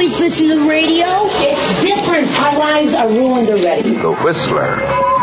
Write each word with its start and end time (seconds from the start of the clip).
always 0.00 0.18
listen 0.18 0.48
to 0.48 0.54
the 0.60 0.66
radio. 0.66 1.26
It's 1.28 1.82
different. 1.82 2.40
Our 2.40 2.58
lives 2.58 2.94
are 2.94 3.06
ruined 3.06 3.50
already. 3.50 3.96
The 3.96 4.12
Whistler. 4.14 5.19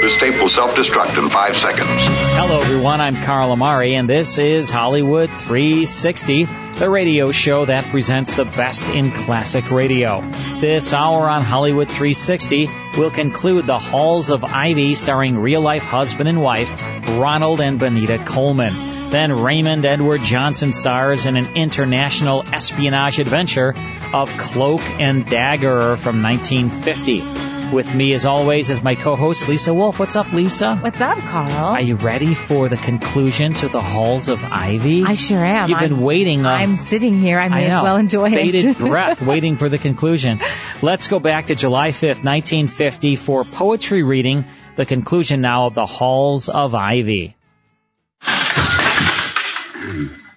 This 0.00 0.20
tape 0.20 0.40
will 0.40 0.50
self-destruct 0.50 1.18
in 1.18 1.30
five 1.30 1.56
seconds. 1.56 1.88
Hello, 2.36 2.60
everyone. 2.60 3.00
I'm 3.00 3.16
Carl 3.16 3.52
Amari, 3.52 3.94
and 3.94 4.08
this 4.08 4.36
is 4.36 4.68
Hollywood 4.68 5.30
360, 5.30 6.44
the 6.74 6.90
radio 6.90 7.32
show 7.32 7.64
that 7.64 7.84
presents 7.86 8.34
the 8.34 8.44
best 8.44 8.88
in 8.88 9.10
classic 9.10 9.70
radio. 9.70 10.20
This 10.60 10.92
hour 10.92 11.30
on 11.30 11.42
Hollywood 11.42 11.88
360 11.88 12.68
will 12.98 13.10
conclude 13.10 13.64
The 13.64 13.78
Halls 13.78 14.30
of 14.30 14.44
Ivy, 14.44 14.94
starring 14.94 15.38
real-life 15.38 15.84
husband 15.84 16.28
and 16.28 16.42
wife 16.42 16.70
Ronald 17.08 17.62
and 17.62 17.78
Benita 17.78 18.18
Colman. 18.18 18.74
Then 19.10 19.32
Raymond 19.32 19.86
Edward 19.86 20.20
Johnson 20.20 20.72
stars 20.72 21.24
in 21.24 21.36
an 21.36 21.56
international 21.56 22.44
espionage 22.52 23.18
adventure 23.18 23.74
of 24.12 24.28
Cloak 24.36 24.82
and 25.00 25.24
Dagger 25.26 25.96
from 25.96 26.22
1950. 26.22 27.55
With 27.72 27.92
me, 27.94 28.12
as 28.12 28.24
always, 28.24 28.70
is 28.70 28.80
my 28.82 28.94
co-host 28.94 29.48
Lisa 29.48 29.74
Wolf. 29.74 29.98
What's 29.98 30.14
up, 30.14 30.32
Lisa? 30.32 30.76
What's 30.76 31.00
up, 31.00 31.18
Carl? 31.18 31.50
Are 31.50 31.80
you 31.80 31.96
ready 31.96 32.32
for 32.32 32.68
the 32.68 32.76
conclusion 32.76 33.54
to 33.54 33.68
the 33.68 33.80
Halls 33.80 34.28
of 34.28 34.44
Ivy? 34.44 35.02
I 35.04 35.14
sure 35.16 35.44
am. 35.44 35.68
You've 35.68 35.80
been 35.80 35.94
I'm, 35.94 36.00
waiting. 36.00 36.46
Uh, 36.46 36.50
I'm 36.50 36.76
sitting 36.76 37.18
here. 37.18 37.40
I 37.40 37.48
may 37.48 37.66
I 37.66 37.68
know, 37.68 37.76
as 37.76 37.82
well 37.82 37.96
enjoy 37.96 38.30
bated 38.30 38.66
it. 38.66 38.78
breath, 38.78 39.20
waiting 39.20 39.56
for 39.56 39.68
the 39.68 39.78
conclusion. 39.78 40.38
Let's 40.80 41.08
go 41.08 41.18
back 41.18 41.46
to 41.46 41.56
July 41.56 41.90
5th, 41.90 42.22
1950, 42.24 43.16
for 43.16 43.44
poetry 43.44 44.04
reading. 44.04 44.44
The 44.76 44.86
conclusion 44.86 45.40
now 45.40 45.66
of 45.66 45.74
the 45.74 45.86
Halls 45.86 46.48
of 46.48 46.74
Ivy. 46.74 47.34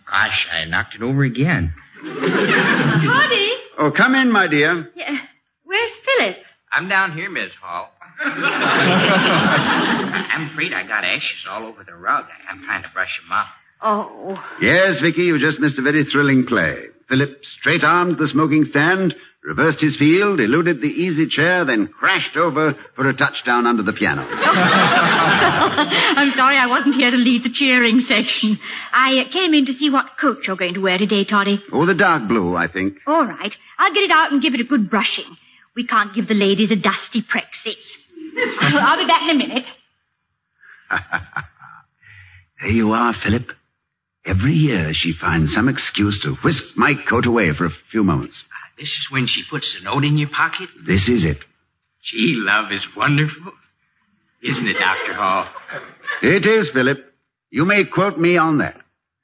Gosh, 0.10 0.48
I 0.52 0.66
knocked 0.68 0.96
it 0.96 1.04
over 1.04 1.24
again. 1.24 1.74
Toddy? 2.04 3.52
Oh, 3.78 3.92
come 3.96 4.16
in, 4.16 4.32
my 4.32 4.48
dear. 4.48 4.90
Yeah. 4.96 5.20
Where's 6.70 6.70
Philip? 6.70 6.72
I'm 6.72 6.88
down 6.90 7.12
here, 7.18 7.30
Miss 7.30 7.52
Hall. 7.62 7.90
I'm 8.22 8.42
afraid 10.52 10.74
I 10.74 10.84
got 10.88 11.04
ashes 11.04 11.46
all 11.50 11.66
over 11.66 11.84
the 11.84 11.96
rug. 11.96 12.26
I'm 12.50 12.64
trying 12.64 12.84
to 12.84 12.90
brush 12.94 13.20
them 13.22 13.32
off. 13.32 13.48
Oh. 13.82 14.38
Yes, 14.62 15.00
Vicky, 15.02 15.24
you 15.24 15.40
just 15.40 15.60
missed 15.60 15.80
a 15.80 15.82
very 15.82 16.04
thrilling 16.06 16.46
play. 16.48 16.86
Philip 17.08 17.42
straight 17.60 17.84
armed 17.84 18.18
the 18.20 18.28
smoking 18.28 18.66
stand, 18.70 19.16
reversed 19.44 19.80
his 19.82 19.98
field, 19.98 20.40
eluded 20.42 20.82
the 20.82 20.88
easy 20.88 21.28
chair, 21.28 21.66
then 21.66 21.88
crashed 21.88 22.36
over 22.38 22.76
for 22.96 23.08
a 23.10 23.14
touchdown 23.16 23.66
under 23.66 23.82
the 23.84 23.94
piano. 23.94 24.22
I'm 24.30 26.30
sorry 26.36 26.58
I 26.58 26.68
wasn't 26.68 26.96
here 26.96 27.10
to 27.10 27.18
lead 27.18 27.44
the 27.44 27.52
cheering 27.54 28.02
section. 28.02 28.60
I 28.92 29.24
uh, 29.26 29.30
came 29.32 29.54
in 29.54 29.66
to 29.68 29.74
see 29.74 29.90
what 29.90 30.18
coat 30.20 30.40
you're 30.46 30.58
going 30.58 30.74
to 30.76 30.82
wear 30.82 30.98
today, 31.00 31.24
Toddy. 31.26 31.64
Oh, 31.72 31.86
the 31.86 31.96
dark 31.96 32.28
blue, 32.28 32.56
I 32.58 32.68
think. 32.72 32.98
All 33.08 33.26
right. 33.26 33.56
I'll 33.80 33.94
get 33.94 34.04
it 34.04 34.12
out 34.12 34.32
and 34.34 34.42
give 34.42 34.54
it 34.54 34.60
a 34.60 34.66
good 34.66 34.90
brushing. 34.90 35.38
We 35.80 35.88
can't 35.88 36.14
give 36.14 36.28
the 36.28 36.34
ladies 36.34 36.72
a 36.72 36.76
dusty 36.76 37.22
prexy. 37.24 37.76
I'll 38.82 38.98
be 38.98 39.08
back 39.08 39.22
in 39.24 39.30
a 39.30 39.34
minute. 39.34 39.64
there 42.60 42.72
you 42.72 42.92
are, 42.92 43.14
Philip. 43.24 43.48
Every 44.26 44.52
year 44.52 44.90
she 44.92 45.14
finds 45.22 45.54
some 45.54 45.70
excuse 45.70 46.20
to 46.24 46.36
whisk 46.44 46.62
my 46.76 46.96
coat 47.10 47.26
away 47.26 47.52
for 47.58 47.66
a 47.66 47.72
few 47.92 48.04
moments. 48.04 48.44
Ah, 48.52 48.74
this 48.78 48.90
is 48.90 49.08
when 49.10 49.26
she 49.26 49.44
puts 49.50 49.74
the 49.74 49.86
note 49.86 50.04
in 50.04 50.18
your 50.18 50.28
pocket? 50.28 50.68
This 50.86 51.08
is 51.08 51.24
it. 51.24 51.38
Gee, 52.04 52.36
love 52.36 52.74
is 52.74 52.86
wonderful. 52.98 53.54
Isn't 54.44 54.68
it, 54.68 54.74
Dr. 54.74 55.14
Hall? 55.14 55.50
It 56.22 56.46
is, 56.46 56.72
Philip. 56.74 56.98
You 57.52 57.64
may 57.64 57.84
quote 57.86 58.20
me 58.20 58.36
on 58.36 58.58
that. 58.58 58.76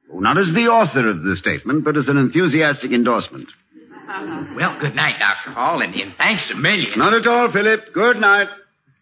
Not 0.09 0.37
as 0.37 0.53
the 0.53 0.71
author 0.71 1.09
of 1.09 1.21
the 1.21 1.35
statement, 1.35 1.83
but 1.83 1.97
as 1.97 2.07
an 2.07 2.15
enthusiastic 2.15 2.91
endorsement. 2.91 3.49
Uh-huh. 4.07 4.53
Well, 4.55 4.77
good 4.79 4.95
night, 4.95 5.15
Dr. 5.19 5.51
Hall, 5.55 5.81
and, 5.81 5.93
and 5.95 6.13
thanks 6.15 6.49
a 6.53 6.57
million. 6.57 6.97
Not 6.97 7.13
at 7.13 7.25
all, 7.25 7.51
Philip. 7.51 7.91
Good 7.93 8.17
night. 8.17 8.47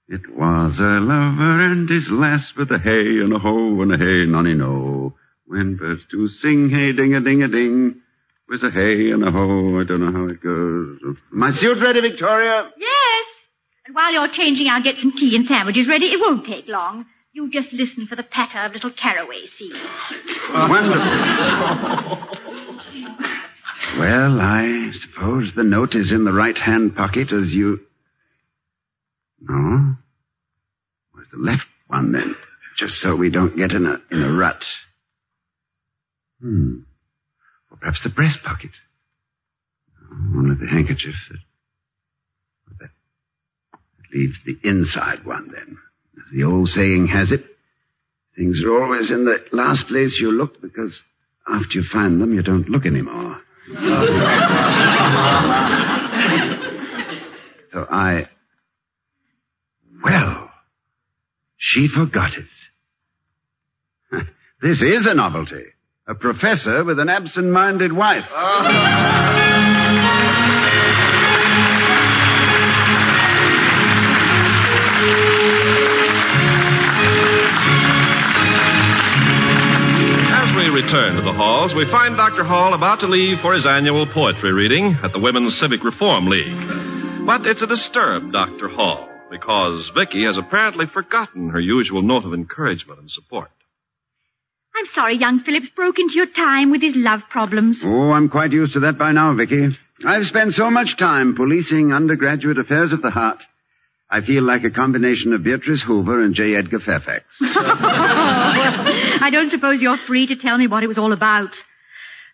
it 0.09 0.21
was 0.37 0.79
a 0.79 1.01
lover 1.01 1.65
and 1.65 1.89
his 1.89 2.07
lass 2.11 2.53
with 2.59 2.71
a 2.71 2.79
hey 2.79 3.21
and 3.25 3.33
a 3.33 3.39
ho 3.39 3.81
and 3.81 3.93
a 3.93 3.97
hey 3.97 4.27
nonny 4.31 4.55
no. 4.55 5.15
When 5.47 5.77
birds 5.77 6.03
do 6.11 6.29
sing, 6.29 6.69
hey 6.71 6.93
ding 6.93 7.15
a 7.15 7.21
ding 7.21 7.43
a 7.43 7.49
ding. 7.49 8.01
With 8.49 8.63
a 8.63 8.71
hey 8.71 9.11
and 9.11 9.25
a 9.25 9.31
ho, 9.31 9.81
I 9.81 9.85
don't 9.85 10.01
know 10.01 10.13
how 10.13 10.29
it 10.29 10.43
goes. 10.43 11.17
My 11.33 11.53
suit 11.53 11.79
ready, 11.83 12.03
Victoria? 12.03 12.71
Yes. 12.77 13.27
And 13.87 13.95
while 13.95 14.13
you're 14.13 14.29
changing, 14.33 14.69
I'll 14.69 14.83
get 14.83 14.97
some 15.01 15.13
tea 15.13 15.35
and 15.37 15.47
sandwiches 15.47 15.89
ready. 15.89 16.07
It 16.07 16.21
won't 16.21 16.45
take 16.45 16.69
long. 16.69 17.07
You 17.35 17.51
just 17.51 17.73
listen 17.73 18.07
for 18.07 18.15
the 18.15 18.23
patter 18.23 18.59
of 18.65 18.75
little 18.75 18.93
caraway 18.93 19.47
seeds. 19.59 19.75
Wonderful. 20.53 21.01
well, 23.99 24.41
I 24.41 24.93
suppose 25.01 25.51
the 25.57 25.65
note 25.65 25.97
is 25.97 26.13
in 26.13 26.25
the 26.25 26.33
right 26.33 26.57
hand 26.57 26.95
pocket 26.95 27.33
as 27.33 27.53
you. 27.53 27.81
No? 29.41 29.97
Where's 31.11 31.27
the 31.33 31.39
left 31.39 31.67
one 31.89 32.13
then? 32.13 32.37
Just 32.79 32.95
so 32.95 33.17
we 33.17 33.31
don't 33.31 33.57
get 33.57 33.73
in 33.73 33.85
a 33.85 34.01
in 34.15 34.23
a 34.23 34.33
rut. 34.33 34.63
Hmm. 36.41 36.83
Or 37.69 37.79
perhaps 37.79 38.01
the 38.05 38.11
breast 38.11 38.39
pocket. 38.45 38.71
Only 40.37 40.55
the 40.55 40.71
handkerchief 40.71 41.15
that, 41.31 41.39
that, 42.79 42.91
that 43.73 44.17
leaves 44.17 44.37
the 44.47 44.57
inside 44.63 45.27
one 45.27 45.51
then. 45.53 45.79
As 46.25 46.31
the 46.33 46.45
old 46.45 46.69
saying 46.69 47.09
has 47.09 47.33
it, 47.33 47.45
things 48.37 48.63
are 48.65 48.83
always 48.83 49.11
in 49.11 49.25
the 49.25 49.39
last 49.53 49.87
place 49.89 50.19
you 50.21 50.31
look 50.31 50.61
because 50.63 51.03
after 51.47 51.79
you 51.79 51.85
find 51.93 52.21
them, 52.21 52.33
you 52.33 52.43
don't 52.43 52.69
look 52.69 52.87
anymore. 52.87 53.41
so 57.73 57.87
I. 57.91 58.29
Well, 60.03 60.51
she 61.59 61.89
forgot 61.95 62.33
it. 62.37 62.45
this 64.63 64.83
is 64.83 65.07
a 65.07 65.15
novelty. 65.15 65.65
A 66.07 66.15
professor 66.15 66.85
with 66.85 66.99
an 66.99 67.09
absent 67.09 67.51
minded 67.51 67.93
wife. 67.93 68.25
return 80.75 81.15
to 81.15 81.23
the 81.23 81.33
halls, 81.33 81.73
we 81.77 81.87
find 81.87 82.17
Dr. 82.17 82.43
Hall 82.43 82.75
about 82.75 82.99
to 82.99 83.07
leave 83.07 83.39
for 83.41 83.55
his 83.55 83.65
annual 83.65 84.11
poetry 84.13 84.53
reading 84.53 84.99
at 85.05 85.13
the 85.13 85.21
Women's 85.21 85.57
Civic 85.61 85.85
Reform 85.85 86.27
League. 86.27 87.25
But 87.25 87.47
it's 87.47 87.63
a 87.63 87.67
disturbed 87.71 88.33
Dr. 88.33 88.67
Hall 88.69 89.09
because 89.31 89.89
Vicky 89.95 90.25
has 90.25 90.37
apparently 90.37 90.87
forgotten 90.93 91.51
her 91.51 91.61
usual 91.61 92.03
note 92.03 92.25
of 92.25 92.35
encouragement 92.35 92.99
and 92.99 93.09
support. 93.09 93.51
I'm 94.75 94.87
sorry 94.93 95.17
young 95.17 95.41
Phillips 95.47 95.71
broke 95.77 96.01
into 96.01 96.15
your 96.15 96.27
time 96.35 96.73
with 96.73 96.83
his 96.83 96.95
love 96.97 97.21
problems. 97.31 97.81
Oh, 97.85 98.11
I'm 98.11 98.29
quite 98.29 98.51
used 98.51 98.73
to 98.73 98.81
that 98.81 98.99
by 98.99 99.13
now, 99.13 99.33
Vicky. 99.37 99.69
I've 100.05 100.25
spent 100.25 100.55
so 100.55 100.73
much 100.73 100.99
time 100.99 101.37
policing 101.37 101.93
undergraduate 101.93 102.59
affairs 102.59 102.93
of 102.93 103.01
the 103.01 103.11
heart. 103.11 103.39
I 104.11 104.21
feel 104.21 104.43
like 104.45 104.63
a 104.65 104.71
combination 104.71 105.33
of 105.33 105.43
Beatrice 105.43 105.83
Hoover 105.87 106.23
and 106.23 106.35
J. 106.35 106.55
Edgar 106.55 106.79
Fairfax. 106.79 107.25
I 107.41 109.31
don't 109.33 109.51
suppose 109.51 109.81
you're 109.81 109.99
free 110.07 110.27
to 110.27 110.37
tell 110.37 110.59
me 110.59 110.67
what 110.67 110.83
it 110.83 110.89
was 110.89 110.99
all 110.99 111.13
about. 111.13 111.51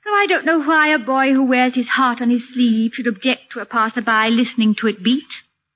Though 0.05 0.15
I 0.15 0.27
don't 0.29 0.45
know 0.47 0.61
why 0.63 0.95
a 0.95 0.99
boy 0.99 1.33
who 1.33 1.45
wears 1.45 1.75
his 1.75 1.87
heart 1.89 2.21
on 2.21 2.31
his 2.31 2.43
sleeve 2.53 2.93
should 2.95 3.07
object 3.07 3.53
to 3.53 3.61
a 3.61 3.67
passerby 3.67 4.31
listening 4.31 4.75
to 4.81 4.89
it 4.89 5.03
beat. 5.03 5.25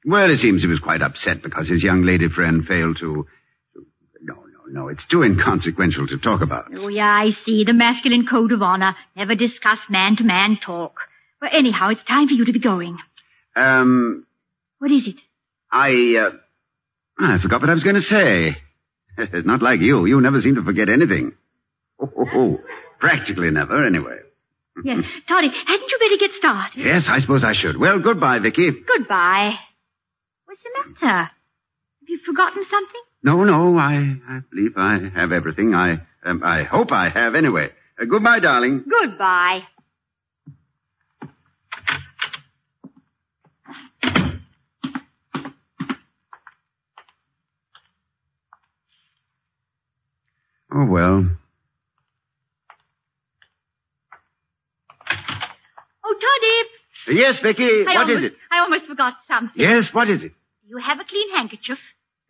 Well, 0.05 0.31
it 0.31 0.39
seems 0.39 0.63
he 0.63 0.69
was 0.69 0.81
quite 0.81 1.03
upset 1.03 1.43
because 1.43 1.69
his 1.69 1.83
young 1.83 2.03
lady 2.03 2.29
friend 2.29 2.65
failed 2.67 2.97
to. 3.01 3.27
No, 4.23 4.35
no, 4.35 4.81
no. 4.83 4.89
It's 4.89 5.07
too 5.07 5.23
inconsequential 5.23 6.07
to 6.09 6.19
talk 6.19 6.43
about. 6.43 6.67
Oh, 6.75 6.89
yeah, 6.89 7.07
I 7.09 7.31
see. 7.45 7.65
The 7.65 7.73
masculine 7.73 8.27
code 8.29 8.53
of 8.53 8.63
honor. 8.63 8.95
Never 9.17 9.35
discuss 9.35 9.79
man 9.89 10.17
to 10.17 10.25
man 10.25 10.59
talk. 10.65 10.97
Well, 11.41 11.51
anyhow, 11.53 11.91
it's 11.91 12.05
time 12.05 12.29
for 12.29 12.35
you 12.35 12.45
to 12.47 12.53
be 12.53 12.61
going. 12.61 12.97
Um, 13.57 14.27
What 14.79 14.91
is 14.91 15.07
it? 15.07 15.17
I, 15.75 15.91
uh, 16.27 16.31
I 17.19 17.39
forgot 17.43 17.61
what 17.61 17.71
I 17.71 17.75
was 17.75 17.83
going 17.83 17.97
to 17.97 18.01
say. 18.03 18.57
Not 19.45 19.61
like 19.61 19.81
you. 19.81 20.07
You 20.07 20.21
never 20.21 20.41
seem 20.41 20.55
to 20.55 20.63
forget 20.63 20.89
anything. 20.89 21.33
Oh, 22.01 22.11
oh, 22.17 22.27
oh. 22.33 22.59
Practically 23.01 23.51
never, 23.51 23.85
anyway. 23.85 24.19
Yes. 24.85 25.01
Toddy, 25.29 25.49
hadn't 25.49 25.91
you 25.91 25.99
better 26.01 26.17
get 26.19 26.31
started? 26.37 26.79
Yes, 26.81 27.07
I 27.09 27.19
suppose 27.21 27.43
I 27.45 27.53
should. 27.55 27.79
Well, 27.79 28.01
goodbye, 28.01 28.39
Vicky. 28.39 28.71
Goodbye. 28.87 29.55
What's 30.47 30.61
the 30.63 30.71
matter? 30.77 31.23
Have 31.25 32.09
you 32.09 32.19
forgotten 32.25 32.63
something? 32.71 33.01
No, 33.23 33.45
no, 33.45 33.77
I, 33.77 34.17
I 34.29 34.41
believe 34.51 34.73
I 34.77 34.99
have 35.15 35.33
everything. 35.33 35.75
I, 35.75 36.03
um, 36.25 36.43
I 36.45 36.63
hope 36.65 36.93
I 36.93 37.09
have 37.09 37.35
anyway. 37.35 37.71
Uh, 38.01 38.05
goodbye, 38.05 38.41
darling. 38.41 38.85
Goodbye. 38.89 39.63
Oh, 50.77 50.87
well. 50.87 51.25
Oh, 56.05 56.15
Toddy. 56.21 57.17
Yes, 57.19 57.39
Vicky, 57.43 57.63
I 57.87 57.95
what 57.95 58.11
is 58.11 58.17
almost, 58.17 58.25
it? 58.25 58.33
I 58.51 58.59
almost 58.61 58.87
forgot 58.87 59.15
something. 59.29 59.53
Yes, 59.55 59.89
what 59.93 60.09
is 60.09 60.23
it? 60.23 60.33
Do 60.63 60.69
you 60.69 60.79
have 60.79 60.99
a 60.99 61.05
clean 61.05 61.31
handkerchief? 61.33 61.79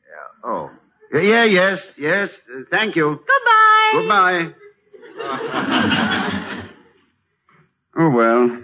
Yeah, 0.03 0.51
Oh. 0.51 0.71
Yeah, 1.13 1.21
yeah, 1.21 1.45
yes, 1.45 1.79
yes. 1.97 2.29
Uh, 2.51 2.63
thank 2.71 2.97
you. 2.97 3.21
Goodbye. 3.21 3.93
Goodbye. 3.95 4.53
oh, 7.99 8.11
well. 8.11 8.64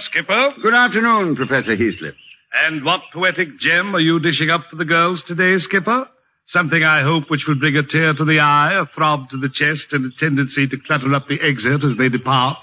Skipper. 0.00 0.54
Good 0.62 0.74
afternoon, 0.74 1.36
Professor 1.36 1.76
Heaslip. 1.76 2.14
And 2.52 2.84
what 2.84 3.00
poetic 3.12 3.58
gem 3.60 3.94
are 3.94 4.00
you 4.00 4.18
dishing 4.18 4.50
up 4.50 4.62
for 4.70 4.76
the 4.76 4.84
girls 4.84 5.22
today, 5.26 5.56
Skipper? 5.58 6.08
Something 6.46 6.82
I 6.82 7.02
hope 7.02 7.30
which 7.30 7.44
will 7.46 7.58
bring 7.58 7.76
a 7.76 7.86
tear 7.86 8.12
to 8.14 8.24
the 8.24 8.40
eye, 8.40 8.80
a 8.80 8.86
throb 8.94 9.30
to 9.30 9.36
the 9.36 9.48
chest, 9.52 9.92
and 9.92 10.12
a 10.12 10.16
tendency 10.18 10.66
to 10.66 10.76
clutter 10.84 11.14
up 11.14 11.28
the 11.28 11.40
exit 11.40 11.84
as 11.84 11.96
they 11.96 12.08
depart. 12.08 12.58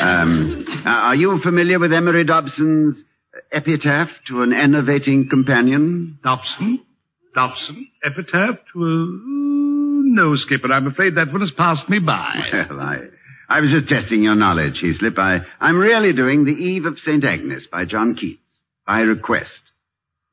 Um, 0.00 0.66
uh, 0.84 0.88
are 0.88 1.14
you 1.14 1.38
familiar 1.42 1.78
with 1.78 1.92
Emery 1.92 2.24
Dobson's 2.24 3.02
epitaph 3.52 4.08
to 4.26 4.42
an 4.42 4.52
enervating 4.52 5.28
companion? 5.30 6.18
Dobson? 6.22 6.80
Dobson? 7.34 7.88
Epitaph 8.04 8.58
to 8.72 8.82
a... 8.82 9.18
No, 10.10 10.34
Skipper, 10.36 10.72
I'm 10.72 10.86
afraid 10.86 11.14
that 11.16 11.30
one 11.30 11.40
has 11.40 11.52
passed 11.56 11.88
me 11.88 12.00
by. 12.00 12.66
Well, 12.70 12.80
I, 12.80 12.98
I 13.48 13.60
was 13.60 13.70
just 13.70 13.88
testing 13.88 14.22
your 14.22 14.34
knowledge, 14.34 14.82
Heaslip. 14.84 15.18
I, 15.18 15.38
I'm 15.58 15.78
really 15.78 16.12
doing 16.12 16.44
The 16.44 16.52
Eve 16.52 16.84
of 16.84 16.98
St. 16.98 17.24
Agnes 17.24 17.66
by 17.70 17.86
John 17.86 18.14
Keats, 18.14 18.42
by 18.86 19.00
request. 19.00 19.62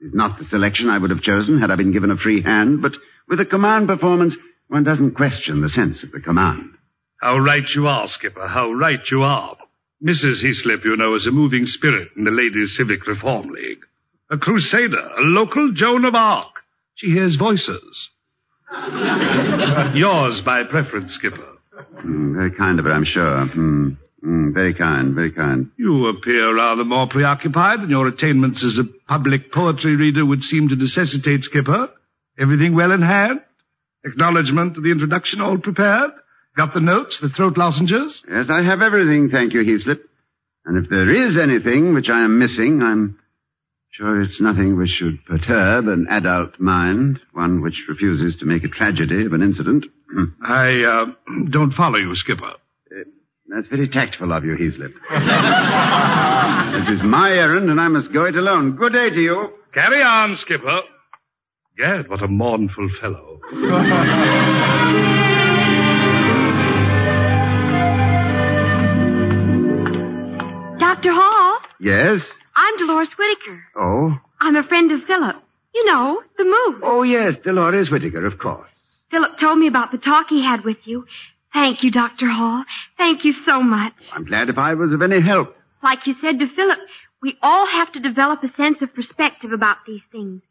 It's 0.02 0.14
not 0.14 0.38
the 0.38 0.46
selection 0.46 0.90
I 0.90 0.98
would 0.98 1.12
have 1.12 1.22
chosen 1.22 1.60
had 1.60 1.72
I 1.72 1.78
been 1.78 1.94
given 1.94 2.12
a 2.12 2.18
free 2.18 2.42
hand, 2.44 2.82
but 2.82 2.92
with 3.30 3.40
a 3.40 3.46
command 3.46 3.88
performance, 3.88 4.36
one 4.68 4.84
doesn't 4.84 5.16
question 5.16 5.62
the 5.62 5.70
sense 5.70 6.04
of 6.04 6.12
the 6.12 6.20
command. 6.20 6.72
How 7.22 7.38
right 7.38 7.64
you 7.74 7.88
are, 7.88 8.08
Skipper. 8.08 8.48
How 8.48 8.72
right 8.74 9.00
you 9.10 9.24
are. 9.24 9.56
Mrs. 10.04 10.44
Heaslip, 10.44 10.84
you 10.84 10.98
know, 10.98 11.16
is 11.16 11.26
a 11.26 11.32
moving 11.32 11.66
spirit 11.66 12.10
in 12.18 12.26
the 12.26 12.32
Ladies' 12.32 12.76
Civic 12.78 13.08
Reform 13.08 13.48
League. 13.50 13.80
A 14.30 14.38
crusader, 14.38 15.10
a 15.18 15.22
local 15.22 15.72
Joan 15.74 16.04
of 16.04 16.16
Arc. 16.16 16.52
She 16.96 17.08
hears 17.08 17.38
voices. 17.38 18.10
Yours 19.96 20.42
by 20.46 20.64
preference, 20.70 21.14
Skipper. 21.14 21.55
Mm, 22.06 22.36
very 22.36 22.52
kind 22.52 22.80
of 22.80 22.86
her, 22.86 22.92
I'm 22.92 23.06
sure. 23.06 23.48
Mm, 23.56 23.98
mm, 24.26 24.54
very 24.54 24.74
kind, 24.74 25.14
very 25.14 25.32
kind. 25.32 25.72
You 25.78 26.08
appear 26.08 26.56
rather 26.56 26.84
more 26.84 27.08
preoccupied 27.10 27.82
than 27.82 27.90
your 27.90 28.08
attainments 28.08 28.64
as 28.64 28.80
a 28.80 28.90
public 29.08 29.52
poetry 29.52 29.96
reader 29.96 30.26
would 30.26 30.42
seem 30.42 30.70
to 30.70 30.76
necessitate, 30.76 31.44
Skipper. 31.44 31.90
Everything 32.40 32.76
well 32.76 32.92
in 32.92 33.02
hand? 33.02 33.42
Acknowledgement 34.06 34.78
of 34.78 34.84
the 34.84 34.92
introduction 34.92 35.42
all 35.42 35.58
prepared? 35.58 36.12
Got 36.56 36.74
the 36.74 36.80
notes, 36.80 37.18
the 37.22 37.30
throat 37.30 37.58
lozenges? 37.58 38.22
Yes, 38.30 38.46
I 38.50 38.64
have 38.64 38.82
everything, 38.82 39.30
thank 39.30 39.54
you, 39.54 39.62
Heaslip. 39.62 40.00
And 40.66 40.84
if 40.84 40.90
there 40.90 41.10
is 41.10 41.38
anything 41.38 41.94
which 41.94 42.10
I 42.10 42.24
am 42.24 42.40
missing, 42.40 42.82
I'm 42.82 43.20
sure 43.98 44.22
it's 44.22 44.42
nothing 44.42 44.78
which 44.78 44.90
should 44.90 45.24
perturb 45.26 45.88
an 45.88 46.08
adult 46.10 46.60
mind, 46.60 47.20
one 47.34 47.62
which 47.62 47.84
refuses 47.88 48.36
to 48.40 48.46
make 48.46 48.64
a 48.64 48.68
tragedy 48.68 49.26
of 49.26 49.34
an 49.34 49.42
incident. 49.42 49.86
I 50.46 50.82
uh, 50.84 51.06
don't 51.50 51.74
follow 51.74 51.98
you, 51.98 52.14
Skipper. 52.16 52.44
Uh, 52.46 53.04
that's 53.48 53.68
very 53.68 53.88
tactful 53.88 54.34
of 54.34 54.44
you, 54.44 54.56
Heaslip. 54.56 54.94
this 56.80 56.90
is 56.98 57.04
my 57.06 57.30
errand, 57.32 57.70
and 57.70 57.80
I 57.80 57.88
must 57.88 58.12
go 58.14 58.26
it 58.26 58.36
alone. 58.36 58.76
Good 58.76 58.94
day 58.94 59.10
to 59.12 59.20
you. 59.20 59.50
Carry 59.74 60.02
on, 60.02 60.36
Skipper. 60.38 60.82
Gad, 61.78 62.10
what 62.10 62.24
a 62.24 62.28
mournful 62.28 62.90
fellow. 63.02 63.40
Dr. 70.80 71.12
Hall, 71.12 71.60
Yes? 71.80 72.22
I'm 72.56 72.78
Dolores 72.78 73.14
Whitaker. 73.18 73.64
Oh? 73.76 74.18
I'm 74.40 74.56
a 74.56 74.64
friend 74.64 74.92
of 74.92 75.02
Philip. 75.08 75.36
You 75.74 75.86
know, 75.86 76.22
the 76.38 76.46
Moose. 76.46 76.82
Oh, 76.84 77.04
yes, 77.04 77.34
Dolores 77.44 77.90
Whittaker, 77.92 78.26
of 78.26 78.38
course. 78.40 78.70
Philip 79.12 79.32
told 79.40 79.60
me 79.60 79.68
about 79.68 79.92
the 79.92 79.98
talk 79.98 80.28
he 80.30 80.44
had 80.44 80.64
with 80.64 80.78
you. 80.86 81.06
Thank 81.54 81.84
you, 81.84 81.92
Dr. 81.92 82.28
Hall. 82.28 82.64
Thank 82.98 83.24
you 83.26 83.34
so 83.46 83.62
much. 83.62 83.94
I'm 84.14 84.26
glad 84.26 84.50
if 84.50 84.58
I 84.58 84.74
was 84.74 84.94
of 84.94 85.02
any 85.02 85.22
help. 85.22 85.56
Like 85.84 86.08
you 86.08 86.16
said 86.22 86.40
to 86.40 86.48
Philip, 86.56 86.80
we 87.22 87.36
all 87.42 87.66
have 87.68 87.92
to 87.94 88.00
develop 88.00 88.44
a 88.44 88.54
sense 88.56 88.78
of 88.82 88.94
perspective 88.94 89.52
about 89.52 89.78
these 89.86 90.02
things. 90.12 90.42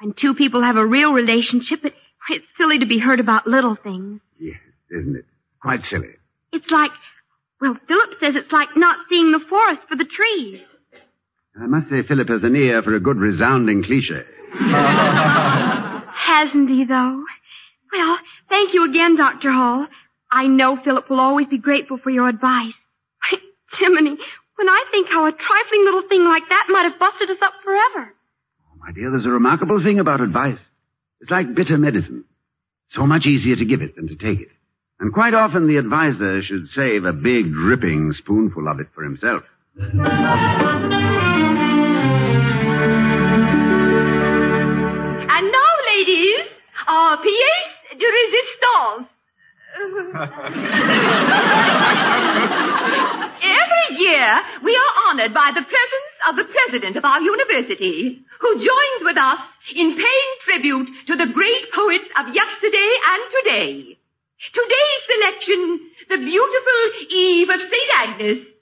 When 0.00 0.14
two 0.20 0.34
people 0.34 0.62
have 0.62 0.76
a 0.76 0.86
real 0.86 1.12
relationship, 1.12 1.84
it, 1.84 1.94
it's 2.30 2.44
silly 2.58 2.78
to 2.80 2.86
be 2.86 2.98
hurt 2.98 3.20
about 3.20 3.46
little 3.46 3.76
things. 3.80 4.20
Yes, 4.38 4.58
isn't 4.90 5.16
it? 5.16 5.24
Quite 5.60 5.80
silly. 5.82 6.10
It's 6.52 6.70
like, 6.70 6.90
well, 7.60 7.76
Philip 7.88 8.10
says 8.20 8.34
it's 8.36 8.52
like 8.52 8.68
not 8.76 8.98
seeing 9.08 9.32
the 9.32 9.44
forest 9.48 9.80
for 9.88 9.96
the 9.96 10.04
trees. 10.04 10.60
I 11.60 11.66
must 11.66 11.88
say 11.88 12.02
Philip 12.02 12.28
has 12.28 12.42
an 12.42 12.56
ear 12.56 12.82
for 12.82 12.94
a 12.96 13.00
good 13.00 13.16
resounding 13.16 13.84
cliche. 13.84 14.22
Hasn't 14.54 16.68
he, 16.68 16.84
though? 16.84 17.22
Well, 17.92 18.18
thank 18.48 18.74
you 18.74 18.84
again, 18.88 19.16
Dr. 19.16 19.52
Hall. 19.52 19.86
I 20.32 20.48
know 20.48 20.76
Philip 20.82 21.08
will 21.08 21.20
always 21.20 21.46
be 21.46 21.58
grateful 21.58 21.98
for 22.02 22.10
your 22.10 22.28
advice. 22.28 22.74
Jiminy, 23.78 24.16
when 24.56 24.68
I 24.68 24.84
think 24.90 25.08
how 25.08 25.26
a 25.26 25.32
trifling 25.32 25.84
little 25.84 26.02
thing 26.08 26.24
like 26.24 26.42
that 26.48 26.66
might 26.68 26.90
have 26.90 26.98
busted 26.98 27.30
us 27.30 27.38
up 27.40 27.52
forever. 27.62 28.12
Oh, 28.72 28.76
my 28.80 28.90
dear, 28.92 29.10
there's 29.10 29.26
a 29.26 29.30
remarkable 29.30 29.80
thing 29.82 30.00
about 30.00 30.20
advice. 30.20 30.58
It's 31.20 31.30
like 31.30 31.54
bitter 31.54 31.78
medicine. 31.78 32.24
So 32.90 33.06
much 33.06 33.26
easier 33.26 33.54
to 33.56 33.64
give 33.64 33.80
it 33.80 33.94
than 33.94 34.08
to 34.08 34.16
take 34.16 34.40
it. 34.40 34.48
And 34.98 35.12
quite 35.12 35.34
often 35.34 35.68
the 35.68 35.76
advisor 35.76 36.42
should 36.42 36.66
save 36.68 37.04
a 37.04 37.12
big, 37.12 37.52
dripping 37.52 38.12
spoonful 38.12 38.66
of 38.68 38.80
it 38.80 38.88
for 38.94 39.04
himself. 39.04 39.44
And 39.76 39.90
now, 45.50 45.72
ladies, 45.90 46.46
our 46.86 47.16
pièce 47.18 47.98
de 47.98 48.06
résistance. 48.06 49.08
Every 53.42 53.98
year, 53.98 54.40
we 54.62 54.76
are 54.76 54.94
honored 55.08 55.34
by 55.34 55.50
the 55.52 55.62
presence 55.62 56.14
of 56.28 56.36
the 56.36 56.44
president 56.44 56.96
of 56.96 57.04
our 57.04 57.20
university, 57.20 58.22
who 58.38 58.54
joins 58.54 59.02
with 59.02 59.16
us 59.16 59.40
in 59.74 59.96
paying 59.96 60.38
tribute 60.44 60.88
to 61.08 61.16
the 61.16 61.32
great 61.34 61.72
poets 61.74 62.06
of 62.16 62.32
yesterday 62.32 62.98
and 63.10 63.22
today. 63.42 63.98
Today's 64.52 65.02
selection, 65.10 65.80
The 66.10 66.18
Beautiful 66.18 66.92
Eve 67.10 67.48
of 67.50 67.60
St. 67.60 67.90
Agnes 67.96 68.53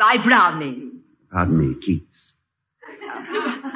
by 0.00 0.16
Browning. 0.24 1.04
Pardon 1.30 1.60
me, 1.60 1.76
Keats. 1.84 2.32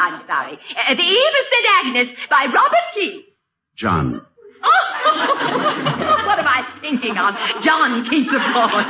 I'm 0.01 0.25
sorry. 0.27 0.57
Uh, 0.57 0.95
the 0.97 1.05
Eve 1.05 1.35
of 1.39 1.47
St. 1.53 1.67
Agnes 1.85 2.09
by 2.31 2.47
Robert 2.47 2.89
Keats. 2.97 3.29
John. 3.77 4.15
what 4.65 6.39
am 6.41 6.49
I 6.49 6.65
thinking 6.81 7.19
of? 7.21 7.35
John 7.63 8.09
Keats, 8.09 8.33
of 8.33 8.41
course. 8.57 8.73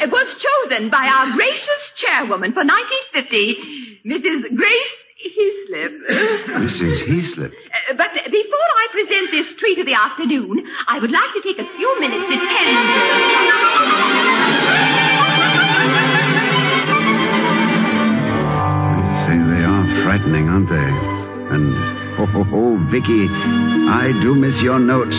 it 0.00 0.08
was 0.08 0.28
chosen 0.38 0.88
by 0.90 1.08
our 1.10 1.32
gracious 1.34 1.90
chairwoman 1.98 2.52
for 2.52 2.62
1950, 2.62 4.06
Mrs. 4.06 4.54
Grace 4.56 4.94
Heaslip. 5.20 5.92
Mrs. 6.64 6.96
Heaslip. 7.10 7.52
Uh, 7.52 7.94
but 7.96 8.10
before 8.30 8.68
I 8.80 8.86
present 8.92 9.30
this 9.32 9.46
treat 9.58 9.78
of 9.78 9.86
the 9.86 9.94
afternoon, 9.94 10.64
I 10.88 10.98
would 10.98 11.10
like 11.10 11.32
to 11.34 11.42
take 11.42 11.58
a 11.58 11.68
few 11.76 12.00
minutes 12.00 12.24
to 12.24 12.36
Say 19.28 19.36
they 19.36 19.64
are 19.68 19.84
frightening, 20.04 20.48
aren't 20.48 20.68
they? 20.70 20.90
And, 21.52 21.74
oh, 22.16 22.26
oh, 22.40 22.46
oh, 22.54 22.72
Vicky, 22.90 23.28
I 23.28 24.12
do 24.22 24.34
miss 24.34 24.56
your 24.62 24.78
note. 24.78 25.12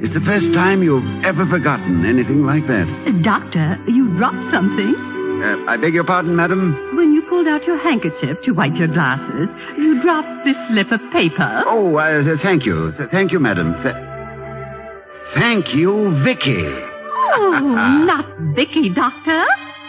It's 0.00 0.14
the 0.14 0.24
first 0.24 0.54
time 0.54 0.82
you've 0.82 1.04
ever 1.24 1.44
forgotten 1.44 2.06
anything 2.08 2.46
like 2.46 2.64
that. 2.68 2.88
Doctor, 3.22 3.76
you 3.86 4.08
dropped 4.16 4.48
something. 4.50 5.09
Uh, 5.42 5.64
I 5.70 5.76
beg 5.80 5.94
your 5.94 6.04
pardon, 6.04 6.36
madam? 6.36 6.74
When 6.96 7.12
you 7.14 7.22
pulled 7.28 7.48
out 7.48 7.64
your 7.66 7.78
handkerchief 7.78 8.38
to 8.44 8.52
wipe 8.52 8.74
your 8.76 8.88
glasses, 8.88 9.48
you 9.78 10.02
dropped 10.02 10.44
this 10.44 10.56
slip 10.68 10.90
of 10.92 11.00
paper. 11.12 11.62
Oh, 11.66 11.96
uh, 11.96 12.36
thank 12.42 12.66
you. 12.66 12.92
Thank 13.10 13.32
you, 13.32 13.40
madam. 13.40 13.72
Th- 13.82 13.94
thank 15.34 15.74
you, 15.74 16.14
Vicky. 16.24 16.62
Oh, 16.66 17.60
not 18.06 18.26
Vicky, 18.54 18.90
Doctor. 18.94 19.44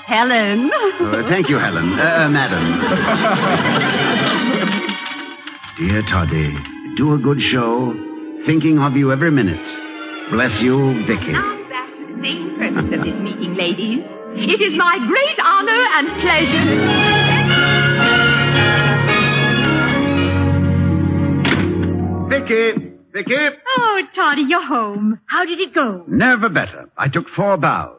Helen. 0.07 0.69
Uh, 0.99 1.23
thank 1.29 1.47
you, 1.49 1.57
Helen. 1.57 1.93
Uh, 1.93 2.27
madam. 2.29 2.81
Dear 5.79 6.01
Toddy, 6.03 6.55
do 6.97 7.13
a 7.13 7.17
good 7.17 7.39
show. 7.39 7.93
Thinking 8.45 8.79
of 8.79 8.93
you 8.93 9.11
every 9.11 9.31
minute. 9.31 9.61
Bless 10.31 10.59
you, 10.61 11.03
Vicky. 11.07 11.31
Now 11.31 11.57
back 11.69 11.87
to 11.97 12.05
the 12.07 12.17
main 12.17 12.57
purpose 12.57 12.97
of 12.97 13.03
this 13.05 13.15
meeting, 13.21 13.55
ladies. 13.55 14.03
It 14.33 14.61
is 14.61 14.77
my 14.77 14.97
great 15.07 15.39
honor 15.43 15.81
and 15.97 16.21
pleasure. 16.21 17.81
Vicky! 22.29 22.91
Vicky! 23.13 23.35
Oh, 23.77 24.01
Toddy, 24.15 24.43
you're 24.47 24.65
home. 24.65 25.19
How 25.25 25.45
did 25.45 25.59
it 25.59 25.73
go? 25.73 26.05
Never 26.07 26.47
better. 26.49 26.89
I 26.97 27.09
took 27.09 27.27
four 27.35 27.57
bows. 27.57 27.97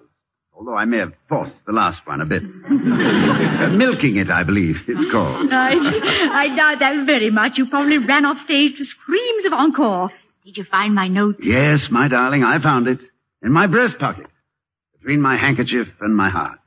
Although 0.54 0.74
I 0.76 0.84
may 0.86 0.98
have 0.98 1.12
forced 1.28 1.56
the 1.66 1.72
last 1.72 2.00
one 2.06 2.20
a 2.20 2.26
bit. 2.26 2.42
uh, 2.42 3.68
milking 3.76 4.16
it, 4.16 4.30
I 4.30 4.42
believe 4.44 4.76
it's 4.86 5.10
called. 5.12 5.48
I, 5.52 5.74
I 6.32 6.56
doubt 6.56 6.78
that 6.80 7.04
very 7.06 7.30
much. 7.30 7.52
You 7.56 7.68
probably 7.68 7.98
ran 7.98 8.24
off 8.24 8.38
stage 8.44 8.76
to 8.78 8.84
screams 8.84 9.44
of 9.46 9.52
encore. 9.52 10.10
Did 10.44 10.56
you 10.56 10.64
find 10.70 10.94
my 10.94 11.08
note? 11.08 11.36
Yes, 11.40 11.88
my 11.90 12.08
darling, 12.08 12.42
I 12.42 12.62
found 12.62 12.86
it. 12.88 12.98
In 13.42 13.52
my 13.52 13.66
breast 13.66 13.96
pocket. 13.98 14.26
Between 15.02 15.20
my 15.20 15.36
handkerchief 15.36 15.88
and 16.00 16.16
my 16.16 16.30
heart. 16.30 16.60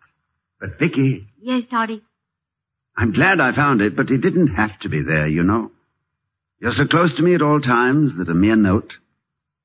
But 0.60 0.78
Vicky. 0.78 1.26
Yes, 1.42 1.64
Toddy. 1.70 2.04
I'm 2.98 3.14
glad 3.14 3.40
I 3.40 3.56
found 3.56 3.80
it, 3.80 3.96
but 3.96 4.10
it 4.10 4.18
didn't 4.18 4.48
have 4.48 4.78
to 4.82 4.90
be 4.90 5.02
there, 5.02 5.28
you 5.28 5.42
know. 5.44 5.72
You're 6.60 6.74
so 6.74 6.86
close 6.86 7.16
to 7.16 7.24
me 7.24 7.34
at 7.34 7.42
all 7.42 7.62
times 7.62 8.18
that 8.18 8.30
a 8.30 8.34
mere 8.34 8.58
note, 8.58 8.92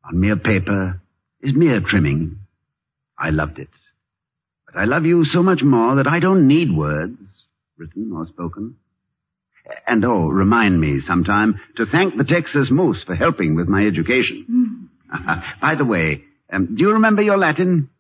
on 0.05 0.21
mere 0.21 0.37
paper, 0.37 1.01
is 1.41 1.53
mere 1.55 1.81
trimming. 1.81 2.39
I 3.19 3.31
loved 3.31 3.59
it. 3.59 3.71
But 4.67 4.79
I 4.79 4.85
love 4.85 5.05
you 5.05 5.25
so 5.25 5.43
much 5.43 5.63
more 5.63 5.97
that 5.97 6.07
I 6.07 6.21
don't 6.21 6.47
need 6.47 6.73
words, 6.73 7.19
written 7.77 8.13
or 8.15 8.27
spoken. 8.27 8.77
And 9.87 10.05
oh, 10.05 10.29
remind 10.29 10.81
me 10.81 11.01
sometime 11.01 11.61
to 11.77 11.87
thank 11.87 12.17
the 12.17 12.25
Texas 12.25 12.69
Moose 12.71 13.03
for 13.05 13.17
helping 13.17 13.57
with 13.57 13.67
my 13.67 13.85
education. 13.85 14.89
Mm. 15.13 15.43
By 15.61 15.75
the 15.75 15.85
way, 15.85 16.23
um, 16.53 16.77
do 16.77 16.83
you 16.83 16.93
remember 16.93 17.23
your 17.23 17.39
Latin? 17.39 17.91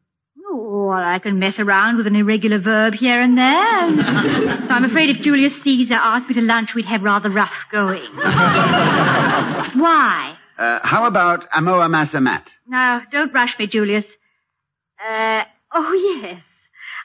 Well, 0.90 0.98
I 0.98 1.20
can 1.20 1.38
mess 1.38 1.54
around 1.60 1.98
with 1.98 2.08
an 2.08 2.16
irregular 2.16 2.58
verb 2.60 2.94
here 2.94 3.22
and 3.22 3.38
there. 3.38 3.44
I'm 3.46 4.84
afraid 4.84 5.14
if 5.14 5.22
Julius 5.22 5.52
Caesar 5.62 5.94
asked 5.94 6.28
me 6.28 6.34
to 6.34 6.40
lunch, 6.40 6.70
we'd 6.74 6.86
have 6.86 7.02
rather 7.02 7.30
rough 7.30 7.52
going. 7.70 8.10
Why? 8.16 10.36
Uh, 10.58 10.80
how 10.82 11.06
about 11.06 11.44
amo 11.54 11.80
amas 11.80 12.12
amat? 12.12 12.44
No, 12.66 13.02
don't 13.12 13.32
rush 13.32 13.54
me, 13.56 13.68
Julius. 13.68 14.04
Uh, 14.98 15.44
oh, 15.72 16.20
yes. 16.24 16.42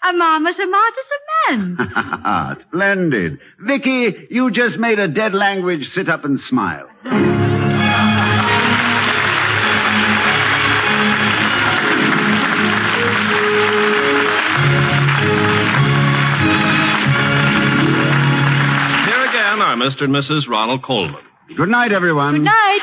Amamus 0.03 0.59
amatus 0.59 1.05
amen. 1.51 2.57
Splendid. 2.67 3.37
Vicky, 3.59 4.15
you 4.31 4.49
just 4.49 4.79
made 4.79 4.97
a 4.97 5.07
dead 5.07 5.35
language 5.35 5.83
sit 5.93 6.09
up 6.09 6.25
and 6.25 6.39
smile. 6.39 6.89
Mr. 19.85 20.09
and 20.09 20.13
Mrs. 20.17 20.49
Ronald 20.49 20.81
Colman. 20.81 21.21
Good 21.55 21.69
night, 21.69 21.91
everyone. 21.93 22.41
Good 22.41 22.49
night. 22.49 22.81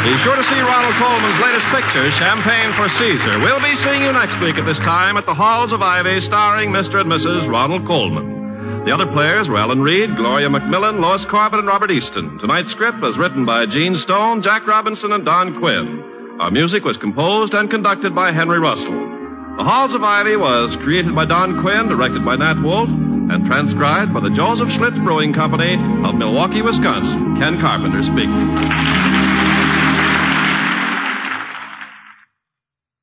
Be 0.00 0.16
sure 0.24 0.32
to 0.32 0.46
see 0.48 0.60
Ronald 0.64 0.96
Colman's 0.96 1.36
latest 1.44 1.68
picture, 1.76 2.08
Champagne 2.16 2.72
for 2.72 2.88
Caesar. 2.88 3.36
We'll 3.44 3.60
be 3.60 3.76
seeing 3.84 4.00
you 4.00 4.16
next 4.16 4.40
week 4.40 4.56
at 4.56 4.64
this 4.64 4.80
time 4.80 5.20
at 5.20 5.28
the 5.28 5.36
Halls 5.36 5.76
of 5.76 5.84
Ivy, 5.84 6.24
starring 6.24 6.72
Mr. 6.72 7.04
and 7.04 7.12
Mrs. 7.12 7.44
Ronald 7.52 7.84
Colman. 7.86 8.88
The 8.88 8.92
other 8.96 9.12
players 9.12 9.46
were 9.46 9.60
Alan 9.60 9.84
Reed, 9.84 10.16
Gloria 10.16 10.48
McMillan, 10.48 11.04
Lois 11.04 11.22
Corbett, 11.30 11.60
and 11.60 11.68
Robert 11.68 11.92
Easton. 11.92 12.38
Tonight's 12.40 12.72
script 12.72 13.04
was 13.04 13.20
written 13.20 13.44
by 13.44 13.68
Gene 13.68 13.94
Stone, 14.08 14.40
Jack 14.42 14.66
Robinson, 14.66 15.12
and 15.12 15.24
Don 15.24 15.60
Quinn. 15.60 16.40
Our 16.40 16.50
music 16.50 16.82
was 16.82 16.96
composed 16.96 17.52
and 17.52 17.68
conducted 17.68 18.14
by 18.16 18.32
Henry 18.32 18.58
Russell. 18.58 19.11
The 19.56 19.64
Halls 19.64 19.94
of 19.94 20.02
Ivy 20.02 20.36
was 20.36 20.74
created 20.82 21.14
by 21.14 21.26
Don 21.26 21.60
Quinn, 21.60 21.86
directed 21.86 22.24
by 22.24 22.36
Nat 22.36 22.64
Wolf, 22.64 22.88
and 22.88 23.44
transcribed 23.44 24.14
by 24.14 24.20
the 24.20 24.32
Joseph 24.34 24.68
Schlitz 24.80 24.96
Brewing 25.04 25.34
Company 25.34 25.74
of 26.08 26.16
Milwaukee, 26.16 26.62
Wisconsin. 26.62 27.36
Ken 27.38 27.60
Carpenter 27.60 28.00
speaking. 28.00 28.48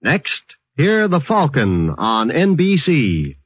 Next, 0.01 0.41
hear 0.75 1.08
The 1.08 1.22
Falcon 1.22 1.91
on 1.96 2.29
NBC. 2.29 3.38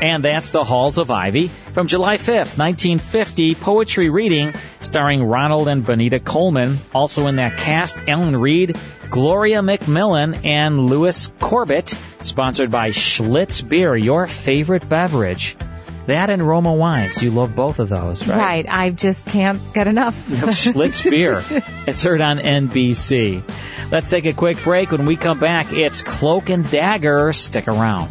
And 0.00 0.24
that's 0.24 0.52
The 0.52 0.62
Halls 0.62 0.98
of 0.98 1.10
Ivy 1.10 1.48
from 1.48 1.88
July 1.88 2.16
5th, 2.16 2.56
1950, 2.56 3.56
poetry 3.56 4.10
reading 4.10 4.54
starring 4.80 5.24
Ronald 5.24 5.66
and 5.66 5.84
Benita 5.84 6.20
Colman. 6.20 6.78
Also 6.94 7.26
in 7.26 7.36
that 7.36 7.58
cast, 7.58 8.00
Alan 8.06 8.36
Reed, 8.36 8.76
Gloria 9.10 9.60
McMillan, 9.60 10.44
and 10.44 10.78
Lois 10.78 11.32
Corbett, 11.40 11.88
sponsored 12.20 12.70
by 12.70 12.90
Schlitz 12.90 13.66
Beer, 13.66 13.96
your 13.96 14.28
favorite 14.28 14.88
beverage. 14.88 15.56
That 16.06 16.30
and 16.30 16.40
Roma 16.40 16.72
wines. 16.72 17.22
You 17.22 17.30
love 17.30 17.54
both 17.54 17.80
of 17.80 17.90
those, 17.90 18.26
right? 18.26 18.38
Right. 18.38 18.66
I 18.66 18.90
just 18.90 19.28
can't 19.28 19.60
get 19.74 19.88
enough. 19.88 20.14
Schlitz 20.28 21.08
beer. 21.08 21.42
It's 21.86 22.02
heard 22.02 22.22
on 22.22 22.38
NBC. 22.38 23.42
Let's 23.90 24.08
take 24.08 24.24
a 24.24 24.32
quick 24.32 24.62
break. 24.62 24.90
When 24.90 25.04
we 25.04 25.16
come 25.16 25.38
back, 25.38 25.72
it's 25.72 26.02
Cloak 26.02 26.48
and 26.48 26.68
Dagger. 26.70 27.34
Stick 27.34 27.68
around. 27.68 28.10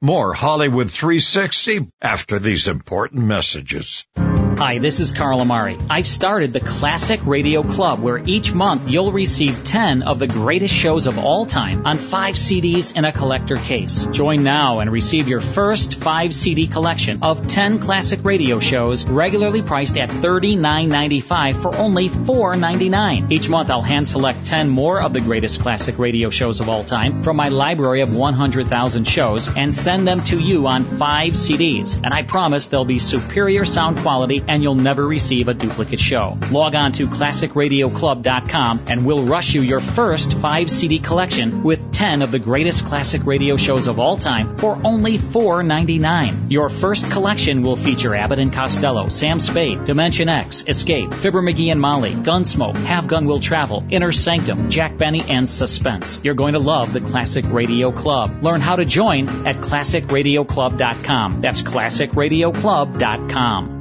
More 0.00 0.32
Hollywood 0.32 0.92
360 0.92 1.88
after 2.00 2.38
these 2.38 2.68
important 2.68 3.24
messages. 3.24 4.06
Hi, 4.58 4.78
this 4.78 4.98
is 4.98 5.12
Carl 5.12 5.40
Amari. 5.40 5.78
I've 5.88 6.08
started 6.08 6.52
the 6.52 6.58
Classic 6.58 7.24
Radio 7.24 7.62
Club 7.62 8.00
where 8.00 8.18
each 8.18 8.52
month 8.52 8.88
you'll 8.88 9.12
receive 9.12 9.62
10 9.62 10.02
of 10.02 10.18
the 10.18 10.26
greatest 10.26 10.74
shows 10.74 11.06
of 11.06 11.16
all 11.16 11.46
time 11.46 11.86
on 11.86 11.96
5 11.96 12.34
CDs 12.34 12.96
in 12.96 13.04
a 13.04 13.12
collector 13.12 13.54
case. 13.54 14.06
Join 14.06 14.42
now 14.42 14.80
and 14.80 14.90
receive 14.90 15.28
your 15.28 15.40
first 15.40 15.94
5 15.94 16.34
CD 16.34 16.66
collection 16.66 17.22
of 17.22 17.46
10 17.46 17.78
classic 17.78 18.24
radio 18.24 18.58
shows 18.58 19.06
regularly 19.06 19.62
priced 19.62 19.96
at 19.96 20.10
$39.95 20.10 21.62
for 21.62 21.76
only 21.76 22.08
$4.99. 22.08 23.30
Each 23.30 23.48
month 23.48 23.70
I'll 23.70 23.80
hand 23.80 24.08
select 24.08 24.44
10 24.44 24.68
more 24.68 25.00
of 25.00 25.12
the 25.12 25.20
greatest 25.20 25.60
classic 25.60 26.00
radio 26.00 26.30
shows 26.30 26.58
of 26.58 26.68
all 26.68 26.82
time 26.82 27.22
from 27.22 27.36
my 27.36 27.50
library 27.50 28.00
of 28.00 28.12
100,000 28.12 29.04
shows 29.04 29.56
and 29.56 29.72
send 29.72 30.08
them 30.08 30.20
to 30.24 30.40
you 30.40 30.66
on 30.66 30.82
5 30.82 31.34
CDs. 31.34 31.94
And 31.94 32.12
I 32.12 32.24
promise 32.24 32.66
they'll 32.66 32.84
be 32.84 32.98
superior 32.98 33.64
sound 33.64 33.98
quality 33.98 34.42
and 34.48 34.62
you'll 34.62 34.74
never 34.74 35.06
receive 35.06 35.48
a 35.48 35.54
duplicate 35.54 36.00
show. 36.00 36.36
Log 36.50 36.74
on 36.74 36.92
to 36.92 37.06
classicradioclub.com 37.06 38.80
and 38.88 39.06
we'll 39.06 39.24
rush 39.24 39.54
you 39.54 39.60
your 39.60 39.80
first 39.80 40.34
5 40.34 40.70
CD 40.70 40.98
collection 40.98 41.62
with 41.62 41.92
10 41.92 42.22
of 42.22 42.30
the 42.30 42.38
greatest 42.38 42.86
classic 42.86 43.26
radio 43.26 43.56
shows 43.56 43.86
of 43.86 44.00
all 44.00 44.16
time 44.16 44.56
for 44.56 44.78
only 44.84 45.18
$4.99. 45.18 46.50
Your 46.50 46.68
first 46.68 47.10
collection 47.10 47.62
will 47.62 47.76
feature 47.76 48.14
Abbott 48.14 48.38
and 48.38 48.52
Costello, 48.52 49.08
Sam 49.08 49.40
Spade, 49.40 49.84
Dimension 49.84 50.28
X, 50.28 50.64
Escape, 50.66 51.12
Fibber 51.12 51.42
McGee 51.42 51.70
and 51.70 51.80
Molly, 51.80 52.12
Gunsmoke, 52.12 52.76
Have 52.84 53.06
Gun 53.06 53.26
Will 53.26 53.40
Travel, 53.40 53.84
Inner 53.90 54.12
Sanctum, 54.12 54.70
Jack 54.70 54.96
Benny, 54.96 55.22
and 55.28 55.48
Suspense. 55.48 56.20
You're 56.24 56.34
going 56.34 56.54
to 56.54 56.60
love 56.60 56.92
the 56.92 57.00
Classic 57.00 57.44
Radio 57.48 57.92
Club. 57.92 58.42
Learn 58.42 58.60
how 58.60 58.76
to 58.76 58.84
join 58.84 59.28
at 59.46 59.56
classicradioclub.com. 59.56 61.40
That's 61.40 61.62
classicradioclub.com. 61.62 63.77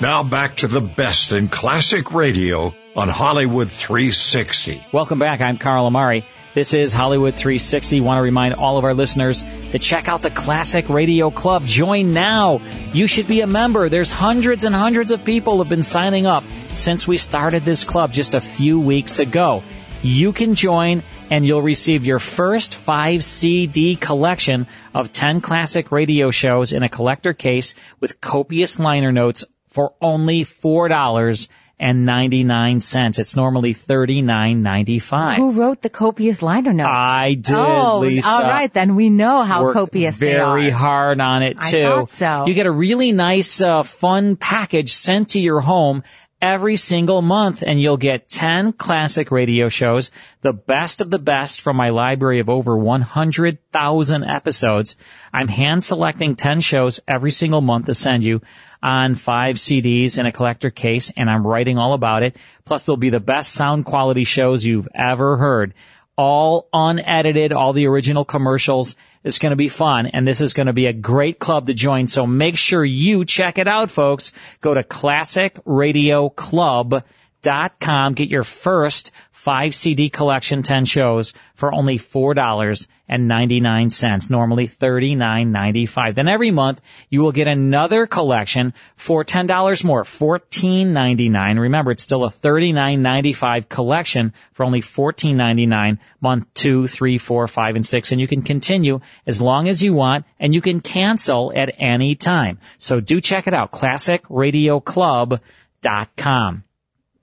Now 0.00 0.22
back 0.22 0.56
to 0.56 0.66
the 0.66 0.80
best 0.80 1.32
in 1.32 1.48
classic 1.48 2.14
radio 2.14 2.74
on 2.96 3.08
Hollywood 3.08 3.70
360. 3.70 4.82
Welcome 4.92 5.18
back. 5.18 5.42
I'm 5.42 5.58
Carl 5.58 5.84
Amari. 5.84 6.24
This 6.54 6.72
is 6.72 6.94
Hollywood 6.94 7.34
360. 7.34 8.00
Want 8.00 8.16
to 8.16 8.22
remind 8.22 8.54
all 8.54 8.78
of 8.78 8.84
our 8.84 8.94
listeners 8.94 9.44
to 9.72 9.78
check 9.78 10.08
out 10.08 10.22
the 10.22 10.30
Classic 10.30 10.88
Radio 10.88 11.30
Club. 11.30 11.66
Join 11.66 12.14
now. 12.14 12.62
You 12.94 13.06
should 13.06 13.28
be 13.28 13.42
a 13.42 13.46
member. 13.46 13.90
There's 13.90 14.10
hundreds 14.10 14.64
and 14.64 14.74
hundreds 14.74 15.10
of 15.10 15.26
people 15.26 15.58
have 15.58 15.68
been 15.68 15.82
signing 15.82 16.26
up 16.26 16.44
since 16.72 17.06
we 17.06 17.18
started 17.18 17.62
this 17.64 17.84
club 17.84 18.10
just 18.10 18.32
a 18.32 18.40
few 18.40 18.80
weeks 18.80 19.18
ago. 19.18 19.62
you 20.02 20.32
can 20.32 20.54
join 20.54 21.02
and 21.30 21.44
you'll 21.44 21.60
receive 21.60 22.06
your 22.06 22.18
first 22.18 22.74
5 22.74 23.22
CD 23.22 23.96
collection 23.96 24.66
of 24.94 25.12
10 25.12 25.42
classic 25.42 25.92
radio 25.92 26.30
shows 26.30 26.72
in 26.72 26.82
a 26.82 26.88
collector 26.88 27.34
case 27.34 27.74
with 28.00 28.18
copious 28.18 28.80
liner 28.80 29.12
notes 29.12 29.44
for 29.70 29.94
only 30.00 30.44
$4 30.44 31.48
and 31.78 32.04
99 32.04 32.80
cents. 32.80 33.18
It's 33.18 33.36
normally 33.36 33.72
39.95. 33.72 35.36
Who 35.36 35.52
wrote 35.52 35.80
the 35.80 35.88
copious 35.88 36.42
liner 36.42 36.72
notes? 36.72 36.90
I 36.92 37.34
did, 37.34 37.54
oh, 37.54 38.00
Lisa. 38.00 38.28
All 38.28 38.42
right, 38.42 38.72
then 38.72 38.96
we 38.96 39.08
know 39.08 39.42
how 39.42 39.72
copious 39.72 40.18
they 40.18 40.36
are. 40.36 40.56
very 40.58 40.70
hard 40.70 41.20
on 41.20 41.42
it 41.42 41.60
too. 41.60 41.78
I 41.78 41.82
thought 41.82 42.10
so. 42.10 42.44
You 42.46 42.54
get 42.54 42.66
a 42.66 42.70
really 42.70 43.12
nice, 43.12 43.62
uh, 43.62 43.82
fun 43.82 44.36
package 44.36 44.92
sent 44.92 45.30
to 45.30 45.40
your 45.40 45.60
home 45.60 46.02
every 46.40 46.76
single 46.76 47.22
month 47.22 47.62
and 47.62 47.80
you'll 47.80 47.96
get 47.96 48.28
10 48.28 48.72
classic 48.72 49.30
radio 49.30 49.68
shows, 49.68 50.10
the 50.40 50.52
best 50.52 51.00
of 51.00 51.10
the 51.10 51.18
best 51.18 51.60
from 51.60 51.76
my 51.76 51.90
library 51.90 52.38
of 52.40 52.48
over 52.48 52.76
100,000 52.76 54.24
episodes. 54.24 54.96
I'm 55.32 55.48
hand 55.48 55.84
selecting 55.84 56.36
10 56.36 56.60
shows 56.60 57.00
every 57.06 57.30
single 57.30 57.60
month 57.60 57.86
to 57.86 57.94
send 57.94 58.24
you 58.24 58.40
on 58.82 59.14
five 59.14 59.56
CDs 59.56 60.18
in 60.18 60.26
a 60.26 60.32
collector 60.32 60.70
case 60.70 61.12
and 61.16 61.28
I'm 61.28 61.46
writing 61.46 61.78
all 61.78 61.92
about 61.92 62.22
it. 62.22 62.36
Plus 62.64 62.86
there'll 62.86 62.96
be 62.96 63.10
the 63.10 63.20
best 63.20 63.52
sound 63.52 63.84
quality 63.84 64.24
shows 64.24 64.64
you've 64.64 64.88
ever 64.94 65.36
heard 65.36 65.74
all 66.20 66.68
unedited, 66.70 67.52
all 67.54 67.72
the 67.72 67.86
original 67.86 68.26
commercials. 68.26 68.94
It's 69.24 69.38
going 69.38 69.52
to 69.52 69.56
be 69.56 69.68
fun, 69.68 70.06
and 70.06 70.28
this 70.28 70.42
is 70.42 70.52
going 70.52 70.66
to 70.66 70.74
be 70.74 70.84
a 70.84 70.92
great 70.92 71.38
club 71.38 71.68
to 71.68 71.74
join. 71.74 72.08
So 72.08 72.26
make 72.26 72.58
sure 72.58 72.84
you 72.84 73.24
check 73.24 73.56
it 73.56 73.66
out, 73.66 73.90
folks. 73.90 74.32
Go 74.60 74.74
to 74.74 74.82
classicradioclub.com. 74.82 77.04
Dot 77.42 77.80
com, 77.80 78.14
get 78.14 78.28
your 78.28 78.44
first 78.44 79.12
five 79.40 79.74
CD 79.74 80.08
collection, 80.10 80.62
10 80.62 80.84
shows 80.84 81.32
for 81.54 81.72
only 81.72 81.96
$4.99, 81.96 84.30
normally 84.30 84.68
$39.95. 84.68 86.14
Then 86.14 86.28
every 86.28 86.50
month 86.50 86.82
you 87.08 87.22
will 87.22 87.32
get 87.32 87.48
another 87.48 88.06
collection 88.06 88.74
for 88.96 89.24
$10 89.24 89.84
more, 89.84 90.02
$14.99. 90.02 91.58
Remember, 91.58 91.92
it's 91.92 92.02
still 92.02 92.24
a 92.24 92.28
$39.95 92.28 93.70
collection 93.70 94.34
for 94.52 94.66
only 94.66 94.82
$14.99 94.82 95.96
month 96.20 96.52
two, 96.52 96.86
three, 96.86 97.16
four, 97.16 97.48
five, 97.48 97.76
and 97.76 97.86
six. 97.86 98.12
And 98.12 98.20
you 98.20 98.28
can 98.28 98.42
continue 98.42 99.00
as 99.26 99.40
long 99.40 99.68
as 99.68 99.82
you 99.82 99.94
want 99.94 100.26
and 100.38 100.54
you 100.54 100.60
can 100.60 100.82
cancel 100.82 101.50
at 101.56 101.74
any 101.78 102.16
time. 102.16 102.58
So 102.76 103.00
do 103.00 103.22
check 103.22 103.46
it 103.46 103.54
out, 103.54 103.72
classicradioclub.com. 103.72 106.64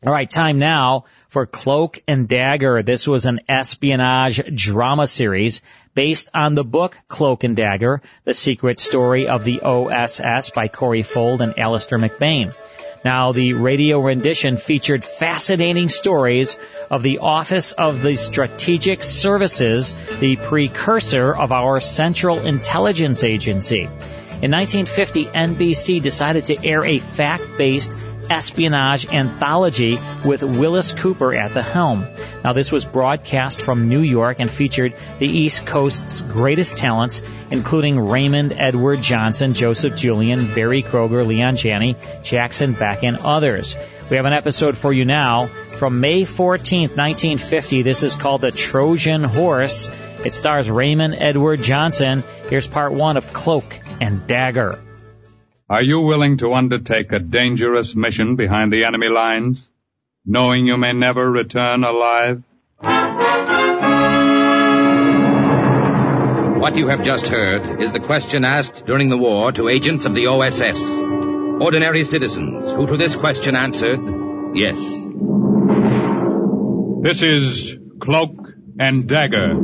All 0.05 0.13
right, 0.13 0.29
time 0.29 0.59
now 0.59 1.05
for 1.29 1.47
Cloak 1.47 2.03
and 2.07 2.27
Dagger. 2.27 2.83
This 2.83 3.07
was 3.07 3.25
an 3.25 3.41
espionage 3.49 4.39
drama 4.53 5.07
series 5.07 5.63
based 5.95 6.29
on 6.35 6.53
the 6.53 6.63
book 6.63 6.95
Cloak 7.07 7.43
and 7.43 7.55
Dagger, 7.55 8.03
The 8.23 8.35
Secret 8.35 8.77
Story 8.77 9.27
of 9.27 9.43
the 9.43 9.61
OSS 9.61 10.51
by 10.51 10.67
Corey 10.67 11.01
Ford 11.01 11.41
and 11.41 11.57
Alastair 11.57 11.97
MacBain. 11.97 12.55
Now, 13.03 13.31
the 13.31 13.53
radio 13.53 13.99
rendition 13.99 14.57
featured 14.57 15.03
fascinating 15.03 15.89
stories 15.89 16.59
of 16.91 17.01
the 17.01 17.17
Office 17.17 17.71
of 17.71 18.03
the 18.03 18.13
Strategic 18.13 19.01
Services, 19.01 19.95
the 20.19 20.35
precursor 20.35 21.33
of 21.33 21.51
our 21.51 21.81
Central 21.81 22.45
Intelligence 22.45 23.23
Agency. 23.23 23.89
In 24.43 24.51
1950, 24.51 25.25
NBC 25.25 26.03
decided 26.03 26.45
to 26.45 26.63
air 26.63 26.85
a 26.85 26.99
fact-based 26.99 27.97
espionage 28.29 29.07
anthology 29.07 29.97
with 30.25 30.43
Willis 30.43 30.93
Cooper 30.93 31.33
at 31.33 31.53
the 31.53 31.63
helm. 31.63 32.05
Now 32.43 32.53
this 32.53 32.71
was 32.71 32.85
broadcast 32.85 33.61
from 33.61 33.87
New 33.87 34.01
York 34.01 34.37
and 34.39 34.49
featured 34.49 34.93
the 35.19 35.27
East 35.27 35.65
Coast's 35.65 36.21
greatest 36.21 36.77
talents, 36.77 37.21
including 37.51 37.99
Raymond 37.99 38.53
Edward 38.53 39.01
Johnson, 39.01 39.53
Joseph 39.53 39.95
Julian, 39.95 40.53
Berry 40.53 40.83
Kroeger, 40.83 41.25
Leon 41.25 41.55
Janney, 41.55 41.95
Jackson 42.23 42.73
Beck, 42.73 43.03
and 43.03 43.17
others. 43.17 43.75
We 44.09 44.15
have 44.15 44.25
an 44.25 44.33
episode 44.33 44.77
for 44.77 44.93
you 44.93 45.03
now 45.03 45.47
from 45.47 45.99
May 45.99 46.21
14th, 46.21 46.95
1950. 46.95 47.81
This 47.81 48.03
is 48.03 48.15
called 48.15 48.41
The 48.41 48.51
Trojan 48.51 49.23
Horse. 49.23 49.89
It 50.23 50.33
stars 50.33 50.69
Raymond 50.69 51.15
Edward 51.19 51.61
Johnson. 51.61 52.23
Here's 52.49 52.67
part 52.67 52.93
one 52.93 53.17
of 53.17 53.33
Cloak 53.33 53.79
and 53.99 54.25
Dagger. 54.25 54.79
Are 55.69 55.81
you 55.81 55.99
willing 55.99 56.37
to 56.37 56.53
undertake 56.53 57.11
a 57.11 57.19
dangerous 57.19 57.93
mission 57.93 58.37
behind 58.37 58.71
the 58.71 58.85
enemy 58.85 59.09
lines, 59.09 59.67
knowing 60.25 60.65
you 60.65 60.77
may 60.77 60.93
never 60.93 61.29
return 61.29 61.83
alive? 61.83 62.41
What 66.61 66.77
you 66.77 66.87
have 66.87 67.03
just 67.03 67.27
heard 67.27 67.81
is 67.81 67.91
the 67.91 67.99
question 67.99 68.45
asked 68.45 68.85
during 68.85 69.09
the 69.09 69.17
war 69.17 69.51
to 69.51 69.67
agents 69.67 70.05
of 70.05 70.15
the 70.15 70.27
OSS. 70.27 70.81
Ordinary 71.61 72.05
citizens 72.05 72.71
who 72.71 72.87
to 72.87 72.95
this 72.95 73.17
question 73.17 73.57
answered, 73.57 73.99
yes. 74.55 74.79
This 77.01 77.21
is 77.23 77.75
Cloak 77.99 78.53
and 78.79 79.05
Dagger. 79.05 79.55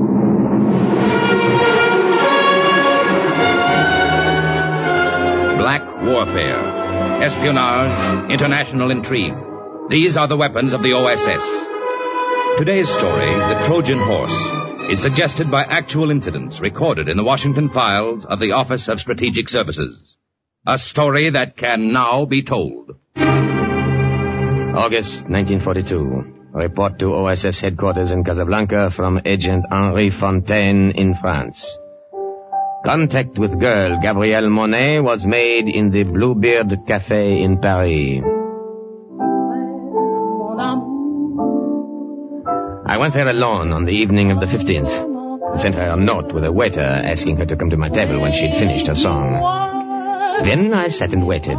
Warfare, 6.06 7.22
espionage, 7.24 8.32
international 8.32 8.92
intrigue. 8.92 9.36
These 9.90 10.18
are 10.18 10.28
the 10.28 10.38
weapons 10.38 10.74
of 10.74 10.84
the 10.84 10.94
OSS. 10.94 12.58
Today's 12.58 12.90
story, 12.90 13.34
The 13.34 13.64
Trojan 13.66 14.00
Horse, 14.00 14.38
is 14.92 15.02
suggested 15.02 15.50
by 15.50 15.64
actual 15.64 16.12
incidents 16.12 16.60
recorded 16.60 17.08
in 17.10 17.18
the 17.18 17.24
Washington 17.24 17.70
files 17.70 18.26
of 18.26 18.40
the 18.40 18.52
Office 18.52 18.90
of 18.90 19.00
Strategic 19.00 19.50
Services. 19.50 20.18
A 20.66 20.78
story 20.78 21.30
that 21.30 21.58
can 21.58 21.92
now 21.92 22.26
be 22.26 22.44
told. 22.44 22.92
August 24.76 25.30
1942. 25.30 26.50
Report 26.54 27.00
to 27.00 27.16
OSS 27.16 27.60
headquarters 27.62 28.12
in 28.12 28.24
Casablanca 28.24 28.92
from 28.92 29.22
Agent 29.26 29.66
Henri 29.72 30.10
Fontaine 30.10 30.92
in 30.92 31.16
France. 31.16 31.78
Contact 32.84 33.40
with 33.40 33.62
girl 33.62 33.98
Gabrielle 34.02 34.50
Monet 34.50 35.00
was 35.00 35.26
made 35.26 35.70
in 35.70 35.90
the 35.92 36.04
Bluebeard 36.04 36.86
Cafe 36.86 37.42
in 37.42 37.62
Paris. 37.62 38.22
I 42.86 42.98
went 42.98 43.14
there 43.14 43.30
alone 43.30 43.72
on 43.72 43.86
the 43.86 43.94
evening 43.94 44.32
of 44.32 44.42
the 44.42 44.48
15th 44.48 45.52
and 45.52 45.62
sent 45.62 45.76
her 45.76 45.92
a 45.92 45.96
note 45.96 46.34
with 46.34 46.44
a 46.44 46.52
waiter 46.52 46.82
asking 46.82 47.38
her 47.38 47.46
to 47.46 47.56
come 47.56 47.70
to 47.70 47.78
my 47.78 47.88
table 47.88 48.20
when 48.20 48.34
she'd 48.34 48.54
finished 48.54 48.88
her 48.88 48.96
song. 48.96 49.32
Then 50.44 50.74
I 50.74 50.90
sat 50.90 51.14
and 51.14 51.26
waited. 51.26 51.58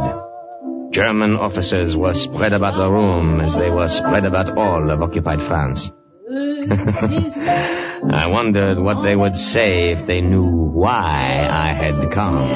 German 0.91 1.37
officers 1.37 1.97
were 1.97 2.13
spread 2.13 2.53
about 2.53 2.77
the 2.77 2.91
room 2.91 3.41
as 3.41 3.55
they 3.55 3.71
were 3.71 3.87
spread 3.87 4.25
about 4.25 4.55
all 4.55 4.91
of 4.91 5.01
occupied 5.01 5.41
France. 5.41 5.89
I 8.03 8.27
wondered 8.27 8.79
what 8.79 9.03
they 9.03 9.15
would 9.15 9.35
say 9.35 9.91
if 9.91 10.05
they 10.07 10.21
knew 10.21 10.43
why 10.45 11.47
I 11.49 11.67
had 11.69 12.11
come. 12.11 12.49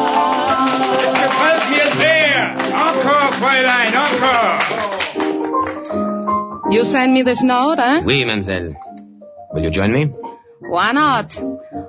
Mr. 0.00 1.28
Falky 1.38 1.78
is 1.86 1.94
here! 2.00 2.44
Encore, 2.86 3.30
Fräulein, 3.40 3.92
encore! 4.04 4.62
You 6.72 6.84
send 6.84 7.12
me 7.12 7.22
this 7.22 7.42
note, 7.42 7.78
eh? 7.78 8.00
Oui, 8.04 8.24
mademoiselle. 8.24 8.70
Will 9.52 9.62
you 9.64 9.70
join 9.70 9.92
me? 9.92 10.12
Why 10.60 10.92
not? 10.92 11.36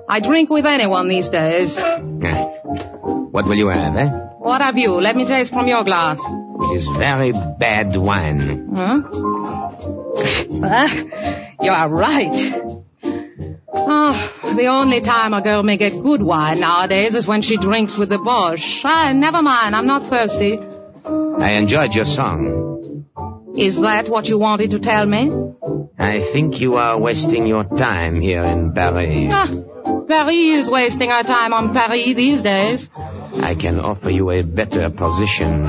I 0.08 0.20
drink 0.20 0.50
with 0.50 0.66
anyone 0.66 1.08
these 1.08 1.28
days. 1.28 1.80
What 3.32 3.46
will 3.46 3.56
you 3.56 3.68
have, 3.68 3.96
eh? 3.96 4.08
What 4.38 4.60
have 4.60 4.76
you? 4.78 4.92
Let 5.00 5.16
me 5.16 5.24
taste 5.24 5.50
from 5.52 5.66
your 5.66 5.84
glass. 5.84 6.20
It 6.20 6.76
is 6.76 6.86
very 6.88 7.32
bad 7.32 7.96
wine. 7.96 8.68
Huh? 8.74 9.02
Ah, 10.64 10.92
you 11.60 11.72
are 11.72 11.88
right. 11.88 12.54
Oh, 13.74 14.32
the 14.56 14.66
only 14.66 15.00
time 15.00 15.34
a 15.34 15.40
girl 15.40 15.62
may 15.62 15.76
get 15.76 16.00
good 16.02 16.22
wine 16.22 16.60
nowadays 16.60 17.14
is 17.16 17.26
when 17.26 17.42
she 17.42 17.56
drinks 17.56 17.96
with 17.98 18.10
the 18.10 18.18
Boche. 18.18 18.82
Ah, 18.84 19.12
never 19.12 19.42
mind, 19.42 19.74
I'm 19.74 19.86
not 19.86 20.08
thirsty. 20.08 20.58
I 21.04 21.50
enjoyed 21.62 21.94
your 21.94 22.04
song. 22.04 23.06
Is 23.56 23.80
that 23.80 24.08
what 24.08 24.28
you 24.28 24.38
wanted 24.38 24.70
to 24.72 24.78
tell 24.78 25.04
me? 25.04 25.30
I 25.98 26.20
think 26.20 26.60
you 26.60 26.76
are 26.76 26.96
wasting 26.98 27.46
your 27.46 27.64
time 27.64 28.20
here 28.20 28.44
in 28.44 28.72
Paris. 28.72 29.32
Ah, 29.32 29.50
Paris 30.06 30.36
is 30.60 30.70
wasting 30.70 31.10
our 31.10 31.24
time 31.24 31.52
on 31.54 31.74
Paris 31.74 32.04
these 32.14 32.42
days. 32.42 32.88
I 33.34 33.54
can 33.54 33.80
offer 33.80 34.10
you 34.10 34.30
a 34.30 34.42
better 34.42 34.90
position 34.90 35.66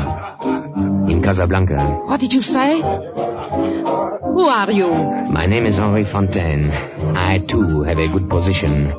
in 1.10 1.22
Casablanca. 1.22 2.02
What 2.06 2.20
did 2.20 2.34
you 2.34 2.42
say? 2.42 2.82
Who 2.82 4.48
are 4.50 4.72
you? 4.72 4.90
My 5.30 5.46
name 5.46 5.66
is 5.66 5.80
Henri 5.80 6.04
Fontaine. 6.04 6.72
I 6.72 7.38
too 7.40 7.84
have 7.84 8.00
a 8.00 8.08
good 8.08 8.30
position 8.30 8.94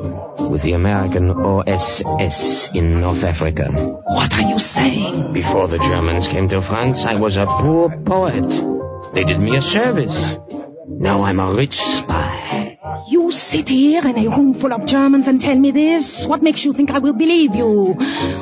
with 0.51 0.63
the 0.63 0.73
American 0.73 1.31
OSS 1.31 2.71
in 2.75 3.01
North 3.01 3.25
Africa. 3.25 3.71
What 3.71 4.35
are 4.39 4.49
you 4.49 4.59
saying? 4.59 5.33
Before 5.33 5.69
the 5.69 5.79
Germans 5.79 6.29
came 6.29 6.49
to 6.49 6.63
France, 6.63 7.05
I 7.05 7.17
was 7.17 7.37
a 7.37 7.47
poor 7.47 7.91
poet. 7.91 8.49
They 9.15 9.25
did 9.25 9.41
me 9.41 9.57
a 9.57 9.63
service. 9.63 10.37
Now 10.89 11.23
I'm 11.25 11.41
a 11.41 11.53
rich 11.53 11.79
spy. 11.79 12.34
You 13.07 13.31
sit 13.31 13.69
here 13.69 14.07
in 14.07 14.19
a 14.19 14.29
room 14.29 14.55
full 14.55 14.73
of 14.73 14.87
Germans 14.87 15.29
and 15.29 15.39
tell 15.39 15.59
me 15.59 15.71
this? 15.73 16.27
What 16.27 16.43
makes 16.43 16.65
you 16.65 16.73
think 16.73 16.91
I 16.91 17.01
will 17.01 17.13
believe 17.13 17.55
you? 17.55 17.95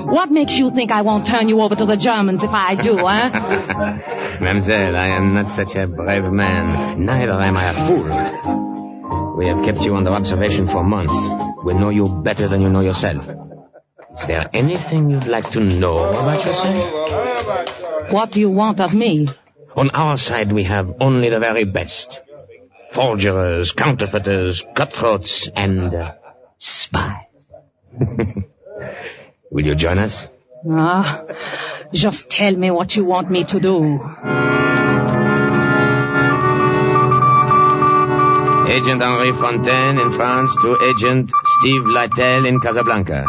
What 0.07 0.31
makes 0.31 0.57
you 0.57 0.71
think 0.71 0.93
I 0.93 1.03
won't 1.03 1.27
turn 1.27 1.49
you 1.49 1.61
over 1.61 1.75
to 1.75 1.85
the 1.85 1.97
Germans 1.97 2.45
if 2.45 2.51
I 2.51 2.77
do, 2.77 2.97
eh? 2.99 3.29
Mademoiselle, 4.41 4.95
I 4.95 5.09
am 5.09 5.35
not 5.35 5.51
such 5.51 5.75
a 5.75 5.89
brave 5.89 6.31
man. 6.31 7.05
Neither 7.05 7.33
am 7.33 7.57
I 7.57 7.65
a 7.65 7.75
fool. 7.87 9.37
We 9.37 9.47
have 9.49 9.65
kept 9.65 9.81
you 9.83 9.97
under 9.97 10.11
observation 10.11 10.69
for 10.69 10.85
months. 10.85 11.17
We 11.65 11.75
know 11.75 11.91
you 11.91 12.09
better 12.09 12.47
than 12.47 12.61
you 12.61 12.69
know 12.69 12.81
yourself. 12.81 13.25
Is 14.17 14.27
there 14.27 14.49
anything 14.53 15.11
you'd 15.11 15.27
like 15.27 15.51
to 15.53 15.61
know 15.61 15.99
about 16.09 16.45
yourself? 16.45 18.13
What 18.13 18.31
do 18.31 18.41
you 18.41 18.51
want 18.51 18.81
of 18.81 18.95
me? 18.95 19.29
On 19.75 19.91
our 19.91 20.19
side, 20.19 20.53
we 20.53 20.65
have 20.65 20.95
only 21.01 21.31
the 21.31 21.41
very 21.41 21.65
best. 21.65 22.21
Forgers, 22.93 23.73
counterfeiters, 23.73 24.65
cutthroats, 24.75 25.49
and 25.49 25.95
uh, 25.95 26.13
spies. 26.59 27.25
Will 29.51 29.67
you 29.67 29.75
join 29.75 29.99
us? 29.99 30.29
Ah, 30.71 31.25
just 31.93 32.29
tell 32.29 32.55
me 32.55 32.71
what 32.71 32.95
you 32.95 33.05
want 33.05 33.31
me 33.31 33.45
to 33.45 33.59
do. 33.61 34.01
Agent 38.69 39.03
Henri 39.03 39.33
Fontaine 39.33 39.99
in 39.99 40.13
France 40.13 40.55
to 40.63 40.79
Agent 40.83 41.31
Steve 41.45 41.83
Lytel 41.83 42.47
in 42.47 42.61
Casablanca. 42.61 43.27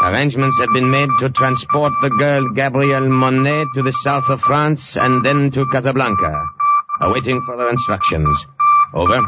Arrangements 0.00 0.58
have 0.58 0.72
been 0.72 0.90
made 0.90 1.08
to 1.20 1.30
transport 1.30 1.92
the 2.02 2.10
girl 2.10 2.48
Gabrielle 2.50 3.08
Monet 3.08 3.66
to 3.74 3.82
the 3.82 3.92
south 3.92 4.28
of 4.30 4.40
France 4.40 4.96
and 4.96 5.24
then 5.24 5.50
to 5.52 5.66
Casablanca. 5.66 6.46
Awaiting 7.00 7.42
further 7.46 7.68
instructions. 7.68 8.46
Over. 8.94 9.20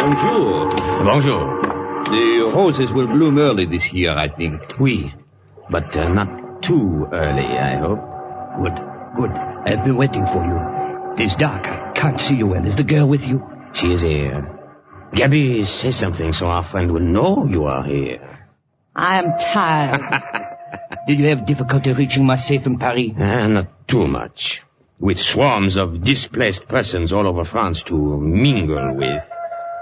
Bonjour. 0.00 0.68
Bonjour. 1.04 1.62
The 2.10 2.52
roses 2.52 2.92
will 2.92 3.06
bloom 3.06 3.38
early 3.38 3.66
this 3.66 3.92
year, 3.92 4.10
I 4.10 4.28
think. 4.30 4.60
Oui, 4.80 5.14
but 5.70 5.96
uh, 5.96 6.08
not 6.08 6.62
too 6.62 7.06
early, 7.12 7.46
I 7.46 7.76
hope. 7.76 8.00
Good, 8.62 8.74
good. 9.16 9.30
I've 9.30 9.84
been 9.84 9.96
waiting 9.96 10.26
for 10.26 10.44
you. 10.44 11.22
It 11.22 11.26
is 11.26 11.36
dark. 11.36 11.68
I 11.68 11.92
can't 11.92 12.20
see 12.20 12.34
you 12.34 12.48
well. 12.48 12.66
Is 12.66 12.74
the 12.74 12.82
girl 12.82 13.06
with 13.06 13.28
you? 13.28 13.48
She 13.74 13.92
is 13.92 14.02
here. 14.02 14.65
Gabby, 15.14 15.64
say 15.64 15.90
something 15.90 16.32
so 16.32 16.48
our 16.48 16.64
friend 16.64 16.92
will 16.92 17.00
know 17.00 17.46
you 17.46 17.64
are 17.64 17.84
here. 17.84 18.38
I 18.94 19.18
am 19.18 19.38
tired. 19.38 20.46
Did 21.06 21.20
you 21.20 21.28
have 21.28 21.46
difficulty 21.46 21.92
reaching 21.92 22.26
my 22.26 22.36
safe 22.36 22.66
in 22.66 22.78
Paris? 22.78 23.12
Uh, 23.18 23.48
not 23.48 23.88
too 23.88 24.06
much. 24.06 24.62
With 24.98 25.20
swarms 25.20 25.76
of 25.76 26.02
displaced 26.02 26.66
persons 26.66 27.12
all 27.12 27.26
over 27.26 27.44
France 27.44 27.82
to 27.84 27.94
mingle 28.20 28.94
with, 28.94 29.22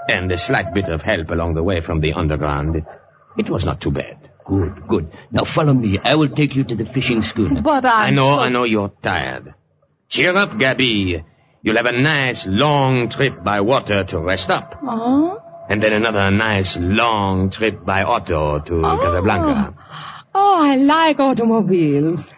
and 0.08 0.30
a 0.30 0.36
slight 0.36 0.74
bit 0.74 0.88
of 0.88 1.02
help 1.02 1.30
along 1.30 1.54
the 1.54 1.62
way 1.62 1.80
from 1.80 2.00
the 2.00 2.12
underground, 2.12 2.76
it, 2.76 2.84
it 3.38 3.48
was 3.48 3.64
not 3.64 3.80
too 3.80 3.92
bad. 3.92 4.30
Good, 4.44 4.86
good. 4.86 5.12
Now 5.30 5.44
follow 5.44 5.72
me. 5.72 5.98
I 5.98 6.16
will 6.16 6.28
take 6.28 6.54
you 6.54 6.64
to 6.64 6.74
the 6.74 6.84
fishing 6.84 7.22
schooner. 7.22 7.62
But 7.62 7.86
I'm 7.86 8.08
I 8.08 8.10
know, 8.10 8.36
so... 8.36 8.40
I 8.40 8.48
know 8.50 8.64
you're 8.64 8.92
tired. 9.02 9.54
Cheer 10.08 10.36
up, 10.36 10.58
Gabby. 10.58 11.24
You'll 11.64 11.76
have 11.78 11.86
a 11.86 11.92
nice 11.92 12.46
long 12.46 13.08
trip 13.08 13.42
by 13.42 13.62
water 13.62 14.04
to 14.04 14.18
rest 14.18 14.50
up. 14.50 14.78
Oh? 14.82 15.40
And 15.70 15.82
then 15.82 15.94
another 15.94 16.30
nice 16.30 16.76
long 16.76 17.48
trip 17.48 17.82
by 17.82 18.04
auto 18.04 18.58
to 18.58 18.74
Oh. 18.84 18.98
Casablanca. 18.98 19.72
Oh, 20.34 20.58
I 20.60 20.76
like 20.76 21.18
automobiles. 21.20 22.30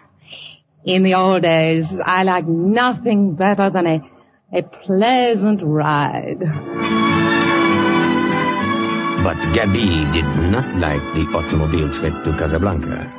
In 0.85 1.03
the 1.03 1.15
old 1.15 1.41
days, 1.41 1.93
I 1.99 2.23
liked 2.23 2.47
nothing 2.47 3.35
better 3.35 3.69
than 3.69 3.85
a, 3.85 4.01
a 4.53 4.63
pleasant 4.63 5.59
ride. 5.61 6.39
But 9.25 9.53
Gabby 9.53 9.89
did 10.13 10.23
not 10.55 10.73
like 10.77 11.01
the 11.15 11.27
automobile 11.35 11.91
trip 11.91 12.13
to 12.23 12.31
Casablanca. 12.31 13.11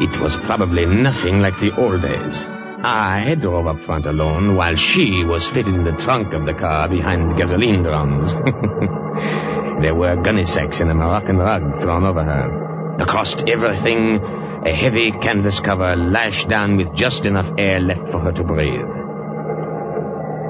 It 0.00 0.18
was 0.20 0.34
probably 0.34 0.86
nothing 0.86 1.40
like 1.40 1.60
the 1.60 1.72
old 1.80 2.02
days. 2.02 2.44
I 2.82 3.34
drove 3.34 3.66
up 3.66 3.84
front 3.84 4.06
alone 4.06 4.56
while 4.56 4.74
she 4.74 5.22
was 5.22 5.46
fitted 5.46 5.74
in 5.74 5.84
the 5.84 5.92
trunk 5.92 6.32
of 6.32 6.46
the 6.46 6.54
car 6.54 6.88
behind 6.88 7.36
gasoline 7.36 7.82
drums. 7.82 8.32
there 9.82 9.94
were 9.94 10.16
gunny 10.16 10.46
sacks 10.46 10.80
and 10.80 10.90
a 10.90 10.94
Moroccan 10.94 11.36
rug 11.36 11.82
thrown 11.82 12.04
over 12.04 12.24
her. 12.24 12.96
Across 13.00 13.42
everything, 13.46 14.18
a 14.64 14.70
heavy 14.70 15.10
canvas 15.10 15.60
cover 15.60 15.94
lashed 15.94 16.48
down 16.48 16.78
with 16.78 16.94
just 16.94 17.26
enough 17.26 17.50
air 17.58 17.80
left 17.80 18.10
for 18.12 18.18
her 18.18 18.32
to 18.32 18.44
breathe. 18.44 18.86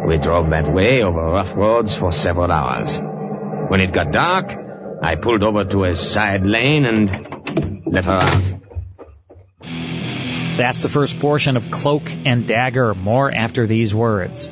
We 0.06 0.18
drove 0.18 0.50
that 0.50 0.72
way 0.72 1.02
over 1.02 1.20
rough 1.20 1.54
roads 1.56 1.96
for 1.96 2.12
several 2.12 2.52
hours. 2.52 2.96
When 3.68 3.80
it 3.80 3.92
got 3.92 4.12
dark, 4.12 4.52
I 5.02 5.16
pulled 5.16 5.42
over 5.42 5.64
to 5.64 5.84
a 5.84 5.96
side 5.96 6.46
lane 6.46 6.86
and 6.86 7.84
let 7.86 8.04
her 8.04 8.12
out. 8.12 8.59
That's 10.56 10.82
the 10.82 10.88
first 10.88 11.18
portion 11.18 11.56
of 11.56 11.70
Cloak 11.70 12.10
and 12.26 12.46
Dagger. 12.46 12.94
More 12.94 13.30
after 13.30 13.66
these 13.66 13.94
words. 13.94 14.50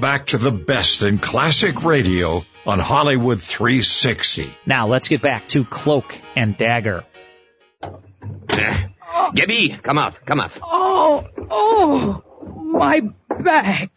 Back 0.00 0.28
to 0.28 0.38
the 0.38 0.50
best 0.50 1.02
in 1.02 1.18
classic 1.18 1.82
radio 1.82 2.44
on 2.66 2.78
Hollywood 2.78 3.40
360. 3.40 4.50
Now 4.66 4.86
let's 4.86 5.08
get 5.08 5.22
back 5.22 5.48
to 5.48 5.64
Cloak 5.64 6.20
and 6.36 6.56
Dagger. 6.56 7.04
Gabby, 9.34 9.78
come 9.82 9.98
out, 9.98 10.24
come 10.24 10.40
out. 10.40 10.52
Oh, 10.62 11.26
oh, 11.50 12.22
my 12.72 13.02
back. 13.40 13.90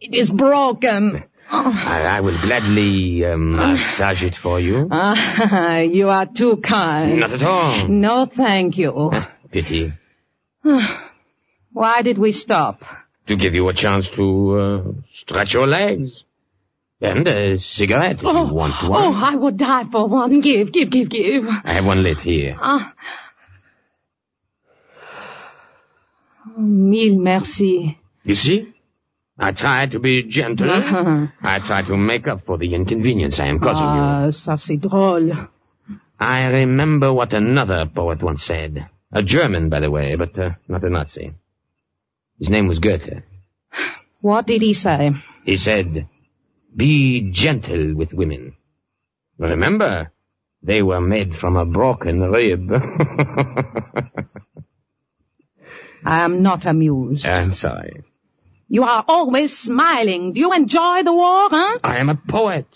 It 0.00 0.14
is 0.14 0.30
broken. 0.30 1.24
I, 1.50 2.02
I 2.04 2.20
will 2.20 2.40
gladly 2.40 3.24
um, 3.24 3.56
massage 3.56 4.22
it 4.22 4.36
for 4.36 4.60
you. 4.60 4.88
Ah, 4.90 5.78
you 5.78 6.08
are 6.08 6.26
too 6.26 6.58
kind. 6.58 7.20
Not 7.20 7.32
at 7.32 7.42
all. 7.42 7.88
No, 7.88 8.24
thank 8.26 8.78
you. 8.78 9.10
Pity. 9.50 9.92
Why 11.72 12.02
did 12.02 12.18
we 12.18 12.32
stop? 12.32 12.82
To 13.26 13.36
give 13.36 13.54
you 13.54 13.68
a 13.68 13.74
chance 13.74 14.08
to 14.10 14.58
uh, 14.58 14.92
stretch 15.14 15.54
your 15.54 15.66
legs. 15.66 16.24
And 17.00 17.26
a 17.28 17.58
cigarette 17.58 18.16
if 18.16 18.22
you 18.22 18.28
want 18.28 18.82
one. 18.82 19.02
Oh, 19.02 19.14
I 19.14 19.34
would 19.34 19.56
die 19.56 19.84
for 19.84 20.06
one. 20.06 20.40
Give, 20.40 20.70
give, 20.70 20.90
give, 20.90 21.08
give. 21.08 21.44
I 21.64 21.72
have 21.72 21.86
one 21.86 22.02
lit 22.02 22.20
here. 22.20 22.58
Ah. 22.60 22.92
Mille 26.56 27.18
merci. 27.18 27.98
You 28.24 28.34
see? 28.34 28.74
I 29.38 29.52
try 29.52 29.86
to 29.86 29.98
be 29.98 30.24
gentle. 30.24 30.70
Uh-huh. 30.70 31.28
I 31.40 31.60
try 31.60 31.80
to 31.82 31.96
make 31.96 32.28
up 32.28 32.44
for 32.44 32.58
the 32.58 32.74
inconvenience 32.74 33.40
I 33.40 33.46
am 33.46 33.60
causing 33.60 33.84
you. 33.84 33.90
Ah, 33.90 34.28
ça 34.30 34.58
c'est 34.58 34.76
drôle. 34.76 35.48
I 36.18 36.46
remember 36.48 37.10
what 37.14 37.32
another 37.32 37.86
poet 37.86 38.22
once 38.22 38.44
said. 38.44 38.86
A 39.12 39.22
German, 39.22 39.70
by 39.70 39.80
the 39.80 39.90
way, 39.90 40.14
but 40.16 40.38
uh, 40.38 40.50
not 40.68 40.84
a 40.84 40.90
Nazi. 40.90 41.32
His 42.40 42.48
name 42.48 42.66
was 42.66 42.78
Goethe. 42.80 43.22
What 44.20 44.46
did 44.46 44.62
he 44.62 44.72
say? 44.72 45.12
He 45.44 45.58
said, 45.58 46.08
be 46.74 47.30
gentle 47.30 47.94
with 47.94 48.12
women. 48.14 48.56
Remember, 49.38 50.10
they 50.62 50.82
were 50.82 51.00
made 51.00 51.36
from 51.36 51.56
a 51.56 51.66
broken 51.66 52.20
rib. 52.20 52.72
I 56.04 56.24
am 56.24 56.42
not 56.42 56.64
amused. 56.66 57.26
I'm 57.26 57.52
sorry. 57.52 58.04
You 58.68 58.84
are 58.84 59.04
always 59.06 59.56
smiling. 59.58 60.32
Do 60.32 60.40
you 60.40 60.52
enjoy 60.54 61.02
the 61.02 61.12
war, 61.12 61.48
huh? 61.50 61.78
I 61.84 61.98
am 61.98 62.08
a 62.08 62.14
poet. 62.14 62.66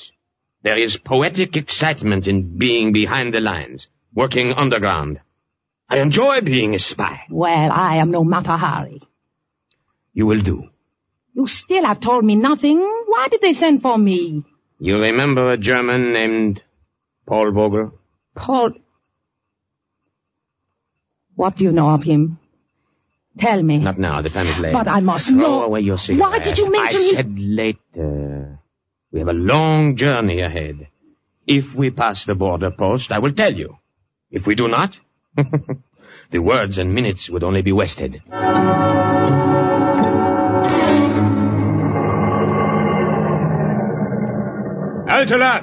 There 0.62 0.78
is 0.78 0.98
poetic 0.98 1.56
excitement 1.56 2.26
in 2.26 2.58
being 2.58 2.92
behind 2.92 3.32
the 3.32 3.40
lines, 3.40 3.88
working 4.14 4.52
underground. 4.52 5.20
I 5.88 6.00
enjoy 6.00 6.42
being 6.42 6.74
a 6.74 6.78
spy. 6.78 7.22
Well, 7.30 7.70
I 7.72 7.96
am 7.96 8.10
no 8.10 8.24
Mata 8.24 8.56
Hari. 8.56 9.00
You 10.14 10.26
will 10.26 10.40
do. 10.42 10.68
You 11.34 11.46
still 11.48 11.84
have 11.84 12.00
told 12.00 12.24
me 12.24 12.36
nothing. 12.36 12.78
Why 13.06 13.28
did 13.28 13.40
they 13.40 13.52
send 13.52 13.82
for 13.82 13.98
me? 13.98 14.44
You 14.78 15.00
remember 15.00 15.50
a 15.50 15.56
German 15.56 16.12
named 16.12 16.62
Paul 17.26 17.50
Vogel? 17.52 17.92
Paul. 18.36 18.72
What 21.34 21.56
do 21.56 21.64
you 21.64 21.72
know 21.72 21.90
of 21.90 22.04
him? 22.04 22.38
Tell 23.36 23.60
me. 23.60 23.78
Not 23.78 23.98
now, 23.98 24.22
the 24.22 24.30
time 24.30 24.46
is 24.46 24.58
late. 24.60 24.72
But 24.72 24.86
I 24.86 25.00
must 25.00 25.28
Throw 25.28 25.38
know. 25.38 25.62
away 25.64 25.80
your 25.80 25.98
cigarette. 25.98 26.30
Why 26.30 26.38
did 26.38 26.58
you 26.58 26.70
mention 26.70 27.00
I 27.00 27.02
his... 27.02 27.16
said 27.16 27.36
later. 27.36 28.60
We 29.10 29.18
have 29.18 29.28
a 29.28 29.32
long 29.32 29.96
journey 29.96 30.40
ahead. 30.40 30.88
If 31.46 31.74
we 31.74 31.90
pass 31.90 32.24
the 32.24 32.36
border 32.36 32.70
post, 32.70 33.10
I 33.10 33.18
will 33.18 33.32
tell 33.32 33.52
you. 33.52 33.78
If 34.30 34.46
we 34.46 34.54
do 34.54 34.68
not, 34.68 34.96
the 36.30 36.38
words 36.38 36.78
and 36.78 36.94
minutes 36.94 37.28
would 37.28 37.42
only 37.42 37.62
be 37.62 37.72
wasted. 37.72 38.22
Altolat! 45.14 45.62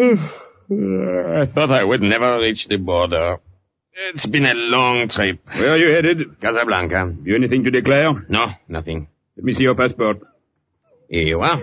I 0.00 1.46
thought 1.54 1.70
I 1.70 1.84
would 1.84 2.00
never 2.00 2.38
reach 2.38 2.68
the 2.68 2.78
border. 2.78 3.40
It's 4.14 4.24
been 4.24 4.46
a 4.46 4.54
long 4.54 5.08
trip. 5.08 5.40
Where 5.44 5.72
are 5.72 5.76
you 5.76 5.90
headed? 5.90 6.40
Casablanca. 6.40 7.16
You 7.24 7.34
anything 7.34 7.64
to 7.64 7.70
declare? 7.70 8.24
No, 8.30 8.52
nothing. 8.66 9.08
Let 9.36 9.44
me 9.44 9.52
see 9.52 9.64
your 9.64 9.74
passport. 9.74 10.22
Here 11.10 11.26
you 11.26 11.40
are. 11.42 11.60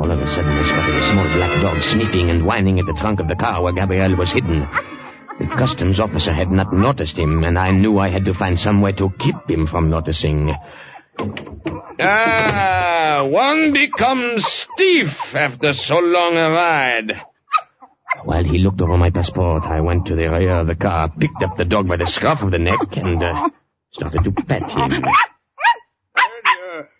All 0.00 0.10
of 0.10 0.20
a 0.20 0.26
sudden, 0.26 0.52
I 0.52 0.62
spotted 0.64 0.96
a 0.96 1.02
small 1.02 1.24
black 1.32 1.62
dog 1.62 1.82
sniffing 1.82 2.28
and 2.28 2.44
whining 2.44 2.78
at 2.78 2.84
the 2.84 2.92
trunk 2.92 3.20
of 3.20 3.28
the 3.28 3.36
car 3.36 3.62
where 3.62 3.72
Gabrielle 3.72 4.16
was 4.16 4.30
hidden. 4.30 4.68
The 5.38 5.46
customs 5.56 5.98
officer 5.98 6.32
had 6.32 6.50
not 6.50 6.74
noticed 6.74 7.16
him, 7.16 7.42
and 7.42 7.58
I 7.58 7.70
knew 7.70 7.98
I 7.98 8.10
had 8.10 8.26
to 8.26 8.34
find 8.34 8.58
some 8.60 8.82
way 8.82 8.92
to 8.92 9.08
keep 9.18 9.48
him 9.48 9.66
from 9.66 9.88
noticing. 9.88 10.52
Ah, 11.18 13.22
one 13.24 13.72
becomes 13.72 14.46
stiff 14.46 15.34
after 15.34 15.74
so 15.74 15.98
long 15.98 16.36
a 16.36 16.50
ride. 16.50 17.20
While 18.24 18.44
he 18.44 18.58
looked 18.58 18.80
over 18.80 18.96
my 18.96 19.10
passport, 19.10 19.64
I 19.64 19.80
went 19.80 20.06
to 20.06 20.16
the 20.16 20.30
rear 20.30 20.60
of 20.60 20.66
the 20.66 20.74
car, 20.74 21.08
picked 21.08 21.42
up 21.42 21.56
the 21.56 21.64
dog 21.64 21.88
by 21.88 21.96
the 21.96 22.06
scruff 22.06 22.42
of 22.42 22.50
the 22.50 22.58
neck, 22.58 22.96
and 22.96 23.22
uh, 23.22 23.48
started 23.90 24.24
to 24.24 24.32
pet 24.32 24.70
him. 24.70 25.04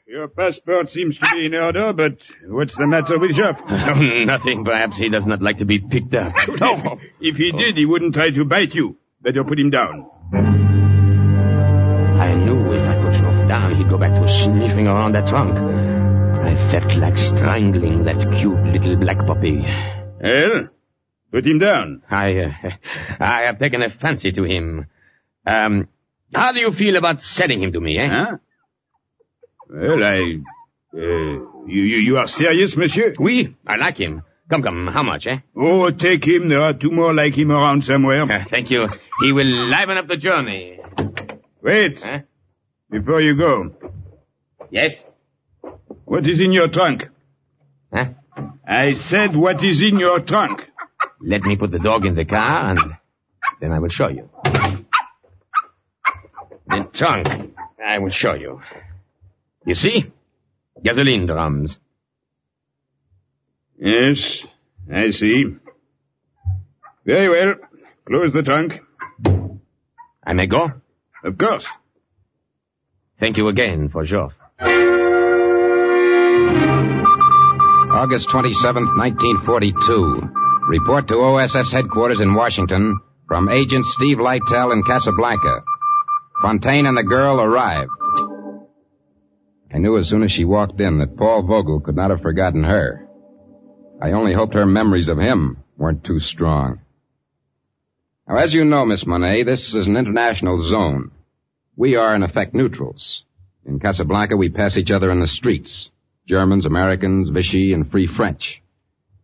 Your 0.07 0.29
passport 0.29 0.91
seems 0.91 1.17
to 1.19 1.27
be 1.33 1.47
in 1.47 1.55
order, 1.55 1.93
but 1.95 2.19
what's 2.47 2.77
the 2.77 2.87
matter 2.87 3.19
with 3.19 3.35
Jeff? 3.35 3.59
Nothing. 3.67 4.65
Perhaps 4.65 4.99
he 4.99 5.09
does 5.09 5.25
not 5.25 5.41
like 5.41 5.59
to 5.59 5.65
be 5.65 5.79
picked 5.79 6.15
up. 6.15 6.35
No, 6.49 6.99
if 7.21 7.37
he 7.37 7.53
did, 7.53 7.79
he 7.79 7.87
wouldn't 7.87 8.15
try 8.15 8.31
to 8.31 8.45
bite 8.45 8.75
you. 8.75 8.99
Better 9.23 9.43
put 9.43 9.59
him 9.59 9.71
down. 9.71 10.11
Schroff 13.83 13.91
go 13.91 13.99
back 13.99 14.21
to 14.21 14.29
sniffing 14.29 14.87
around 14.87 15.13
that 15.13 15.29
trunk. 15.29 15.57
I 15.57 16.71
felt 16.71 16.97
like 16.97 17.17
strangling 17.17 18.05
that 18.05 18.39
cute 18.39 18.63
little 18.65 18.97
black 18.97 19.19
puppy. 19.27 19.65
Well, 20.21 20.69
put 21.31 21.47
him 21.47 21.59
down. 21.59 22.03
I, 22.11 22.39
uh, 22.39 22.53
I 23.21 23.43
have 23.43 23.59
taken 23.59 23.83
a 23.83 23.91
fancy 23.91 24.33
to 24.33 24.45
him. 24.45 24.87
Um, 25.47 25.89
how 26.35 26.53
do 26.53 26.61
you 26.61 26.73
feel 26.73 26.97
about 26.97 27.23
selling 27.23 27.63
him 27.63 27.73
to 27.73 27.81
me, 27.81 27.99
eh? 27.99 28.09
Huh? 28.09 28.37
Well, 29.69 30.05
I... 30.05 30.39
Uh, 30.95 30.99
you, 31.67 31.83
you, 31.83 31.97
you 31.99 32.19
are 32.19 32.29
serious, 32.29 32.77
monsieur? 32.77 33.15
Oui, 33.19 33.57
I 33.67 33.77
like 33.77 33.97
him. 33.97 34.23
Come, 34.51 34.63
come, 34.63 34.89
how 34.93 35.03
much, 35.03 35.27
eh? 35.27 35.39
Oh, 35.57 35.91
take 35.91 36.27
him. 36.27 36.49
There 36.49 36.61
are 36.61 36.75
two 36.75 36.91
more 36.91 37.15
like 37.15 37.35
him 37.35 37.51
around 37.51 37.85
somewhere. 37.85 38.31
Uh, 38.31 38.45
thank 38.51 38.71
you. 38.71 38.89
He 39.23 39.33
will 39.33 39.47
liven 39.47 39.97
up 39.97 40.09
the 40.09 40.17
journey. 40.17 40.79
Wait. 41.63 42.03
Huh? 42.03 42.21
Before 42.93 43.21
you 43.23 43.35
go, 43.35 43.75
Yes? 44.71 44.95
what 46.05 46.27
is 46.27 46.41
in 46.41 46.53
your 46.53 46.69
trunk? 46.69 47.09
Huh? 47.93 48.09
I 48.67 48.93
said 48.93 49.35
what 49.35 49.63
is 49.65 49.81
in 49.83 49.99
your 49.99 50.21
trunk. 50.21 50.61
Let 51.21 51.43
me 51.43 51.57
put 51.57 51.71
the 51.71 51.79
dog 51.79 52.05
in 52.05 52.15
the 52.15 52.27
car, 52.27 52.71
and 52.71 52.81
then 53.61 53.73
I 53.73 53.79
will 53.79 53.89
show 53.89 54.09
you. 54.09 54.29
The 56.69 56.89
trunk, 56.93 57.55
I 57.83 57.99
will 57.99 58.11
show 58.11 58.35
you. 58.35 58.61
You 59.65 59.75
see? 59.75 60.13
Gasoline 60.83 61.27
drums. 61.27 61.79
Yes, 63.79 64.45
I 64.93 65.11
see. 65.13 65.45
Very 67.07 67.29
well. 67.31 67.55
Close 68.07 68.33
the 68.33 68.43
trunk. 68.43 68.81
I 70.25 70.35
may 70.35 70.47
go? 70.47 70.73
Of 71.25 71.39
course. 71.39 71.67
Thank 73.23 73.37
you 73.37 73.47
again 73.47 73.89
for 73.89 74.05
Joff. 74.05 74.33
August 77.95 78.29
27th, 78.31 78.97
1942. 78.99 80.33
Report 80.67 81.07
to 81.07 81.15
OSS 81.21 81.71
headquarters 81.71 82.21
in 82.21 82.35
Washington 82.35 82.99
from 83.29 83.49
Agent 83.49 83.87
Steve 83.87 84.19
Lytell 84.19 84.73
in 84.73 84.83
Casablanca. 84.83 85.63
Fontaine 86.43 86.87
and 86.87 86.99
the 86.99 87.05
girl 87.05 87.41
arrived. 87.41 87.93
I 89.73 89.79
knew 89.79 89.97
as 89.99 90.09
soon 90.09 90.25
as 90.25 90.33
she 90.33 90.45
walked 90.45 90.81
in 90.81 90.99
that 90.99 91.17
Paul 91.17 91.45
Vogel 91.45 91.79
could 91.79 91.95
not 91.95 92.11
have 92.11 92.23
forgotten 92.23 92.65
her. 92.65 93.09
I 94.03 94.11
only 94.11 94.33
hoped 94.33 94.55
her 94.55 94.67
memories 94.67 95.09
of 95.09 95.19
him 95.19 95.63
weren't 95.77 96.03
too 96.03 96.19
strong. 96.19 96.81
Now, 98.27 98.39
as 98.39 98.53
you 98.53 98.65
know, 98.65 98.85
Miss 98.85 99.07
Monet, 99.07 99.45
this 99.45 99.77
is 99.77 99.87
an 99.87 99.97
international 99.97 100.65
zone. 100.65 101.12
We 101.77 101.97
are, 101.97 102.15
in 102.15 102.23
effect, 102.23 102.55
neutrals. 102.55 103.25
In 103.65 103.79
Casablanca, 103.79 104.37
we 104.37 104.49
pass 104.49 104.77
each 104.77 104.91
other 104.91 105.11
in 105.11 105.21
the 105.21 105.27
streets. 105.27 105.91
Germans, 106.27 106.67
Americans, 106.67 107.31
Vichy, 107.31 107.73
and 107.73 107.91
Free 107.91 108.07
French. 108.07 108.63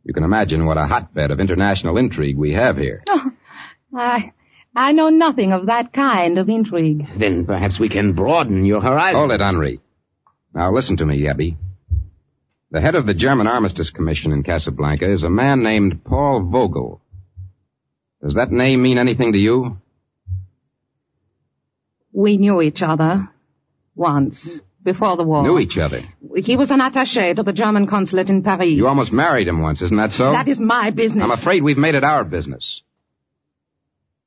You 0.05 0.15
can 0.15 0.25
imagine 0.25 0.65
what 0.65 0.79
a 0.79 0.87
hotbed 0.87 1.31
of 1.31 1.41
international 1.41 1.99
intrigue 1.99 2.37
we 2.39 2.55
have 2.55 2.77
here. 2.77 3.03
Oh, 3.09 3.31
I, 3.95 4.33
I 4.75 4.93
know 4.93 5.11
nothing 5.11 5.53
of 5.53 5.67
that 5.67 5.93
kind 5.93 6.39
of 6.39 6.49
intrigue. 6.49 7.07
Then 7.17 7.45
perhaps 7.45 7.79
we 7.79 7.89
can 7.89 8.13
broaden 8.13 8.65
your 8.65 8.81
horizon. 8.81 9.19
Hold 9.19 9.33
it, 9.33 9.43
Henri. 9.43 9.81
Now 10.55 10.73
listen 10.73 10.97
to 10.99 11.07
me, 11.07 11.29
Abby. 11.29 11.57
The 12.71 12.81
head 12.81 12.95
of 12.95 13.07
the 13.07 13.15
German 13.15 13.47
Armistice 13.47 13.91
Commission 13.91 14.33
in 14.33 14.43
Casablanca 14.43 15.11
is 15.11 15.25
a 15.25 15.31
man 15.31 15.63
named 15.63 16.05
Paul 16.05 16.43
Vogel. 16.43 17.01
Does 18.23 18.35
that 18.35 18.51
name 18.51 18.83
mean 18.83 18.99
anything 18.99 19.33
to 19.33 19.39
you? 19.39 19.81
We 22.19 22.37
knew 22.37 22.61
each 22.61 22.83
other. 22.83 23.29
Once. 23.95 24.61
Before 24.83 25.17
the 25.17 25.23
war. 25.23 25.45
Knew 25.45 25.61
each 25.61 25.79
other. 25.79 26.03
He 26.37 26.57
was 26.57 26.73
an 26.73 26.81
attaché 26.81 27.37
to 27.37 27.45
the 27.45 27.53
German 27.53 27.87
consulate 27.87 28.29
in 28.29 28.43
Paris. 28.43 28.71
You 28.71 28.89
almost 28.89 29.13
married 29.13 29.47
him 29.47 29.61
once, 29.63 29.83
isn't 29.83 29.97
that 29.97 30.13
so? 30.13 30.33
That 30.33 30.49
is 30.49 30.59
my 30.59 30.91
business. 30.91 31.23
I'm 31.25 31.31
afraid 31.31 31.63
we've 31.63 31.79
made 31.79 31.95
it 31.95 32.03
our 32.03 32.25
business. 32.25 32.83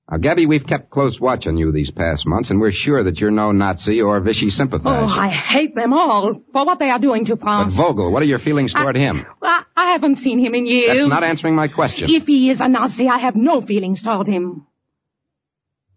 Now, 0.09 0.19
Gabby, 0.19 0.45
we've 0.45 0.65
kept 0.65 0.89
close 0.89 1.19
watch 1.19 1.47
on 1.47 1.57
you 1.57 1.73
these 1.73 1.91
past 1.91 2.25
months, 2.25 2.49
and 2.49 2.61
we're 2.61 2.71
sure 2.71 3.03
that 3.03 3.19
you're 3.19 3.29
no 3.29 3.51
Nazi 3.51 4.01
or 4.01 4.21
Vichy 4.21 4.51
sympathizer. 4.51 5.13
Oh, 5.13 5.21
I 5.27 5.27
hate 5.27 5.75
them 5.75 5.91
all 5.91 6.35
for 6.53 6.65
what 6.65 6.79
they 6.79 6.91
are 6.91 6.99
doing 6.99 7.25
to 7.25 7.35
France. 7.35 7.75
But. 7.75 7.83
Vogel, 7.83 8.09
what 8.13 8.23
are 8.23 8.31
your 8.33 8.39
feelings 8.39 8.73
toward 8.73 8.95
him? 8.95 9.25
I, 9.41 9.63
I 9.75 9.91
haven't 9.91 10.15
seen 10.15 10.39
him 10.39 10.55
in 10.55 10.65
years. 10.65 10.95
That's 10.95 11.07
not 11.07 11.23
answering 11.23 11.55
my 11.55 11.67
question. 11.67 12.09
If 12.09 12.25
he 12.25 12.49
is 12.49 12.61
a 12.61 12.69
Nazi, 12.69 13.09
I 13.09 13.17
have 13.17 13.35
no 13.35 13.61
feelings 13.61 14.01
toward 14.01 14.27
him. 14.27 14.65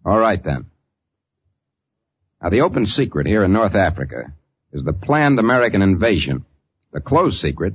All 0.05 0.19
right, 0.19 0.43
then. 0.43 0.67
Now, 2.45 2.51
the 2.51 2.61
open 2.61 2.85
secret 2.85 3.27
here 3.27 3.43
in 3.43 3.55
North 3.55 3.75
Africa 3.75 4.35
is 4.71 4.85
the 4.85 4.93
planned 4.93 5.39
American 5.39 5.81
invasion. 5.81 6.45
The 6.93 7.01
closed 7.01 7.41
secret 7.41 7.75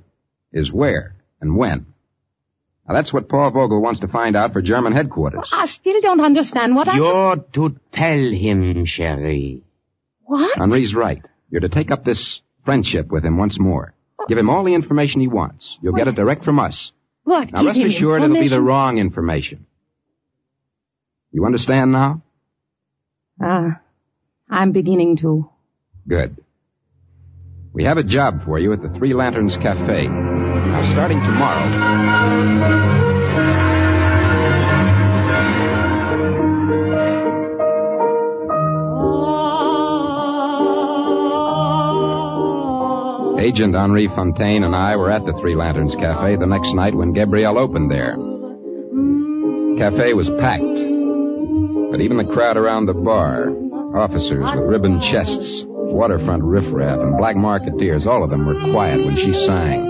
is 0.54 0.72
where 0.72 1.16
and 1.42 1.58
when. 1.58 1.88
Now, 2.88 2.94
that's 2.94 3.12
what 3.12 3.30
Paul 3.30 3.50
Vogel 3.50 3.82
wants 3.82 4.02
to 4.02 4.08
find 4.08 4.36
out 4.36 4.54
for 4.54 4.62
German 4.62 4.94
headquarters. 4.94 5.50
I 5.52 5.66
still 5.66 6.00
don't 6.02 6.22
understand 6.22 6.76
what 6.76 6.88
I... 6.88 6.98
You're 6.98 7.38
to 7.38 7.80
tell 7.92 8.20
him, 8.20 8.86
Cherie. 8.86 9.64
What? 10.26 10.60
Henri's 10.60 10.94
right. 10.94 11.26
You're 11.50 11.62
to 11.62 11.70
take 11.70 11.90
up 11.90 12.06
this 12.06 12.44
friendship 12.64 13.08
with 13.08 13.26
him 13.26 13.38
once 13.38 13.60
more. 13.60 13.96
Give 14.28 14.38
him 14.38 14.52
all 14.52 14.64
the 14.64 14.76
information 14.76 15.20
he 15.22 15.28
wants. 15.28 15.80
You'll 15.82 15.94
get 15.94 16.08
it 16.08 16.14
direct 16.14 16.46
from 16.46 16.60
us. 16.60 16.94
What? 17.24 17.52
Now, 17.52 17.64
give 17.64 17.76
rest 17.76 17.80
assured 17.80 18.22
it'll 18.22 18.40
be 18.40 18.50
the 18.50 18.62
wrong 18.62 19.00
information. 19.00 19.66
You 21.32 21.48
understand 21.48 21.92
now? 21.92 22.22
Uh, 23.44 23.72
I'm 24.50 24.72
beginning 24.72 25.18
to. 25.18 25.50
Good. 26.08 26.38
We 27.72 27.84
have 27.84 27.98
a 27.98 28.04
job 28.04 28.46
for 28.46 28.58
you 28.58 28.74
at 28.74 28.82
the 28.82 28.90
Three 28.90 29.14
Lanterns 29.14 29.56
Cafe. 29.58 30.08
Now, 30.08 30.82
starting 30.84 31.22
tomorrow. 31.22 32.90
Agent 43.40 43.76
Henri 43.76 44.08
Fontaine 44.08 44.64
and 44.64 44.76
I 44.76 44.96
were 44.96 45.10
at 45.10 45.26
the 45.26 45.34
Three 45.34 45.56
Lanterns 45.56 45.96
Cafe 45.96 46.36
the 46.36 46.46
next 46.46 46.74
night 46.74 46.94
when 46.94 47.14
Gabrielle 47.14 47.58
opened 47.58 47.90
there. 47.90 48.16
Cafe 49.78 50.14
was 50.14 50.30
packed, 50.30 50.62
but 51.92 52.02
even 52.02 52.18
the 52.18 52.30
crowd 52.34 52.58
around 52.58 52.88
the 52.88 52.94
bar, 52.94 53.50
officers 53.96 54.44
with 54.44 54.70
ribbon 54.70 55.02
chests, 55.02 55.64
waterfront 55.68 56.44
riffraff, 56.44 57.00
and 57.00 57.18
black 57.18 57.36
marketeers, 57.36 58.06
all 58.06 58.24
of 58.24 58.30
them 58.30 58.46
were 58.46 58.72
quiet 58.72 59.04
when 59.04 59.18
she 59.18 59.34
sang. 59.34 59.86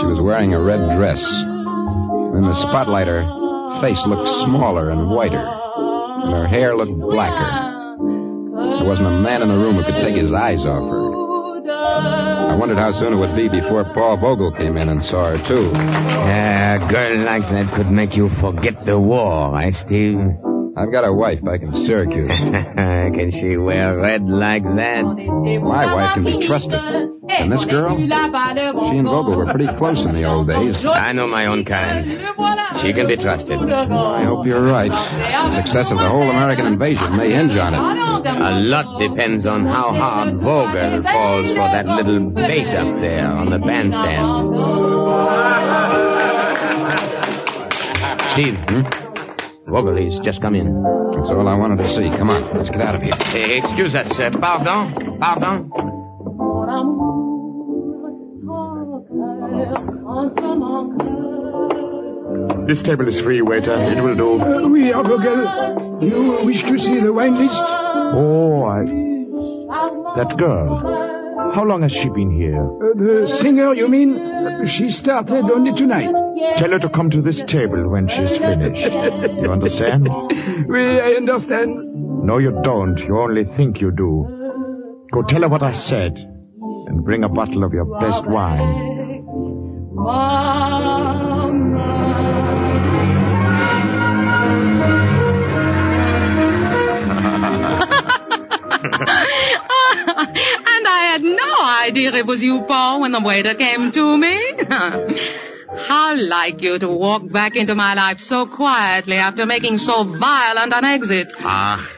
She 0.00 0.06
was 0.06 0.20
wearing 0.20 0.54
a 0.54 0.60
red 0.60 0.96
dress. 0.96 1.24
In 1.24 2.42
the 2.46 2.54
spotlight, 2.54 3.08
her 3.08 3.80
face 3.80 4.04
looked 4.06 4.28
smaller 4.28 4.90
and 4.90 5.10
whiter, 5.10 5.38
and 5.38 6.32
her 6.32 6.46
hair 6.46 6.76
looked 6.76 6.98
blacker. 6.98 7.96
There 8.78 8.88
wasn't 8.88 9.08
a 9.08 9.20
man 9.20 9.42
in 9.42 9.48
the 9.48 9.54
room 9.54 9.76
who 9.76 9.84
could 9.84 10.00
take 10.00 10.16
his 10.16 10.32
eyes 10.32 10.64
off 10.64 10.88
her. 10.90 10.99
I 12.50 12.56
wondered 12.56 12.78
how 12.78 12.90
soon 12.90 13.12
it 13.12 13.16
would 13.16 13.36
be 13.36 13.48
before 13.48 13.84
Paul 13.94 14.16
Vogel 14.16 14.50
came 14.50 14.76
in 14.76 14.88
and 14.88 15.04
saw 15.04 15.30
her, 15.30 15.38
too. 15.46 15.70
Yeah, 15.70 16.84
A 16.84 16.88
girl 16.90 17.18
like 17.18 17.42
that 17.48 17.72
could 17.76 17.88
make 17.92 18.16
you 18.16 18.28
forget 18.40 18.84
the 18.84 18.98
war, 18.98 19.56
eh, 19.60 19.70
Steve? 19.70 20.18
I've 20.76 20.90
got 20.90 21.04
a 21.04 21.12
wife 21.12 21.44
back 21.44 21.62
in 21.62 21.72
Syracuse. 21.76 22.36
can 22.40 23.30
she 23.30 23.56
wear 23.56 23.96
red 23.98 24.24
like 24.24 24.64
that? 24.64 25.02
My 25.02 25.94
wife 25.94 26.14
can 26.14 26.24
be 26.24 26.44
trusted. 26.44 26.74
And 26.74 27.52
this 27.52 27.64
girl? 27.66 27.96
She 27.96 28.02
and 28.08 29.06
Vogel 29.06 29.36
were 29.36 29.46
pretty 29.46 29.68
close 29.78 30.04
in 30.04 30.12
the 30.12 30.24
old 30.24 30.48
days. 30.48 30.84
I 30.84 31.12
know 31.12 31.28
my 31.28 31.46
own 31.46 31.64
kind. 31.64 32.20
She 32.80 32.92
can 32.92 33.06
be 33.06 33.16
trusted. 33.16 33.60
I 33.62 34.24
hope 34.24 34.44
you're 34.44 34.60
right. 34.60 34.90
The 34.90 35.54
success 35.54 35.92
of 35.92 35.98
the 35.98 36.08
whole 36.08 36.22
American 36.22 36.66
invasion 36.66 37.16
may 37.16 37.30
hinge 37.30 37.56
on 37.56 37.74
it. 37.74 38.09
A 38.26 38.60
lot 38.60 39.00
depends 39.00 39.46
on 39.46 39.64
how 39.64 39.92
hard 39.92 40.40
Vogel 40.40 41.02
falls 41.02 41.48
for 41.48 41.54
that 41.54 41.86
little 41.86 42.30
bait 42.30 42.66
up 42.66 43.00
there 43.00 43.26
on 43.26 43.50
the 43.50 43.58
bandstand. 43.58 44.50
Steve, 48.32 48.56
hmm? 48.68 48.82
Vogel, 49.70 49.96
he's 49.96 50.18
just 50.20 50.40
come 50.42 50.54
in. 50.54 50.82
That's 51.12 51.30
all 51.30 51.48
I 51.48 51.54
wanted 51.56 51.82
to 51.82 51.88
see. 51.90 52.10
Come 52.10 52.30
on, 52.30 52.56
let's 52.56 52.70
get 52.70 52.80
out 52.80 52.94
of 52.96 53.02
here. 53.02 53.12
Hey, 53.16 53.58
excuse 53.58 53.94
us. 53.94 54.10
Uh, 54.18 54.30
pardon? 54.30 55.18
Pardon? 55.18 55.70
This 62.66 62.82
table 62.82 63.08
is 63.08 63.20
free, 63.20 63.42
waiter. 63.42 63.72
It 63.72 64.02
will 64.02 64.16
do. 64.16 64.40
Uh, 64.40 64.68
oui, 64.68 64.92
Vogel. 64.92 66.00
You 66.00 66.38
wish 66.44 66.62
to 66.64 66.78
see 66.78 67.00
the 67.00 67.12
wine 67.12 67.36
list? 67.38 67.89
Oh, 68.12 68.64
I... 68.64 68.84
That 70.16 70.36
girl. 70.36 71.10
How 71.54 71.64
long 71.64 71.82
has 71.82 71.92
she 71.92 72.08
been 72.08 72.30
here? 72.30 72.62
Uh, 72.62 72.94
the 72.94 73.38
singer, 73.40 73.74
you 73.74 73.88
mean? 73.88 74.66
She 74.66 74.90
started 74.90 75.44
only 75.44 75.72
tonight. 75.74 76.12
Tell 76.56 76.70
her 76.70 76.78
to 76.78 76.88
come 76.88 77.10
to 77.10 77.22
this 77.22 77.42
table 77.42 77.88
when 77.88 78.08
she's 78.08 78.36
finished. 78.36 78.92
You 78.92 79.50
understand? 79.50 80.08
we, 80.68 80.80
I 80.80 81.12
understand. 81.14 81.76
No, 82.24 82.38
you 82.38 82.60
don't. 82.62 82.98
You 82.98 83.18
only 83.18 83.44
think 83.56 83.80
you 83.80 83.90
do. 83.90 85.06
Go 85.12 85.22
tell 85.22 85.42
her 85.42 85.48
what 85.48 85.62
I 85.62 85.72
said. 85.72 86.16
And 86.16 87.04
bring 87.04 87.24
a 87.24 87.28
bottle 87.28 87.64
of 87.64 87.72
your 87.72 87.86
best 88.00 88.26
wine. 88.26 88.90
and 98.92 98.96
I 100.86 101.08
had 101.12 101.22
no 101.22 101.86
idea 101.86 102.14
it 102.14 102.26
was 102.26 102.42
you, 102.42 102.62
Paul, 102.62 103.00
when 103.00 103.12
the 103.12 103.20
waiter 103.20 103.54
came 103.54 103.90
to 103.92 104.16
me. 104.16 104.52
How 105.86 106.16
like 106.16 106.62
you 106.62 106.78
to 106.78 106.88
walk 106.88 107.30
back 107.30 107.56
into 107.56 107.74
my 107.74 107.94
life 107.94 108.20
so 108.20 108.46
quietly 108.46 109.16
after 109.16 109.46
making 109.46 109.78
so 109.78 110.04
violent 110.04 110.72
an 110.72 110.84
exit. 110.84 111.32
Ah, 111.38 111.88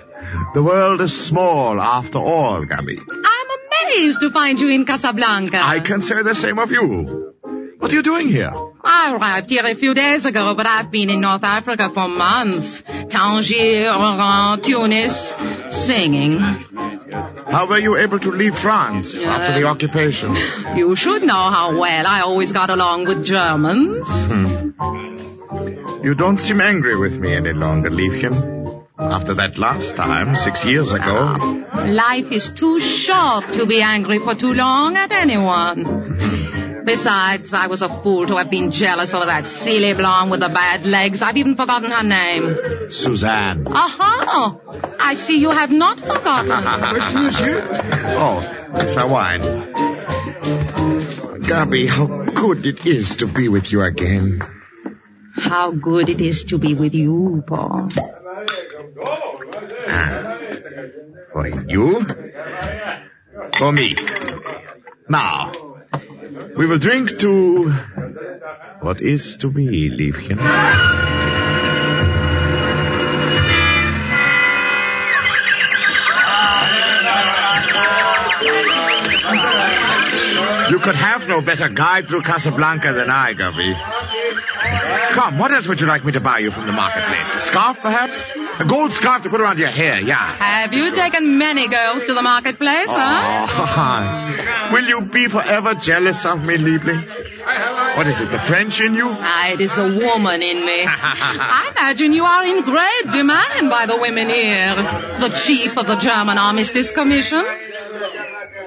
the 0.55 0.62
world 0.62 1.01
is 1.01 1.18
small 1.18 1.81
after 1.81 2.18
all, 2.18 2.64
Gabby. 2.64 2.99
I'm 2.99 3.97
amazed 3.97 4.21
to 4.21 4.31
find 4.31 4.61
you 4.61 4.68
in 4.68 4.85
Casablanca. 4.85 5.61
I 5.62 5.81
can 5.81 6.03
say 6.03 6.23
the 6.23 6.35
same 6.35 6.59
of 6.59 6.71
you. 6.71 7.35
What 7.79 7.92
are 7.92 7.95
you 7.95 8.03
doing 8.03 8.29
here? 8.29 8.53
I 8.85 9.14
arrived 9.14 9.51
here 9.51 9.64
a 9.64 9.75
few 9.75 9.95
days 9.95 10.25
ago, 10.25 10.55
but 10.55 10.66
I've 10.66 10.90
been 10.90 11.11
in 11.11 11.21
North 11.21 11.45
Africa 11.45 11.90
for 11.90 12.09
months. 12.09 12.83
Tangier, 13.09 13.88
Oran, 13.90 14.61
Tunis, 14.61 15.35
singing. 15.71 16.38
How 16.40 17.66
were 17.66 17.79
you 17.79 17.97
able 17.97 18.18
to 18.18 18.31
leave 18.31 18.57
France 18.57 19.25
uh, 19.25 19.29
after 19.29 19.61
the 19.61 19.66
occupation? 19.66 20.37
You 20.77 20.97
should 20.97 21.23
know 21.23 21.51
how 21.51 21.79
well 21.79 22.07
I 22.07 22.21
always 22.21 22.53
got 22.53 22.71
along 22.71 23.05
with 23.05 23.25
Germans. 23.25 24.09
Hmm. 24.27 24.71
You 26.03 26.14
don't 26.14 26.38
seem 26.38 26.61
angry 26.61 26.97
with 26.97 27.18
me 27.18 27.35
any 27.35 27.53
longer, 27.53 27.90
Liebchen. 27.90 28.87
After 28.99 29.35
that 29.35 29.59
last 29.59 29.97
time, 29.97 30.35
six 30.37 30.64
years 30.64 30.92
ago. 30.92 31.37
Uh, 31.73 31.87
life 31.88 32.33
is 32.33 32.49
too 32.49 32.81
short 32.81 33.53
to 33.53 33.66
be 33.66 33.83
angry 33.83 34.18
for 34.18 34.35
too 34.35 34.55
long 34.55 34.97
at 34.97 35.12
anyone. 35.12 36.02
Besides, 36.85 37.53
I 37.53 37.66
was 37.68 37.83
a 37.83 37.88
fool 37.88 38.27
to 38.27 38.37
have 38.37 38.51
been 38.51 38.71
jealous 38.71 39.14
over 39.14 39.27
that 39.27 39.47
silly 39.47 39.92
blonde 39.95 40.31
with 40.31 40.40
the 40.40 40.49
bad 40.49 40.87
legs. 40.87 41.23
I've 41.23 41.37
even 41.37 41.57
forgotten 41.57 41.90
her 41.90 42.03
name. 42.03 42.90
Suzanne. 42.90 43.66
Aha! 43.68 44.59
I 44.99 45.14
see 45.14 45.38
you 45.38 45.51
have 45.51 45.71
not 45.71 46.01
forgotten. 46.01 46.49
Merci, 46.49 47.14
monsieur. 47.16 47.68
Oh, 48.18 48.40
it's 48.75 48.97
a 48.97 49.07
wine. 49.07 49.42
Gabby, 51.42 51.87
how 51.87 52.07
good 52.07 52.66
it 52.66 52.87
is 52.87 53.16
to 53.18 53.27
be 53.27 53.49
with 53.49 53.71
you 53.71 53.83
again. 53.83 54.42
How 55.37 55.71
good 55.71 56.09
it 56.09 56.21
is 56.21 56.45
to 56.45 56.59
be 56.59 56.75
with 56.75 56.95
you, 56.95 57.42
Paul. 57.47 57.88
Ah, 59.88 60.38
for 61.33 61.49
you? 61.68 62.07
For 63.59 63.73
me. 63.73 63.97
Now, 65.09 65.53
we 66.57 66.66
will 66.66 66.79
drink 66.79 67.18
to 67.18 67.71
what 68.81 69.01
is 69.01 69.37
to 69.38 69.51
be, 69.51 69.90
Liebchen. 69.90 70.38
You 80.71 80.79
could 80.79 80.95
have 80.95 81.29
no 81.29 81.42
better 81.42 81.68
guide 81.68 82.09
through 82.09 82.23
Casablanca 82.23 82.92
than 82.92 83.11
I, 83.11 83.35
Gubby. 83.35 83.75
Come, 85.11 85.38
what 85.38 85.53
else 85.53 85.68
would 85.68 85.81
you 85.81 85.87
like 85.87 86.05
me 86.05 86.12
to 86.12 86.21
buy 86.21 86.38
you 86.38 86.51
from 86.51 86.66
the 86.66 86.73
marketplace? 86.73 87.35
A 87.35 87.40
scarf, 87.40 87.81
perhaps? 87.81 88.31
A 88.59 88.65
gold 88.65 88.93
scarf 88.93 89.23
to 89.23 89.31
put 89.31 89.41
around 89.41 89.59
your 89.59 89.71
hair, 89.71 90.01
yeah. 90.01 90.17
Have 90.17 90.75
you 90.75 90.95
taken 90.95 91.38
many 91.38 91.69
girls 91.69 92.05
to 92.05 92.15
the 92.15 92.23
marketplace, 92.23 92.88
huh? 92.88 93.47
Oh, 93.49 94.73
will 94.73 94.85
you 94.85 95.01
be 95.03 95.29
forever 95.29 95.75
jealous 95.75 96.25
of 96.27 96.43
me, 96.43 96.57
Liebling? 96.59 97.07
What 97.97 98.07
is 98.07 98.21
it, 98.21 98.31
the 98.31 98.38
French 98.38 98.81
in 98.81 98.95
you? 98.95 99.09
Ah, 99.11 99.51
it 99.53 99.61
is 99.61 99.75
the 99.75 99.88
woman 99.88 100.43
in 100.43 100.65
me. 100.65 100.85
I 100.87 101.73
imagine 101.77 102.12
you 102.12 102.25
are 102.25 102.45
in 102.45 102.62
great 102.62 103.11
demand 103.11 103.71
by 103.71 103.87
the 103.87 103.97
women 103.97 104.29
here. 104.29 104.75
The 105.21 105.29
chief 105.45 105.77
of 105.77 105.87
the 105.87 105.97
German 105.97 106.38
Armistice 106.38 106.91
Commission. 106.93 107.45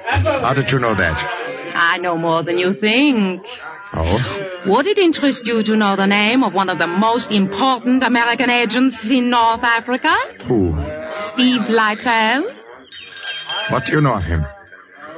How 0.07 0.53
did 0.53 0.71
you 0.71 0.79
know 0.79 0.95
that? 0.95 1.23
I 1.75 1.97
know 1.99 2.17
more 2.17 2.43
than 2.43 2.57
you 2.57 2.73
think. 2.73 3.43
Oh? 3.93 4.63
Would 4.67 4.87
it 4.87 4.97
interest 4.97 5.45
you 5.45 5.63
to 5.63 5.75
know 5.75 5.95
the 5.95 6.07
name 6.07 6.43
of 6.43 6.53
one 6.53 6.69
of 6.69 6.79
the 6.79 6.87
most 6.87 7.31
important 7.31 8.03
American 8.03 8.49
agents 8.49 9.09
in 9.09 9.29
North 9.29 9.63
Africa? 9.63 10.15
Who? 10.47 10.75
Steve 11.11 11.69
Lytle. 11.69 12.51
What 13.69 13.85
do 13.85 13.93
you 13.93 14.01
know 14.01 14.15
of 14.15 14.23
him? 14.23 14.45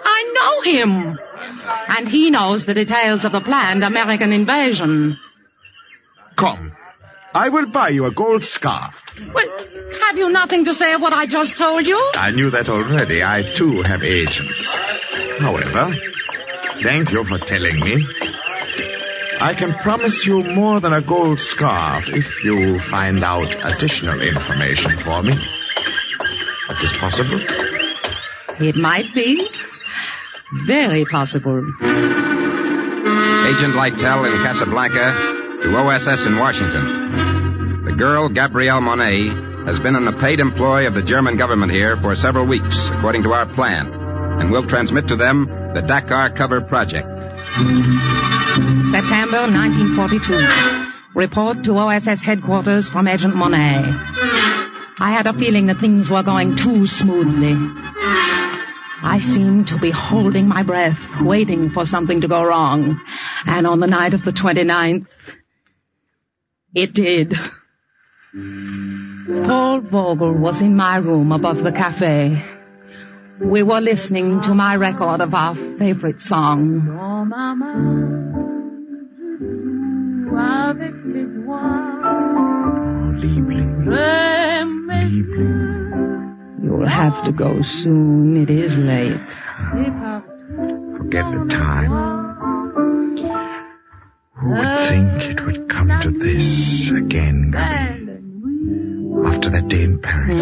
I 0.04 0.34
know 0.38 0.72
him. 0.72 1.20
And 1.90 2.08
he 2.08 2.30
knows 2.30 2.66
the 2.66 2.74
details 2.74 3.26
of 3.26 3.32
the 3.32 3.42
planned 3.42 3.84
American 3.84 4.32
invasion. 4.34 5.18
Come. 6.36 6.74
I 7.34 7.50
will 7.50 7.68
buy 7.68 7.90
you 7.90 8.06
a 8.06 8.12
gold 8.12 8.44
scarf. 8.44 8.96
Well, 9.34 9.50
have 10.02 10.18
you 10.18 10.30
nothing 10.30 10.66
to 10.66 10.74
say 10.74 10.94
of 10.94 11.02
what 11.02 11.14
I 11.14 11.26
just 11.26 11.58
told 11.58 11.86
you? 11.86 12.00
I 12.16 12.32
knew 12.32 12.52
that 12.52 12.70
already. 12.70 13.24
I 13.24 13.52
too 13.52 13.82
have 13.82 14.04
agents. 14.04 14.76
However, 15.40 15.96
thank 16.82 17.12
you 17.12 17.24
for 17.26 17.40
telling 17.40 17.80
me. 17.80 18.06
I 19.40 19.54
can 19.54 19.76
promise 19.76 20.26
you 20.26 20.42
more 20.42 20.80
than 20.80 20.94
a 20.94 21.02
gold 21.02 21.40
scarf 21.40 22.10
if 22.10 22.44
you 22.44 22.80
find 22.80 23.24
out 23.24 23.56
additional 23.64 24.20
information 24.22 24.98
for 24.98 25.22
me. 25.22 25.34
Is 26.72 26.82
this 26.82 26.98
possible? 26.98 27.40
It 28.60 28.76
might 28.76 29.14
be. 29.14 29.48
Very 30.66 31.06
possible. 31.06 31.60
Agent 33.46 33.76
Lytle 33.76 34.26
in 34.26 34.42
Casablanca 34.42 35.12
to 35.64 35.76
OSS 35.76 36.26
in 36.26 36.38
Washington. 36.38 37.84
The 37.86 37.94
girl, 37.94 38.30
Gabrielle 38.30 38.82
Monet, 38.82 39.28
has 39.68 39.80
been 39.80 39.96
in 39.96 40.06
the 40.06 40.14
paid 40.14 40.40
employ 40.40 40.88
of 40.88 40.96
the 40.96 41.04
German 41.04 41.38
government 41.38 41.72
here 41.72 41.96
for 41.96 42.16
several 42.16 42.46
weeks, 42.48 42.90
according 42.90 43.24
to 43.24 43.34
our 43.34 43.46
plan, 43.46 43.94
and 43.94 44.52
will 44.52 44.66
transmit 44.66 45.10
to 45.10 45.16
them 45.16 45.46
the 45.76 45.82
Dakar 45.82 46.32
cover 46.32 46.62
project. 46.62 47.17
September 47.58 49.42
1942. 49.50 50.92
Report 51.16 51.64
to 51.64 51.76
OSS 51.78 52.22
headquarters 52.22 52.88
from 52.88 53.08
Agent 53.08 53.36
Monet. 53.36 53.82
I 55.00 55.12
had 55.12 55.26
a 55.26 55.34
feeling 55.34 55.66
that 55.66 55.80
things 55.80 56.08
were 56.08 56.22
going 56.22 56.56
too 56.56 56.86
smoothly. 56.86 57.56
I 59.04 59.20
seemed 59.20 59.70
to 59.70 59.80
be 59.80 59.90
holding 59.90 60.48
my 60.48 60.62
breath, 60.62 61.00
waiting 61.20 61.72
for 61.72 61.88
something 61.88 62.22
to 62.22 62.28
go 62.28 62.44
wrong. 62.44 63.02
And 63.48 63.66
on 63.66 63.80
the 63.80 63.88
night 63.88 64.14
of 64.14 64.24
the 64.24 64.34
29th, 64.34 65.08
it 66.76 66.94
did. 66.94 67.40
Paul 69.48 69.82
Vogel 69.82 70.34
was 70.34 70.62
in 70.62 70.76
my 70.76 70.98
room 70.98 71.32
above 71.32 71.64
the 71.64 71.72
cafe. 71.72 72.57
We 73.40 73.64
were 73.64 73.82
listening 73.82 74.42
to 74.42 74.54
my 74.56 74.76
record 74.76 75.22
of 75.22 75.34
our 75.34 75.56
favorite 75.78 76.22
song. 76.22 76.88
You'll 86.64 86.86
have 86.88 87.24
to 87.26 87.32
go 87.32 87.62
soon. 87.62 88.38
It 88.38 88.50
is 88.50 88.78
late. 88.78 89.32
Forget 90.98 91.26
the 91.32 91.46
time. 91.50 91.92
Who 94.34 94.50
would 94.50 94.80
think 94.90 95.24
it 95.24 95.46
would 95.46 95.70
come 95.70 95.90
to 96.02 96.12
this 96.12 96.90
again, 96.90 97.52
Gabi? 97.54 99.28
After 99.28 99.50
that 99.52 99.68
day 99.68 99.84
in 99.84 100.00
Paris, 100.00 100.42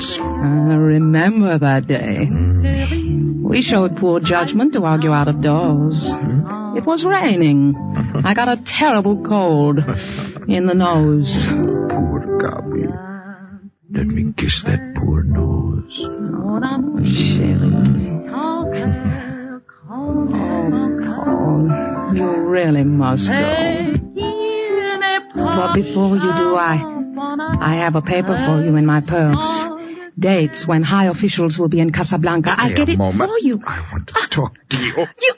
when 0.00 0.18
we 0.18 0.18
quarreled 0.18 0.62
so. 0.62 0.70
I 0.70 0.74
remember 0.74 1.58
that 1.58 1.86
day. 1.86 2.28
Mm. 2.30 3.42
We 3.42 3.62
showed 3.62 3.96
poor 3.96 4.20
judgment 4.20 4.74
to 4.74 4.84
argue 4.84 5.12
out 5.12 5.28
of 5.28 5.40
doors. 5.40 6.08
Mm-hmm. 6.12 6.76
It 6.78 6.84
was 6.86 7.04
raining. 7.04 7.74
Mm-hmm. 7.74 8.26
I 8.26 8.34
got 8.34 8.48
a 8.48 8.56
terrible 8.62 9.24
cold 9.24 9.78
in 10.48 10.66
the 10.66 10.74
nose. 10.74 11.46
Poor 11.46 12.38
Gabi. 12.40 12.86
Let 13.92 14.06
me 14.06 14.32
kiss 14.36 14.62
that 14.62 14.94
poor 14.94 15.24
nose. 15.24 15.98
Mm. 15.98 17.06
Shelley. 17.06 18.30
Oh, 18.32 18.66
Paul, 21.04 22.16
you 22.16 22.26
really 22.46 22.84
must 22.84 23.28
go. 23.28 23.94
But 25.34 25.74
before 25.74 26.16
you 26.16 26.20
do, 26.20 26.56
I, 26.56 26.80
I 27.60 27.74
have 27.76 27.96
a 27.96 28.02
paper 28.02 28.36
for 28.36 28.62
you 28.64 28.76
in 28.76 28.86
my 28.86 29.00
purse. 29.00 29.79
Dates 30.20 30.66
when 30.66 30.82
high 30.82 31.06
officials 31.06 31.58
will 31.58 31.68
be 31.68 31.80
in 31.80 31.92
Casablanca. 31.92 32.54
I'll 32.56 32.74
get 32.74 32.88
a 32.88 32.92
it 32.92 32.98
moment. 32.98 33.30
for 33.30 33.38
you. 33.38 33.60
I 33.66 33.80
want 33.92 34.08
to 34.08 34.26
talk 34.28 34.54
to 34.68 34.76
you. 34.86 34.94
You, 35.22 35.34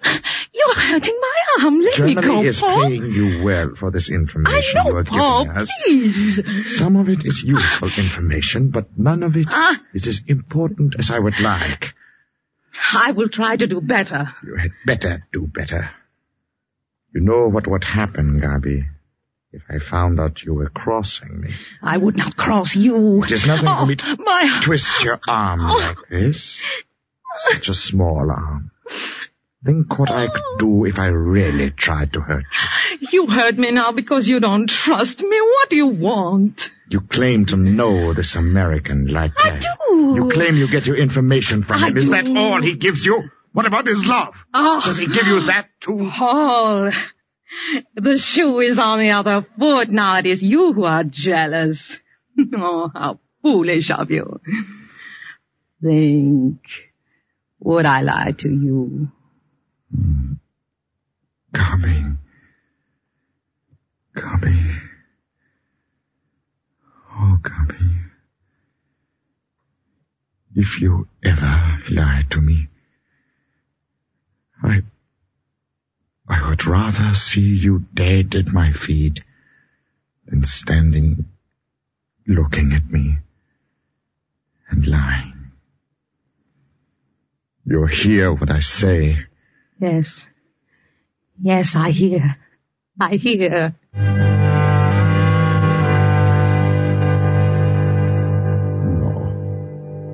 you're 0.54 0.74
hurting 0.74 1.18
my 1.20 1.64
arm. 1.64 1.80
Let 1.80 2.00
me 2.00 2.14
go, 2.14 2.20
Germany 2.22 2.46
is 2.48 2.60
Paul. 2.60 2.82
paying 2.88 3.10
you 3.12 3.42
well 3.44 3.74
for 3.76 3.90
this 3.90 4.10
information 4.10 4.80
I 4.80 4.84
know, 4.84 4.90
you 4.90 4.96
are 4.98 5.04
Paul, 5.04 5.44
giving 5.44 5.58
us. 5.58 5.72
please. 5.84 6.76
Some 6.78 6.96
of 6.96 7.08
it 7.08 7.24
is 7.24 7.42
useful 7.42 7.90
information, 7.96 8.70
but 8.70 8.88
none 8.98 9.22
of 9.22 9.36
it 9.36 9.46
Ah. 9.50 9.80
is 9.94 10.06
as 10.08 10.20
important 10.26 10.96
as 10.98 11.10
I 11.10 11.18
would 11.18 11.40
like. 11.40 11.94
I 12.92 13.12
will 13.12 13.28
try 13.28 13.56
to 13.56 13.66
do 13.66 13.80
better. 13.80 14.34
You 14.44 14.56
had 14.56 14.72
better 14.86 15.26
do 15.32 15.46
better. 15.46 15.90
You 17.14 17.20
know 17.22 17.48
what 17.48 17.66
would 17.66 17.84
happen, 17.84 18.40
Gabi, 18.40 18.84
if 19.52 19.62
I 19.68 19.78
found 19.78 20.18
out 20.18 20.42
you 20.42 20.54
were 20.54 20.70
crossing 20.70 21.40
me. 21.40 21.50
I 21.82 21.96
would 21.96 22.16
not 22.16 22.36
cross 22.36 22.74
you. 22.74 23.22
It 23.22 23.32
is 23.32 23.46
nothing 23.46 23.68
oh, 23.68 23.80
for 23.80 23.86
me 23.86 23.96
to 23.96 24.16
oh, 24.18 24.22
my... 24.22 24.60
twist 24.62 25.04
your 25.04 25.20
arm 25.28 25.60
Oh. 25.62 25.76
like 25.76 26.08
this. 26.08 26.62
Such 27.50 27.68
a 27.68 27.74
small 27.74 28.30
arm. 28.30 28.70
Think 29.64 29.96
what 29.96 30.10
I 30.10 30.26
could 30.26 30.58
do 30.58 30.84
if 30.86 30.98
I 30.98 31.08
really 31.08 31.70
tried 31.70 32.14
to 32.14 32.20
hurt 32.20 32.44
you. 33.00 33.08
You 33.12 33.26
hurt 33.28 33.56
me 33.56 33.70
now 33.70 33.92
because 33.92 34.26
you 34.26 34.40
don't 34.40 34.68
trust 34.68 35.20
me. 35.20 35.40
What 35.40 35.70
do 35.70 35.76
you 35.76 35.86
want? 35.86 36.70
You 36.88 37.00
claim 37.00 37.46
to 37.46 37.56
know 37.56 38.12
this 38.12 38.34
American 38.34 39.06
like 39.06 39.36
that. 39.36 39.64
I 39.64 39.86
do. 39.88 40.14
You 40.16 40.30
claim 40.30 40.56
you 40.56 40.66
get 40.66 40.86
your 40.86 40.96
information 40.96 41.62
from 41.62 41.84
I 41.84 41.88
him. 41.88 41.96
Is 41.96 42.10
that 42.10 42.28
all 42.36 42.60
he 42.60 42.74
gives 42.74 43.06
you? 43.06 43.30
What 43.52 43.66
about 43.66 43.86
his 43.86 44.04
love? 44.04 44.34
Oh. 44.52 44.80
Does 44.84 44.96
he 44.96 45.06
give 45.06 45.26
you 45.26 45.46
that 45.46 45.68
too? 45.80 46.10
Paul, 46.10 46.90
the 47.94 48.18
shoe 48.18 48.60
is 48.60 48.78
on 48.78 48.98
the 48.98 49.10
other 49.10 49.46
foot 49.58 49.88
now. 49.90 50.18
It 50.18 50.26
is 50.26 50.42
you 50.42 50.72
who 50.72 50.84
are 50.84 51.04
jealous. 51.04 51.98
Oh, 52.54 52.90
how 52.94 53.18
foolish 53.42 53.90
of 53.90 54.10
you. 54.10 54.40
Think, 55.82 56.60
would 57.60 57.84
I 57.84 58.00
lie 58.00 58.32
to 58.38 58.48
you? 58.48 59.12
Gabi. 61.52 62.16
Gabi. 64.16 64.80
Oh, 67.14 67.36
Gabi. 67.42 68.02
If 70.54 70.80
you 70.80 71.08
ever 71.22 71.78
lie 71.90 72.24
to 72.30 72.40
me, 72.40 72.68
I, 74.62 74.82
I 76.32 76.48
would 76.48 76.64
rather 76.64 77.12
see 77.12 77.56
you 77.56 77.84
dead 77.92 78.34
at 78.34 78.46
my 78.46 78.72
feet 78.72 79.20
than 80.26 80.46
standing 80.46 81.26
looking 82.26 82.72
at 82.72 82.90
me 82.90 83.18
and 84.70 84.86
lying. 84.86 85.50
You'll 87.66 87.86
hear 87.86 88.32
what 88.32 88.50
I 88.50 88.60
say. 88.60 89.18
Yes. 89.78 90.26
Yes, 91.38 91.76
I 91.76 91.90
hear. 91.90 92.36
I 92.98 93.16
hear. 93.16 93.74
No. 93.92 94.02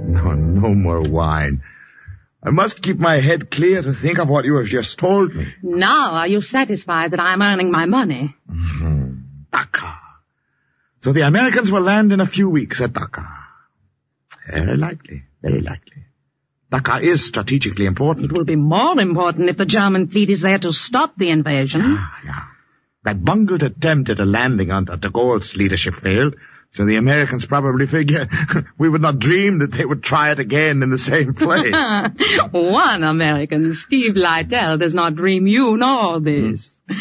No, 0.08 0.32
no 0.32 0.74
more 0.74 1.02
wine. 1.02 1.62
I 2.42 2.50
must 2.50 2.82
keep 2.82 2.98
my 2.98 3.16
head 3.20 3.50
clear 3.50 3.82
to 3.82 3.92
think 3.92 4.18
of 4.18 4.28
what 4.28 4.44
you 4.44 4.56
have 4.56 4.66
just 4.66 4.98
told 4.98 5.34
me. 5.34 5.52
Now 5.62 6.12
are 6.12 6.28
you 6.28 6.40
satisfied 6.40 7.10
that 7.10 7.20
I'm 7.20 7.42
earning 7.42 7.70
my 7.70 7.86
money? 7.86 8.34
Dakar. 9.52 9.98
So 11.02 11.12
the 11.12 11.22
Americans 11.22 11.70
will 11.72 11.82
land 11.82 12.12
in 12.12 12.20
a 12.20 12.26
few 12.26 12.48
weeks 12.48 12.80
at 12.80 12.92
Dakar. 12.92 13.28
Very 14.50 14.76
likely, 14.76 15.24
very 15.42 15.60
likely. 15.60 16.04
Dakar 16.70 17.00
is 17.00 17.24
strategically 17.24 17.86
important. 17.86 18.26
It 18.26 18.32
will 18.32 18.44
be 18.44 18.56
more 18.56 19.00
important 19.00 19.48
if 19.48 19.56
the 19.56 19.66
German 19.66 20.08
fleet 20.08 20.30
is 20.30 20.42
there 20.42 20.58
to 20.58 20.72
stop 20.72 21.16
the 21.16 21.30
invasion. 21.30 21.82
Ah, 21.84 22.18
yeah. 22.24 22.44
That 23.04 23.24
bungled 23.24 23.62
attempt 23.62 24.10
at 24.10 24.20
a 24.20 24.24
landing 24.24 24.70
under 24.70 24.96
de 24.96 25.08
Gaulle's 25.08 25.56
leadership 25.56 25.94
failed, 26.02 26.34
so 26.72 26.84
the 26.84 26.96
Americans 26.96 27.46
probably 27.46 27.86
figure 27.86 28.28
we 28.78 28.88
would 28.88 29.00
not 29.00 29.18
dream 29.18 29.58
that 29.60 29.72
they 29.72 29.84
would 29.84 30.02
try 30.02 30.30
it 30.32 30.38
again 30.38 30.82
in 30.82 30.90
the 30.90 30.98
same 30.98 31.34
place. 31.44 31.74
One 32.50 33.04
American, 33.04 33.72
Steve 33.74 34.16
Lytle, 34.16 34.78
does 34.78 34.94
not 34.94 35.16
dream 35.16 35.46
you 35.46 35.76
nor 35.76 36.20
this. 36.20 36.72
Hmm. 36.88 37.00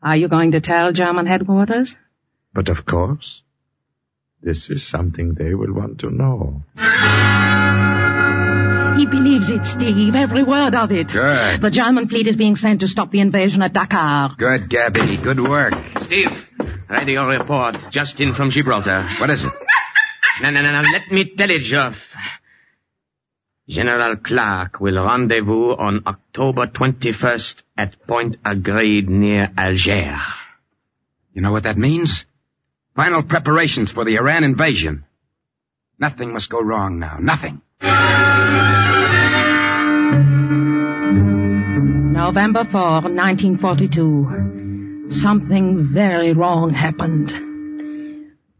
Are 0.00 0.16
you 0.16 0.28
going 0.28 0.52
to 0.52 0.60
tell 0.60 0.92
German 0.92 1.26
headquarters? 1.26 1.96
but 2.54 2.68
of 2.70 2.84
course, 2.84 3.42
this 4.42 4.70
is 4.70 4.84
something 4.86 5.34
they 5.34 5.54
will 5.54 5.72
want 5.72 6.00
to 6.00 6.10
know. 6.10 6.62
He 8.98 9.06
believes 9.06 9.48
it, 9.50 9.64
Steve, 9.64 10.16
every 10.16 10.42
word 10.42 10.74
of 10.74 10.90
it. 10.90 11.08
Good. 11.12 11.60
The 11.60 11.70
German 11.70 12.08
fleet 12.08 12.26
is 12.26 12.34
being 12.36 12.56
sent 12.56 12.80
to 12.80 12.88
stop 12.88 13.12
the 13.12 13.20
invasion 13.20 13.62
at 13.62 13.72
Dakar. 13.72 14.34
Good, 14.36 14.68
Gabby. 14.68 15.16
Good 15.16 15.38
work. 15.40 15.74
Steve, 16.02 16.30
radio 16.88 17.26
report 17.26 17.76
just 17.90 18.20
in 18.20 18.34
from 18.34 18.50
Gibraltar. 18.50 19.08
What 19.18 19.30
is 19.30 19.44
it? 19.44 19.52
No, 20.40 20.50
no, 20.50 20.62
no, 20.62 20.70
no. 20.70 20.82
Let 20.88 21.10
me 21.10 21.24
tell 21.34 21.50
it, 21.50 21.62
Geoff. 21.62 22.00
General 23.68 24.14
Clark 24.16 24.78
will 24.80 25.04
rendezvous 25.04 25.74
on 25.74 26.04
October 26.06 26.68
21st 26.68 27.62
at 27.76 28.06
Point 28.06 28.36
Agreed 28.44 29.10
near 29.10 29.50
Algiers. 29.56 30.22
You 31.34 31.42
know 31.42 31.50
what 31.50 31.64
that 31.64 31.76
means? 31.76 32.24
Final 32.94 33.24
preparations 33.24 33.90
for 33.90 34.04
the 34.04 34.18
Oran 34.20 34.44
invasion. 34.44 35.04
Nothing 35.98 36.32
must 36.32 36.48
go 36.48 36.62
wrong 36.62 37.00
now. 37.00 37.18
Nothing. 37.20 37.60
November 42.14 42.64
4, 42.64 42.80
1942. 43.10 44.57
Something 45.10 45.92
very 45.92 46.32
wrong 46.32 46.72
happened. 46.74 47.32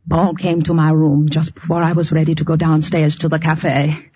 Paul 0.09 0.35
came 0.35 0.63
to 0.63 0.75
my 0.75 0.91
room 0.91 1.29
just 1.29 1.55
before 1.55 1.83
I 1.83 1.93
was 1.93 2.11
ready 2.11 2.35
to 2.35 2.45
go 2.45 2.57
downstairs 2.57 3.17
to 3.19 3.29
the 3.29 3.39
cafe. 3.39 4.11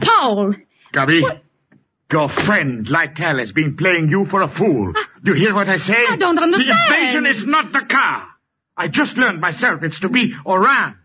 Paul! 0.00 0.54
Gabi, 0.92 1.40
Your 2.10 2.28
friend, 2.28 2.88
Lytle, 2.88 3.38
has 3.38 3.52
been 3.52 3.76
playing 3.76 4.08
you 4.08 4.24
for 4.24 4.40
a 4.40 4.48
fool. 4.48 4.92
Do 5.22 5.32
you 5.32 5.34
hear 5.34 5.54
what 5.54 5.68
I 5.68 5.76
say? 5.76 6.06
I 6.08 6.16
don't 6.16 6.38
understand. 6.38 6.78
The 6.78 6.94
invasion 6.94 7.26
is 7.26 7.46
not 7.46 7.72
Dakar. 7.72 8.28
I 8.76 8.88
just 8.88 9.16
learned 9.16 9.40
myself 9.40 9.82
it's 9.82 10.00
to 10.00 10.08
be 10.08 10.34
Oran. 10.44 10.96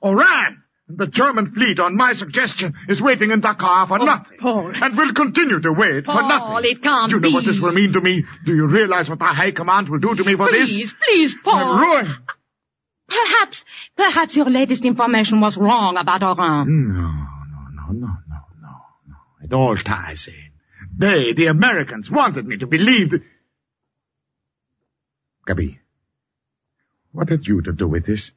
Oran! 0.00 0.61
The 0.88 1.06
German 1.06 1.52
fleet, 1.52 1.80
on 1.80 1.96
my 1.96 2.12
suggestion, 2.12 2.74
is 2.88 3.00
waiting 3.00 3.30
in 3.30 3.40
Dakar 3.40 3.86
for 3.86 4.00
oh, 4.00 4.04
nothing. 4.04 4.38
Paul. 4.38 4.72
And 4.74 4.96
will 4.96 5.12
continue 5.14 5.60
to 5.60 5.72
wait 5.72 6.04
for 6.04 6.14
nothing. 6.14 6.38
Paul, 6.38 6.64
it 6.64 6.82
can't 6.82 7.10
Do 7.10 7.16
you 7.16 7.20
know 7.20 7.30
what 7.30 7.44
this 7.44 7.60
will 7.60 7.72
mean 7.72 7.92
to 7.92 8.00
me? 8.00 8.24
Do 8.44 8.54
you 8.54 8.66
realize 8.66 9.08
what 9.08 9.18
the 9.18 9.24
High 9.24 9.52
Command 9.52 9.88
will 9.88 10.00
do 10.00 10.14
to 10.14 10.24
me 10.24 10.34
for 10.34 10.50
this? 10.50 10.70
Please, 10.70 10.92
please, 10.92 11.36
Paul. 11.42 11.78
Ruin. 11.78 12.16
Perhaps, 13.08 13.64
perhaps 13.96 14.36
your 14.36 14.50
latest 14.50 14.84
information 14.84 15.40
was 15.40 15.56
wrong 15.56 15.96
about 15.96 16.22
Oran. 16.22 16.92
No, 16.92 17.00
no, 17.00 17.92
no, 17.92 17.92
no, 17.92 18.06
no, 18.28 18.40
no, 18.60 18.78
no. 19.08 19.16
It 19.42 19.52
all 19.52 19.76
ties 19.76 20.28
in. 20.28 20.50
They, 20.96 21.32
the 21.32 21.46
Americans, 21.46 22.10
wanted 22.10 22.46
me 22.46 22.58
to 22.58 22.66
believe 22.66 23.10
that... 23.10 23.22
Gabby, 25.46 25.80
what 27.12 27.28
had 27.28 27.46
you 27.46 27.62
to 27.62 27.72
do 27.72 27.88
with 27.88 28.06
this? 28.06 28.30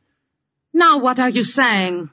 Now 0.73 0.99
what 0.99 1.19
are 1.19 1.29
you 1.29 1.43
saying? 1.43 2.09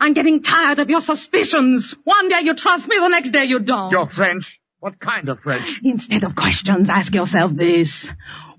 I'm 0.00 0.14
getting 0.14 0.42
tired 0.42 0.78
of 0.78 0.88
your 0.88 1.02
suspicions. 1.02 1.94
One 2.04 2.28
day 2.28 2.40
you 2.42 2.54
trust 2.54 2.88
me, 2.88 2.96
the 2.98 3.08
next 3.08 3.30
day 3.30 3.44
you 3.44 3.58
don't. 3.58 3.90
You're 3.90 4.08
French? 4.08 4.58
What 4.80 4.98
kind 4.98 5.28
of 5.28 5.40
French? 5.40 5.80
Instead 5.84 6.24
of 6.24 6.34
questions, 6.34 6.88
ask 6.88 7.14
yourself 7.14 7.52
this. 7.54 8.08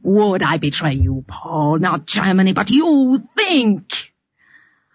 Would 0.04 0.44
I 0.44 0.58
betray 0.58 0.94
you, 0.94 1.26
Paul? 1.28 1.80
Not 1.80 2.06
Germany, 2.06 2.54
but 2.54 2.70
you 2.70 3.28
think. 3.36 4.12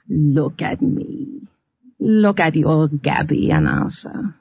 Look 0.08 0.62
at 0.62 0.80
me. 0.80 1.42
Look 1.98 2.38
at 2.38 2.54
your 2.54 2.86
Gabby 2.88 3.50
and 3.50 3.66
answer. 3.66 4.36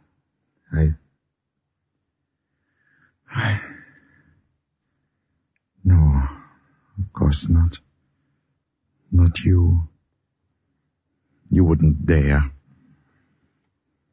I... 0.71 0.93
I... 3.33 3.61
No, 5.83 6.23
of 6.99 7.13
course 7.13 7.47
not. 7.49 7.79
Not 9.11 9.39
you. 9.39 9.87
You 11.55 11.63
wouldn't 11.63 12.05
dare. 12.05 12.51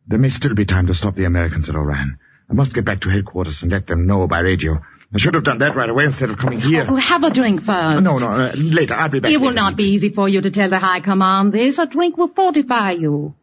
There 0.07 0.19
may 0.21 0.29
still 0.29 0.55
be 0.55 0.65
time 0.65 0.87
to 0.87 0.95
stop 0.95 1.17
the 1.17 1.25
Americans 1.25 1.69
at 1.69 1.75
Oran. 1.75 2.21
I 2.49 2.53
must 2.53 2.73
get 2.73 2.85
back 2.85 3.01
to 3.01 3.09
headquarters 3.09 3.63
and 3.63 3.73
let 3.73 3.89
them 3.89 4.07
know 4.07 4.29
by 4.29 4.39
radio. 4.41 4.81
I 5.13 5.19
should 5.19 5.35
have 5.35 5.43
done 5.43 5.59
that 5.59 5.75
right 5.75 5.91
away 5.91 6.05
instead 6.05 6.31
of 6.31 6.39
coming 6.39 6.61
here. 6.61 6.87
Oh, 6.89 6.95
have 6.95 7.25
a 7.25 7.33
drink 7.33 7.65
first. 7.65 8.01
No, 8.01 8.19
no, 8.19 8.29
uh, 8.29 8.53
later. 8.55 8.95
I'll 8.95 9.09
be 9.09 9.19
back. 9.19 9.33
It 9.33 9.41
will 9.41 9.55
not 9.55 9.75
be 9.75 9.87
easy 9.95 10.11
for 10.11 10.29
you 10.29 10.41
to 10.41 10.53
tell 10.53 10.71
the 10.71 10.79
High 10.79 11.01
Command 11.01 11.53
this. 11.53 11.79
A 11.79 11.87
drink 11.87 12.17
will 12.17 12.29
fortify 12.29 12.93
you. 12.93 13.35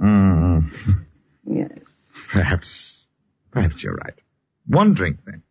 Mm. 0.00 0.70
Yes. 1.44 1.80
Perhaps, 2.30 3.08
perhaps 3.50 3.82
you're 3.82 3.96
right. 3.96 4.14
One 4.68 4.94
drink 4.94 5.18
then. 5.26 5.42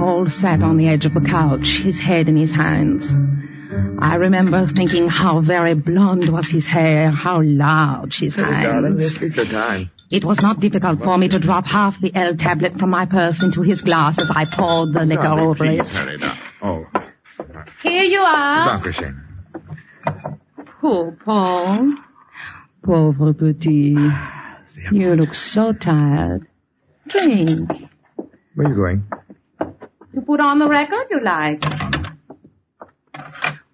Paul 0.00 0.28
sat 0.30 0.62
on 0.62 0.76
the 0.78 0.88
edge 0.88 1.04
of 1.06 1.14
the 1.14 1.20
couch, 1.20 1.68
his 1.78 1.98
head 1.98 2.28
in 2.28 2.36
his 2.36 2.50
hands. 2.50 3.12
I 3.98 4.14
remember 4.16 4.66
thinking 4.66 5.08
how 5.08 5.40
very 5.40 5.74
blonde 5.74 6.28
was 6.30 6.48
his 6.48 6.66
hair, 6.66 7.10
how 7.10 7.42
large 7.42 8.18
his 8.18 8.34
hands. 8.34 9.18
take 9.18 9.36
your 9.36 9.44
time. 9.44 9.90
It 10.10 10.24
was 10.24 10.40
not 10.40 10.58
difficult 10.58 10.98
for 11.04 11.16
me 11.18 11.28
to 11.28 11.38
drop 11.38 11.66
half 11.66 12.00
the 12.00 12.10
L 12.14 12.34
tablet 12.34 12.78
from 12.78 12.90
my 12.90 13.04
purse 13.06 13.42
into 13.42 13.62
his 13.62 13.82
glass 13.82 14.18
as 14.18 14.30
I 14.30 14.44
poured 14.46 14.92
the 14.94 15.04
liquor 15.04 15.22
Darling, 15.22 15.44
over 15.44 15.54
please 15.64 15.80
it. 15.80 15.98
hurry 15.98 16.16
now. 16.18 16.38
Oh, 16.62 16.86
Here 17.82 18.04
you 18.04 18.20
are. 18.20 18.80
Dankeschön. 18.80 19.14
Poor 20.80 21.12
Paul. 21.24 21.94
Pauvre 22.82 23.34
petit. 23.34 23.94
Ah, 23.98 24.58
you 24.90 25.14
look 25.14 25.34
so 25.34 25.72
tired. 25.74 26.46
Drink. 27.06 27.68
Where 28.54 28.66
are 28.66 28.70
you 28.70 28.74
going? 28.76 29.04
To 30.14 30.20
put 30.22 30.40
on 30.40 30.58
the 30.58 30.68
record 30.68 31.06
you 31.10 31.20
like. 31.22 31.62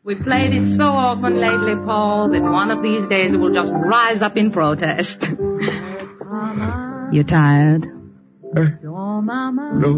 We 0.04 0.14
played 0.14 0.54
it 0.54 0.76
so 0.76 0.84
often 0.84 1.40
lately, 1.40 1.74
Paul, 1.74 2.28
that 2.30 2.42
one 2.42 2.70
of 2.70 2.82
these 2.82 3.06
days 3.06 3.32
it 3.32 3.38
will 3.38 3.52
just 3.52 3.72
rise 3.72 4.22
up 4.22 4.36
in 4.36 4.52
protest. 4.52 5.22
You're 7.10 7.24
tired? 7.24 7.86
Eh? 8.56 8.70
No. 8.82 9.92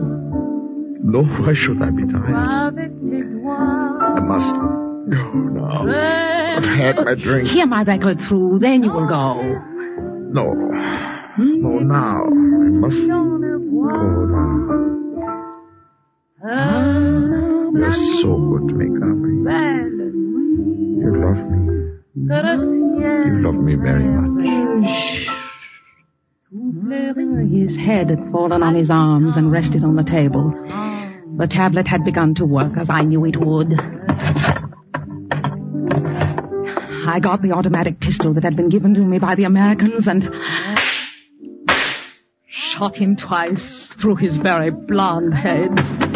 No, 1.01 1.23
why 1.25 1.53
should 1.55 1.83
I 1.83 1.91
be 1.91 2.07
tired? 2.07 2.35
I 2.35 4.21
must 4.21 4.55
go 4.55 5.33
now. 5.33 6.57
I've 6.57 6.65
had 6.65 6.97
my 7.05 7.15
drink. 7.15 7.49
Hear 7.49 7.67
my 7.67 7.83
record 7.83 8.23
through, 8.23 8.61
then 8.61 8.83
you 8.85 8.93
will 8.93 9.09
go. 9.09 9.43
No. 10.31 10.55
No, 11.37 11.79
now. 11.81 12.25
I 12.25 12.29
must 12.29 13.07
go 13.07 13.23
now. 13.23 14.98
You're 16.41 16.53
ah, 16.53 17.91
so 17.91 18.39
good 18.39 18.69
to 18.69 18.75
me, 18.75 18.87
Gabby. 18.87 19.29
You 21.03 21.11
love 21.19 21.43
me. 21.51 21.59
You 22.15 23.43
love 23.43 23.57
me 23.57 23.75
very 23.75 24.05
much. 24.05 25.27
His 27.51 27.77
head 27.77 28.11
had 28.11 28.31
fallen 28.31 28.63
on 28.63 28.77
his 28.77 28.89
arms 28.89 29.37
and 29.37 29.51
rested 29.51 29.83
on 29.83 29.97
the 29.97 30.05
table. 30.05 30.53
The 31.39 31.49
tablet 31.49 31.89
had 31.89 32.05
begun 32.05 32.37
to 32.37 32.47
work 32.47 32.77
as 32.77 32.89
I 32.89 33.03
knew 33.03 33.25
it 33.25 33.37
would. 33.37 33.75
I 37.09 37.19
got 37.21 37.43
the 37.43 37.51
automatic 37.53 37.99
pistol 37.99 38.35
that 38.35 38.45
had 38.45 38.55
been 38.55 38.69
given 38.69 38.95
to 38.95 39.01
me 39.01 39.19
by 39.19 39.35
the 39.35 39.43
Americans 39.43 40.07
and 40.07 40.33
shot 42.47 42.97
him 42.97 43.17
twice 43.17 43.89
through 43.89 44.17
his 44.17 44.37
very 44.37 44.71
blonde 44.71 45.35
head. 45.35 46.08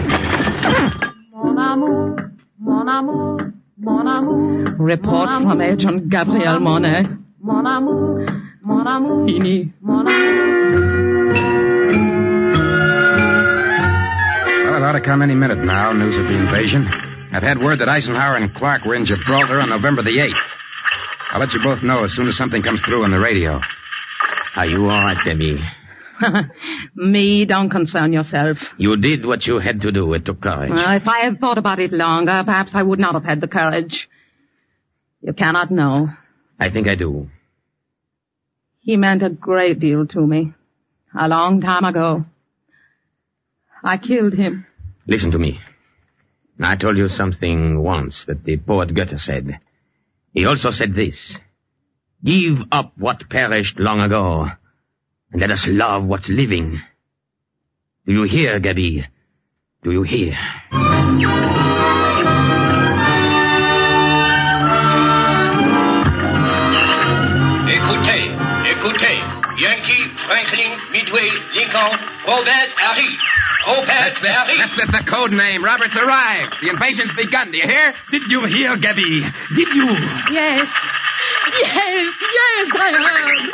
Mon 2.82 2.88
amour, 2.88 3.52
mon 3.78 4.08
amour, 4.08 4.34
mon 4.34 4.66
amour. 4.66 4.74
Report 4.76 5.28
from 5.28 5.60
Agent 5.60 6.08
Gabrielle 6.08 6.58
Monet. 6.58 7.04
Mon 7.40 7.64
amour, 7.64 8.26
mon 8.60 8.84
amour. 8.84 9.24
Fini. 9.28 9.72
Mon 9.80 10.00
amour. 10.00 11.32
Well, 14.64 14.74
it 14.74 14.82
ought 14.82 14.92
to 14.94 15.00
come 15.00 15.22
any 15.22 15.36
minute 15.36 15.58
now, 15.58 15.92
news 15.92 16.18
of 16.18 16.24
the 16.24 16.34
invasion. 16.34 16.88
I've 17.30 17.44
had 17.44 17.62
word 17.62 17.78
that 17.78 17.88
Eisenhower 17.88 18.34
and 18.34 18.52
Clark 18.52 18.84
were 18.84 18.96
in 18.96 19.04
Gibraltar 19.04 19.60
on 19.60 19.68
November 19.68 20.02
the 20.02 20.18
8th. 20.18 20.34
I'll 21.30 21.38
let 21.38 21.54
you 21.54 21.62
both 21.62 21.84
know 21.84 22.02
as 22.02 22.12
soon 22.12 22.26
as 22.26 22.36
something 22.36 22.64
comes 22.64 22.80
through 22.80 23.04
on 23.04 23.12
the 23.12 23.20
radio. 23.20 23.60
Are 24.56 24.66
you 24.66 24.82
all 24.90 25.04
right, 25.04 25.24
Debbie? 25.24 25.62
Me, 26.94 27.44
don't 27.44 27.70
concern 27.70 28.12
yourself. 28.12 28.58
You 28.78 28.96
did 28.96 29.24
what 29.24 29.46
you 29.46 29.58
had 29.58 29.80
to 29.82 29.92
do. 29.92 30.12
It 30.14 30.24
took 30.24 30.40
courage. 30.40 30.70
Well, 30.70 30.96
if 30.96 31.06
I 31.06 31.20
had 31.20 31.40
thought 31.40 31.58
about 31.58 31.78
it 31.78 31.92
longer, 31.92 32.42
perhaps 32.44 32.74
I 32.74 32.82
would 32.82 32.98
not 32.98 33.14
have 33.14 33.24
had 33.24 33.40
the 33.40 33.48
courage. 33.48 34.08
You 35.20 35.32
cannot 35.32 35.70
know. 35.70 36.10
I 36.58 36.70
think 36.70 36.88
I 36.88 36.94
do. 36.94 37.30
He 38.80 38.96
meant 38.96 39.22
a 39.22 39.30
great 39.30 39.78
deal 39.78 40.06
to 40.08 40.26
me. 40.26 40.54
A 41.14 41.28
long 41.28 41.60
time 41.60 41.84
ago. 41.84 42.24
I 43.84 43.96
killed 43.96 44.34
him. 44.34 44.66
Listen 45.06 45.30
to 45.32 45.38
me. 45.38 45.60
I 46.60 46.76
told 46.76 46.96
you 46.96 47.08
something 47.08 47.82
once 47.82 48.24
that 48.24 48.44
the 48.44 48.56
poet 48.56 48.94
Goethe 48.94 49.20
said. 49.20 49.58
He 50.32 50.46
also 50.46 50.70
said 50.70 50.94
this. 50.94 51.38
Give 52.24 52.58
up 52.70 52.92
what 52.96 53.28
perished 53.28 53.78
long 53.78 54.00
ago, 54.00 54.48
let 55.34 55.50
us 55.50 55.66
love 55.66 56.04
what's 56.04 56.28
living. 56.28 56.80
Do 58.06 58.12
you 58.12 58.22
hear, 58.24 58.58
Gabby? 58.58 59.06
Do 59.82 59.90
you 59.92 60.02
hear? 60.02 60.36
Écoutez, 67.68 68.30
écoutez. 68.70 69.22
Yankee, 69.58 70.10
Franklin, 70.26 70.70
Midway, 70.92 71.28
Lincoln, 71.54 71.98
Robert 72.26 72.70
Harry. 72.76 73.18
Robert 73.66 73.86
That's 73.86 74.22
it. 74.22 74.26
Harry. 74.28 74.56
That's 74.56 74.78
it. 74.78 74.90
The 74.92 75.04
code 75.04 75.30
name. 75.32 75.62
Robert's 75.62 75.94
arrived. 75.96 76.54
The 76.62 76.70
invasion's 76.70 77.12
begun. 77.12 77.50
Do 77.52 77.58
you 77.58 77.68
hear? 77.68 77.94
Did 78.10 78.22
you 78.30 78.44
hear, 78.46 78.76
Gabby? 78.78 79.20
Did 79.54 79.68
you? 79.74 79.86
Yes. 80.32 80.72
Yes, 81.60 82.14
yes, 82.34 82.70
I 82.74 82.92
heard. 82.96 83.52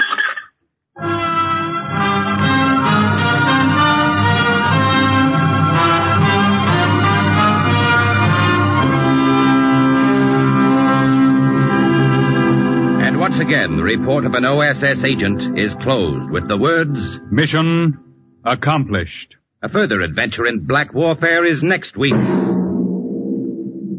Once 13.38 13.52
again, 13.52 13.76
the 13.76 13.84
report 13.84 14.26
of 14.26 14.34
an 14.34 14.44
OSS 14.44 15.04
agent 15.04 15.56
is 15.56 15.72
closed 15.76 16.28
with 16.32 16.48
the 16.48 16.56
words, 16.56 17.20
Mission 17.30 17.96
accomplished. 18.42 19.36
A 19.62 19.68
further 19.68 20.00
adventure 20.00 20.44
in 20.44 20.66
black 20.66 20.92
warfare 20.92 21.44
is 21.44 21.62
next 21.62 21.96
week's 21.96 22.16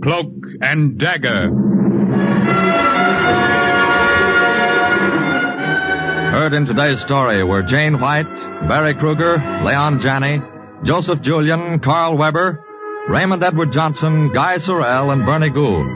Cloak 0.03 0.33
and 0.61 0.97
Dagger. 0.97 1.51
Heard 6.33 6.53
in 6.53 6.65
today's 6.65 6.99
story 6.99 7.41
were 7.41 7.63
Jane 7.63 8.01
White, 8.01 8.27
Berry 8.67 8.93
Kroeger, 8.93 9.63
Leon 9.63 10.01
Janney, 10.01 10.41
Joseph 10.83 11.21
Julian, 11.21 11.79
Karl 11.79 12.17
Weber, 12.17 12.61
Raymond 13.07 13.41
Edward 13.41 13.71
Johnson, 13.71 14.33
Guy 14.33 14.57
Sorel, 14.57 15.11
and 15.11 15.25
Bernie 15.25 15.49
Gould. 15.49 15.87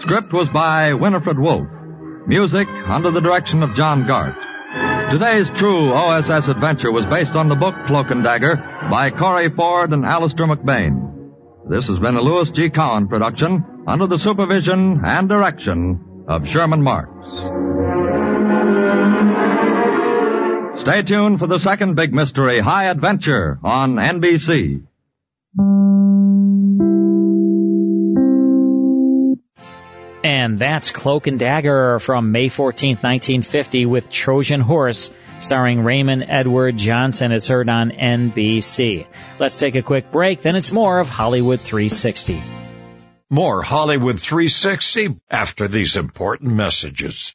Script 0.00 0.34
was 0.34 0.50
by 0.50 0.92
Winifred 0.92 1.38
Wolfe. 1.38 1.73
Music 2.26 2.66
under 2.86 3.10
the 3.10 3.20
direction 3.20 3.62
of 3.62 3.74
John 3.74 4.06
Gart. 4.06 4.34
Today's 5.10 5.50
true 5.50 5.92
OSS 5.92 6.48
adventure 6.48 6.90
was 6.90 7.04
based 7.06 7.32
on 7.32 7.48
the 7.48 7.54
book 7.54 7.74
Cloak 7.86 8.10
and 8.10 8.24
Dagger 8.24 8.56
by 8.90 9.10
Corey 9.10 9.50
Ford 9.50 9.92
and 9.92 10.06
Alastair 10.06 10.46
MacBain. 10.46 11.32
This 11.68 11.86
has 11.86 11.98
been 11.98 12.16
a 12.16 12.22
Louis 12.22 12.50
G. 12.50 12.70
Cowan 12.70 13.08
production 13.08 13.84
under 13.86 14.06
the 14.06 14.18
supervision 14.18 15.02
and 15.04 15.28
direction 15.28 16.24
of 16.26 16.48
Sherman 16.48 16.82
Marks. 16.82 17.12
Stay 20.80 21.02
tuned 21.02 21.38
for 21.38 21.46
the 21.46 21.60
second 21.60 21.94
big 21.94 22.14
mystery, 22.14 22.58
High 22.58 22.86
Adventure, 22.86 23.58
on 23.62 23.96
NBC. 23.96 24.82
And 30.44 30.58
that's 30.58 30.90
Cloak 30.90 31.26
and 31.26 31.38
Dagger 31.38 31.98
from 31.98 32.30
May 32.30 32.50
14th, 32.50 33.02
1950 33.02 33.86
with 33.86 34.10
Trojan 34.10 34.60
Horse, 34.60 35.10
starring 35.40 35.82
Raymond 35.82 36.26
Edward 36.28 36.76
Johnson 36.76 37.32
as 37.32 37.48
heard 37.48 37.70
on 37.70 37.90
NBC. 37.90 39.06
Let's 39.38 39.58
take 39.58 39.74
a 39.74 39.80
quick 39.80 40.10
break, 40.10 40.42
then 40.42 40.54
it's 40.54 40.70
more 40.70 40.98
of 40.98 41.08
Hollywood 41.08 41.60
360. 41.60 42.42
More 43.30 43.62
Hollywood 43.62 44.20
360 44.20 45.18
after 45.30 45.66
these 45.66 45.96
important 45.96 46.52
messages. 46.52 47.34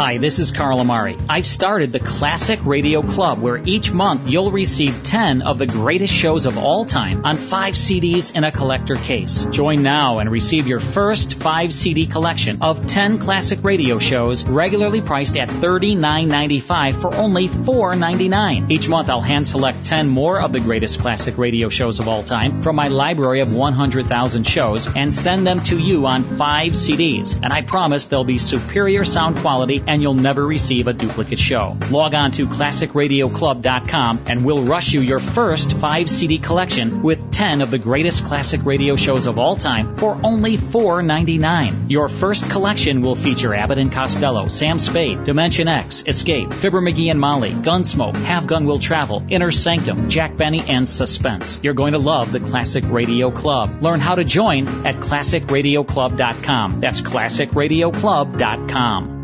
Hi, 0.00 0.16
this 0.16 0.38
is 0.38 0.50
Carl 0.50 0.80
Amari. 0.80 1.18
I've 1.28 1.44
started 1.44 1.92
the 1.92 2.00
Classic 2.00 2.58
Radio 2.64 3.02
Club 3.02 3.38
where 3.38 3.58
each 3.58 3.92
month 3.92 4.26
you'll 4.26 4.50
receive 4.50 5.04
10 5.04 5.42
of 5.42 5.58
the 5.58 5.66
greatest 5.66 6.14
shows 6.14 6.46
of 6.46 6.56
all 6.56 6.86
time 6.86 7.26
on 7.26 7.36
5 7.36 7.74
CDs 7.74 8.34
in 8.34 8.42
a 8.42 8.50
collector 8.50 8.94
case. 8.94 9.44
Join 9.44 9.82
now 9.82 10.18
and 10.18 10.30
receive 10.30 10.66
your 10.66 10.80
first 10.80 11.34
5 11.34 11.70
CD 11.70 12.06
collection 12.06 12.62
of 12.62 12.86
10 12.86 13.18
classic 13.18 13.58
radio 13.62 13.98
shows 13.98 14.42
regularly 14.42 15.02
priced 15.02 15.36
at 15.36 15.50
$39.95 15.50 16.94
for 16.94 17.14
only 17.16 17.48
$4.99. 17.48 18.70
Each 18.70 18.88
month 18.88 19.10
I'll 19.10 19.20
hand 19.20 19.46
select 19.46 19.84
10 19.84 20.08
more 20.08 20.40
of 20.40 20.54
the 20.54 20.60
greatest 20.60 21.00
classic 21.00 21.36
radio 21.36 21.68
shows 21.68 21.98
of 21.98 22.08
all 22.08 22.22
time 22.22 22.62
from 22.62 22.74
my 22.74 22.88
library 22.88 23.40
of 23.40 23.54
100,000 23.54 24.44
shows 24.44 24.96
and 24.96 25.12
send 25.12 25.46
them 25.46 25.60
to 25.64 25.78
you 25.78 26.06
on 26.06 26.22
5 26.22 26.72
CDs. 26.72 27.38
And 27.42 27.52
I 27.52 27.60
promise 27.60 28.06
they'll 28.06 28.24
be 28.24 28.38
superior 28.38 29.04
sound 29.04 29.38
quality 29.40 29.82
and 29.86 30.02
you'll 30.02 30.14
never 30.14 30.46
receive 30.46 30.86
a 30.86 30.92
duplicate 30.92 31.38
show. 31.38 31.76
Log 31.90 32.14
on 32.14 32.30
to 32.32 32.46
classicradioclub.com 32.46 34.20
and 34.26 34.44
we'll 34.44 34.64
rush 34.64 34.92
you 34.92 35.00
your 35.00 35.20
first 35.20 35.72
5 35.72 36.08
CD 36.08 36.38
collection 36.38 37.02
with 37.02 37.30
10 37.30 37.62
of 37.62 37.70
the 37.70 37.78
greatest 37.78 38.24
classic 38.24 38.64
radio 38.64 38.96
shows 38.96 39.26
of 39.26 39.38
all 39.38 39.56
time 39.56 39.96
for 39.96 40.18
only 40.24 40.56
$4.99. 40.56 41.90
Your 41.90 42.08
first 42.08 42.50
collection 42.50 43.02
will 43.02 43.14
feature 43.14 43.54
Abbott 43.54 43.78
and 43.78 43.92
Costello, 43.92 44.48
Sam 44.48 44.78
Spade, 44.78 45.24
Dimension 45.24 45.68
X, 45.68 46.02
Escape, 46.06 46.52
Fibber 46.52 46.80
McGee 46.80 47.10
and 47.10 47.20
Molly, 47.20 47.50
Gunsmoke, 47.50 48.16
Have 48.22 48.46
Gun 48.46 48.64
Will 48.66 48.78
Travel, 48.78 49.22
Inner 49.28 49.50
Sanctum, 49.50 50.08
Jack 50.08 50.36
Benny, 50.36 50.62
and 50.68 50.88
Suspense. 50.88 51.60
You're 51.62 51.74
going 51.74 51.92
to 51.92 51.98
love 51.98 52.32
the 52.32 52.40
Classic 52.40 52.84
Radio 52.88 53.30
Club. 53.30 53.82
Learn 53.82 54.00
how 54.00 54.14
to 54.14 54.24
join 54.24 54.66
at 54.86 54.94
classicradioclub.com. 54.96 56.80
That's 56.80 57.02
classicradioclub.com. 57.02 59.19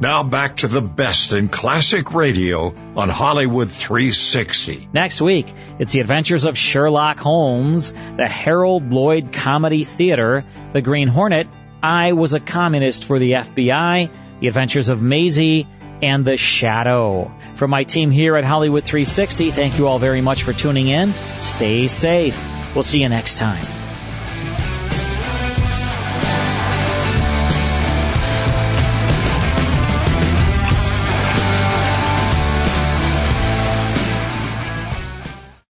Now 0.00 0.22
back 0.22 0.58
to 0.58 0.68
the 0.68 0.80
best 0.80 1.32
in 1.32 1.48
classic 1.48 2.14
radio 2.14 2.72
on 2.94 3.08
Hollywood 3.08 3.68
360. 3.68 4.88
Next 4.92 5.20
week, 5.20 5.52
it's 5.80 5.90
the 5.90 5.98
adventures 5.98 6.44
of 6.44 6.56
Sherlock 6.56 7.18
Holmes, 7.18 7.92
the 8.16 8.28
Harold 8.28 8.92
Lloyd 8.92 9.32
Comedy 9.32 9.82
Theater, 9.82 10.44
the 10.72 10.82
Green 10.82 11.08
Hornet, 11.08 11.48
I 11.82 12.12
Was 12.12 12.32
a 12.32 12.38
Communist 12.38 13.06
for 13.06 13.18
the 13.18 13.32
FBI, 13.32 14.08
the 14.38 14.46
adventures 14.46 14.88
of 14.88 15.02
Maisie, 15.02 15.66
and 16.00 16.24
The 16.24 16.36
Shadow. 16.36 17.32
From 17.56 17.70
my 17.70 17.82
team 17.82 18.12
here 18.12 18.36
at 18.36 18.44
Hollywood 18.44 18.84
360, 18.84 19.50
thank 19.50 19.78
you 19.78 19.88
all 19.88 19.98
very 19.98 20.20
much 20.20 20.44
for 20.44 20.52
tuning 20.52 20.86
in. 20.86 21.10
Stay 21.10 21.88
safe. 21.88 22.36
We'll 22.72 22.84
see 22.84 23.02
you 23.02 23.08
next 23.08 23.38
time. 23.38 23.64